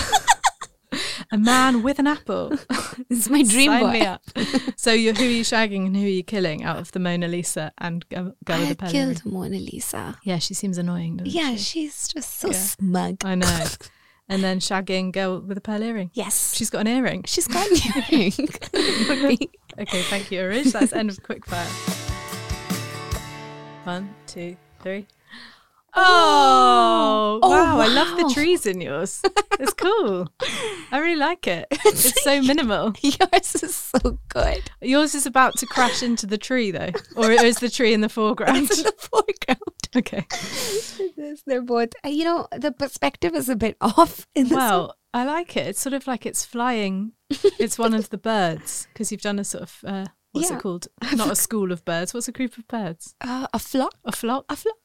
a 1.33 1.39
man 1.39 1.83
with 1.83 1.99
an 1.99 2.07
apple. 2.07 2.57
This 3.09 3.21
is 3.21 3.31
my 3.31 3.43
dream 3.45 3.71
Sign 3.71 3.81
boy. 3.83 3.93
me 3.93 4.01
up. 4.05 4.23
So 4.77 4.93
you're, 4.93 5.15
who 5.15 5.25
are 5.25 5.29
you 5.29 5.43
shagging 5.45 5.87
and 5.87 5.97
who 5.97 6.05
are 6.05 6.09
you 6.09 6.25
killing 6.25 6.65
out 6.65 6.79
of 6.79 6.91
the 6.93 6.99
Mona 6.99 7.29
Lisa 7.29 7.73
and 7.79 8.07
Girl, 8.09 8.35
I 8.49 8.59
with 8.59 8.69
the 8.71 8.77
Pearl 8.77 8.91
killed? 8.91 9.25
Mona 9.25 9.57
Lisa. 9.57 10.19
Yeah, 10.25 10.39
she 10.39 10.53
seems 10.55 10.79
annoying. 10.79 11.19
Doesn't 11.19 11.33
Yeah, 11.33 11.53
she? 11.53 11.87
she's 11.87 12.09
just 12.09 12.39
so 12.41 12.49
Yeah. 12.49 12.55
smug. 12.59 13.25
I 13.25 13.35
know. 13.37 13.67
And 14.29 14.43
then 14.43 14.59
shagging 14.61 15.13
girl 15.13 15.41
with 15.41 15.57
a 15.57 15.61
pearl 15.61 15.83
earring. 15.83 16.11
Yes. 16.13 16.55
She's 16.55 16.69
got 16.71 16.81
an 16.81 16.89
earring. 16.89 17.23
she's 17.27 17.47
got 17.49 17.67
an 17.71 17.77
earring. 18.13 18.33
Would 19.09 19.29
be- 19.39 19.51
Okay, 19.79 20.03
thank 20.03 20.31
you, 20.33 20.41
Urooj. 20.41 20.73
That's 20.73 20.93
end 20.93 21.09
of 21.09 21.23
quickfire. 21.23 21.69
One, 23.85 24.15
two, 24.27 24.57
three. 24.83 25.07
Oh, 25.95 27.41
Oh, 27.43 27.51
wow. 27.51 27.81
I 27.81 27.87
love 27.89 28.17
the 28.17 28.33
trees 28.35 28.67
in 28.67 28.81
yours. 28.81 29.23
It's 29.61 29.73
cool. 29.75 30.29
I 30.93 30.99
really 30.99 31.17
like 31.17 31.47
it. 31.47 31.67
It's 31.85 32.23
so 32.23 32.41
minimal. 32.43 32.95
Yours 33.03 33.55
is 33.63 33.75
so 33.75 34.19
good. 34.29 34.71
Yours 34.81 35.15
is 35.15 35.27
about 35.27 35.57
to 35.59 35.67
crash 35.67 36.03
into 36.03 36.27
the 36.27 36.39
tree, 36.39 36.71
though. 36.71 36.91
Or 37.17 37.31
is 37.31 37.59
the 37.59 37.69
tree 37.71 37.93
in 37.95 38.01
the 38.03 38.09
foreground? 38.09 38.57
It's 38.59 38.79
in 38.79 38.85
the 38.85 38.93
foreground. 38.99 39.63
Okay. 39.97 40.27
They're 41.47 41.63
both. 41.63 41.89
uh, 42.05 42.09
You 42.09 42.25
know, 42.25 42.47
the 42.55 42.73
perspective 42.73 43.35
is 43.35 43.49
a 43.49 43.57
bit 43.57 43.77
off 43.81 44.27
in 44.35 44.45
this. 44.49 44.53
Well, 44.53 44.95
I 45.15 45.25
like 45.25 45.57
it. 45.57 45.67
It's 45.69 45.81
sort 45.81 45.95
of 45.95 46.07
like 46.07 46.27
it's 46.27 46.45
flying. 46.45 47.13
It's 47.59 47.79
one 47.79 47.95
of 47.95 48.11
the 48.11 48.19
birds 48.19 48.87
because 48.93 49.11
you've 49.11 49.23
done 49.23 49.39
a 49.39 49.45
sort 49.45 49.63
of, 49.63 49.79
uh, 49.87 50.05
what's 50.33 50.51
Yeah. 50.51 50.57
it 50.59 50.63
called? 50.63 50.89
Not 51.17 51.31
a 51.31 51.35
school 51.37 51.73
of 51.73 51.85
birds. 51.87 52.13
What's 52.13 52.29
a 52.29 52.33
group 52.33 52.59
of 52.59 52.69
birds? 52.69 53.15
uh, 53.23 53.47
a 53.55 53.59
flock, 53.59 53.95
A 54.05 54.13
flock? 54.13 54.45
a 54.51 54.57
flock, 54.57 54.77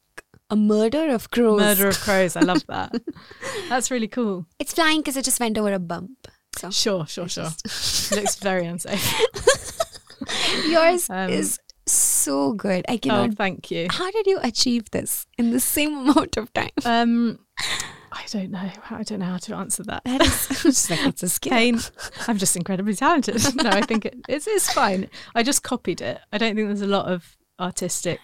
a 0.50 0.56
murder 0.56 1.10
of 1.14 1.32
crows. 1.32 1.60
Murder 1.60 1.88
of 1.88 2.00
crows. 2.00 2.36
I 2.36 2.42
love 2.42 2.66
that. 2.68 2.94
That's 3.70 3.90
really 3.92 4.08
cool. 4.08 4.46
It's 4.60 4.74
flying 4.74 5.00
because 5.00 5.18
it 5.18 5.26
just 5.26 5.40
went 5.40 5.58
over 5.58 5.74
a 5.74 5.80
bump. 5.80 6.28
So 6.58 6.70
Sure, 6.70 7.06
sure, 7.08 7.28
sure. 7.28 7.46
Looks 8.12 8.36
very 8.36 8.66
unsafe. 8.66 9.02
yours 10.68 11.10
Um, 11.10 11.30
is 11.30 11.60
so 11.86 12.54
good. 12.54 12.86
I 12.88 13.00
Oh, 13.10 13.30
thank 13.32 13.72
you. 13.72 13.88
How 13.90 14.10
did 14.12 14.28
you 14.28 14.40
achieve 14.42 14.90
this 14.92 15.26
in 15.38 15.52
the 15.52 15.60
same 15.60 15.98
amount 15.98 16.38
of 16.38 16.52
time? 16.54 16.70
Um, 16.86 17.40
I 18.12 18.24
don't 18.30 18.52
know. 18.52 18.70
I 18.92 19.04
don't 19.04 19.20
know 19.20 19.26
how 19.26 19.38
to 19.38 19.56
answer 19.56 19.84
that. 19.84 20.04
That 20.06 20.22
is 20.22 20.48
just 20.64 20.90
like 20.90 21.04
it's 21.06 21.24
a 21.24 21.30
skill. 21.30 21.52
Pain. 21.52 21.80
I'm 22.28 22.38
just 22.38 22.56
incredibly 22.56 22.94
talented. 22.96 23.42
No, 23.56 23.70
I 23.72 23.82
think 23.82 24.06
it, 24.06 24.16
it's 24.30 24.48
it's 24.48 24.72
fine. 24.72 25.10
I 25.36 25.42
just 25.44 25.64
copied 25.64 26.00
it. 26.02 26.20
I 26.32 26.38
don't 26.38 26.56
think 26.56 26.68
there's 26.68 26.82
a 26.82 26.88
lot 26.88 27.08
of 27.08 27.36
artistic 27.60 28.20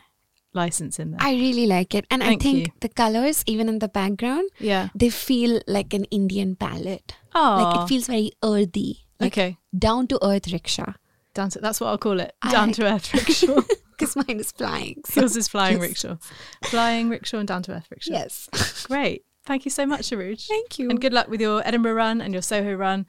license 0.54 1.00
in 1.00 1.12
there. 1.12 1.20
I 1.22 1.32
really 1.34 1.66
like 1.68 1.93
it, 1.95 2.06
and 2.10 2.22
Thank 2.22 2.41
I 2.41 2.43
think 2.43 2.68
you. 2.68 2.74
the 2.82 2.89
colors, 2.89 3.43
even 3.47 3.70
in 3.70 3.80
the 3.80 3.88
background, 3.88 4.50
yeah. 4.60 4.89
they 4.95 5.10
feel 5.10 5.62
like 5.68 5.93
an 5.93 6.06
Indian 6.06 6.56
palette. 6.56 7.16
Oh, 7.36 7.58
Like 7.64 7.84
it 7.84 7.88
feels 7.89 8.08
very 8.08 8.32
earthy, 8.43 9.06
like 9.20 9.34
okay. 9.34 9.58
down 9.78 10.08
to 10.08 10.20
earth 10.26 10.52
rickshaw. 10.52 10.93
Down 11.36 11.50
to 11.52 11.60
that's 11.60 11.80
what 11.80 11.88
I'll 11.88 11.97
call 12.00 12.20
it. 12.20 12.34
Down 12.50 12.72
to 12.74 12.86
earth 12.86 13.14
rickshaw. 13.14 13.62
Because 14.00 14.16
mine 14.16 14.39
is 14.39 14.54
flying. 14.54 15.02
so- 15.06 15.20
Yours 15.20 15.36
is 15.36 15.50
flying 15.50 15.74
Yes. 15.74 15.82
rickshaw. 15.82 16.16
Flying 16.64 17.10
rickshaw 17.10 17.39
and 17.39 17.47
down 17.50 17.64
to 17.64 17.74
earth 17.74 17.88
rickshaw. 17.91 18.14
Yes. 18.14 18.47
Great. 18.88 19.26
Thank 19.45 19.66
you 19.66 19.72
so 19.72 19.86
much, 19.86 20.10
Urooj. 20.12 20.47
Thank 20.47 20.80
you. 20.80 20.89
And 20.89 21.02
good 21.02 21.12
luck 21.12 21.28
with 21.28 21.41
your 21.41 21.62
Edinburgh 21.68 21.95
run 21.95 22.22
and 22.22 22.32
your 22.34 22.41
Soho 22.41 22.74
run. 22.76 23.06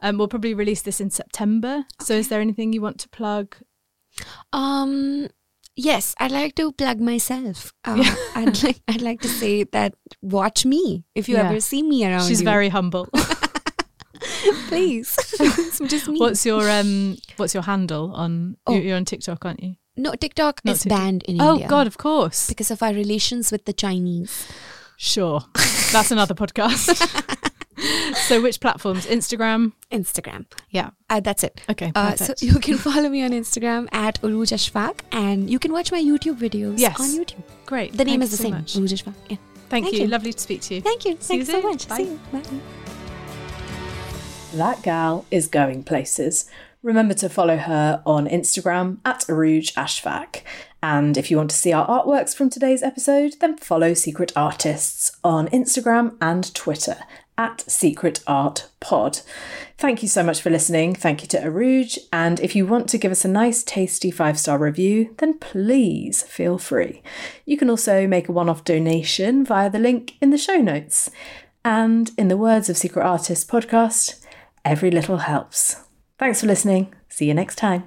Um, 0.00 0.18
we'll 0.18 0.26
probably 0.26 0.52
release 0.52 0.82
this 0.82 1.00
in 1.00 1.10
September. 1.10 1.84
So 2.00 2.14
is 2.14 2.26
there 2.26 2.40
anything 2.40 2.72
you 2.72 2.80
want 2.82 2.98
to 2.98 3.08
plug? 3.10 3.54
Um. 4.52 5.28
Yes, 5.74 6.14
I'd 6.18 6.30
like 6.32 6.54
to 6.56 6.70
plug 6.72 7.00
myself. 7.00 7.72
Uh, 7.84 8.04
I'd 8.34 8.62
like 8.62 8.80
I'd 8.88 9.00
like 9.02 9.20
to 9.22 9.28
say 9.28 9.64
that 9.64 9.94
watch 10.20 10.66
me 10.66 11.04
if 11.14 11.28
you 11.28 11.36
Yeah. 11.36 11.48
ever 11.48 11.60
see 11.60 11.82
me 11.82 12.04
around. 12.04 12.28
She's 12.28 12.40
you. 12.40 12.44
very 12.44 12.68
humble. 12.68 13.08
please. 14.68 15.16
it's 15.40 15.78
just 15.80 16.08
me. 16.08 16.18
what's 16.18 16.44
your 16.46 16.68
um 16.70 17.16
what's 17.36 17.54
your 17.54 17.62
handle 17.64 18.12
on 18.14 18.56
Oh. 18.66 18.74
you- 18.74 18.82
you're 18.82 18.96
on 18.96 19.04
TikTok, 19.04 19.44
aren't 19.44 19.62
you? 19.62 19.76
no 19.96 20.12
TikTok 20.14 20.60
Not 20.64 20.72
is 20.76 20.82
TikTok. 20.82 20.98
banned 20.98 21.22
in 21.24 21.40
oh 21.40 21.52
India. 21.52 21.66
Oh 21.66 21.68
God, 21.68 21.86
of 21.86 21.96
course. 21.98 22.48
because 22.48 22.70
of 22.70 22.82
our 22.82 22.92
relations 22.94 23.50
with 23.52 23.64
the 23.64 23.72
Chinese. 23.72 24.46
Sure. 24.96 25.40
That's 25.92 26.10
another 26.10 26.34
podcast. 26.34 27.38
So 28.32 28.40
which 28.40 28.60
platforms? 28.60 29.04
Instagram? 29.04 29.72
Instagram. 29.90 30.46
Yeah. 30.70 30.90
Uh, 31.10 31.20
that's 31.20 31.44
it. 31.44 31.60
Okay, 31.68 31.92
Uh, 31.94 32.16
so 32.16 32.32
you 32.40 32.54
can 32.60 32.78
follow 32.88 33.10
me 33.10 33.22
on 33.22 33.32
Instagram 33.32 33.88
at 33.92 34.18
Urooj 34.22 34.52
Ashfaq 34.58 35.00
and 35.12 35.50
you 35.50 35.58
can 35.58 35.70
watch 35.70 35.92
my 35.92 36.00
YouTube 36.00 36.38
videos 36.38 36.78
Yes. 36.78 36.98
on 36.98 37.08
YouTube. 37.10 37.42
Great. 37.66 37.92
The 37.92 38.06
name 38.06 38.20
Thank 38.20 38.22
is 38.22 38.30
the 38.30 38.36
so 38.38 38.42
same, 38.44 38.52
much. 38.54 38.72
Urooj 38.72 38.92
Ashfaq. 38.94 39.14
Yeah. 39.28 39.36
Thank, 39.68 39.84
Thank 39.84 39.92
you. 39.96 40.00
you. 40.04 40.08
Lovely 40.08 40.32
to 40.32 40.38
speak 40.38 40.62
to 40.62 40.76
you. 40.76 40.80
Thank 40.80 41.04
you. 41.04 41.18
See 41.20 41.36
you 41.36 41.44
Thanks 41.44 41.62
so 41.62 41.68
much. 41.68 41.88
Bye. 41.88 41.96
See 41.98 42.04
you. 42.04 42.20
Bye. 42.32 42.42
That 44.54 44.82
gal 44.82 45.26
is 45.30 45.46
going 45.46 45.82
places. 45.84 46.48
Remember 46.82 47.12
to 47.14 47.28
follow 47.28 47.58
her 47.58 48.02
on 48.06 48.26
Instagram 48.26 48.96
at 49.04 49.20
Urooj 49.28 49.74
Ashfaq. 49.74 50.40
And 50.82 51.18
if 51.18 51.30
you 51.30 51.36
want 51.36 51.50
to 51.50 51.56
see 51.56 51.72
our 51.72 51.86
artworks 51.86 52.34
from 52.34 52.48
today's 52.48 52.82
episode, 52.82 53.34
then 53.40 53.58
follow 53.58 53.92
Secret 53.94 54.32
Artists 54.34 55.12
on 55.22 55.48
Instagram 55.48 56.16
and 56.20 56.52
Twitter 56.54 56.96
at 57.38 57.62
Secret 57.70 58.22
Art 58.26 58.68
Pod. 58.80 59.20
Thank 59.78 60.02
you 60.02 60.08
so 60.08 60.22
much 60.22 60.40
for 60.40 60.50
listening. 60.50 60.94
Thank 60.94 61.22
you 61.22 61.28
to 61.28 61.38
Urooj. 61.38 61.98
And 62.12 62.38
if 62.40 62.54
you 62.54 62.66
want 62.66 62.88
to 62.90 62.98
give 62.98 63.12
us 63.12 63.24
a 63.24 63.28
nice, 63.28 63.62
tasty 63.62 64.10
five 64.10 64.38
star 64.38 64.58
review, 64.58 65.14
then 65.18 65.38
please 65.38 66.22
feel 66.22 66.58
free. 66.58 67.02
You 67.44 67.56
can 67.56 67.70
also 67.70 68.06
make 68.06 68.28
a 68.28 68.32
one 68.32 68.48
off 68.48 68.64
donation 68.64 69.44
via 69.44 69.70
the 69.70 69.78
link 69.78 70.14
in 70.20 70.30
the 70.30 70.38
show 70.38 70.58
notes. 70.58 71.10
And 71.64 72.10
in 72.18 72.28
the 72.28 72.36
words 72.36 72.68
of 72.68 72.76
Secret 72.76 73.04
Artists 73.04 73.48
podcast, 73.48 74.24
every 74.64 74.90
little 74.90 75.18
helps. 75.18 75.76
Thanks 76.18 76.40
for 76.40 76.46
listening. 76.46 76.92
See 77.08 77.26
you 77.26 77.34
next 77.34 77.56
time. 77.56 77.84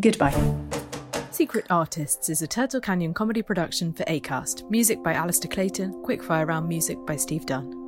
Goodbye. 0.00 0.34
Secret 1.30 1.66
Artists 1.70 2.28
is 2.28 2.42
a 2.42 2.46
Turtle 2.46 2.80
Canyon 2.80 3.14
comedy 3.14 3.42
production 3.42 3.92
for 3.92 4.04
ACAST. 4.04 4.70
Music 4.70 5.02
by 5.02 5.14
Alistair 5.14 5.50
Clayton, 5.50 5.92
Quickfire 6.04 6.46
Round 6.46 6.68
music 6.68 6.98
by 7.06 7.16
Steve 7.16 7.46
Dunn. 7.46 7.81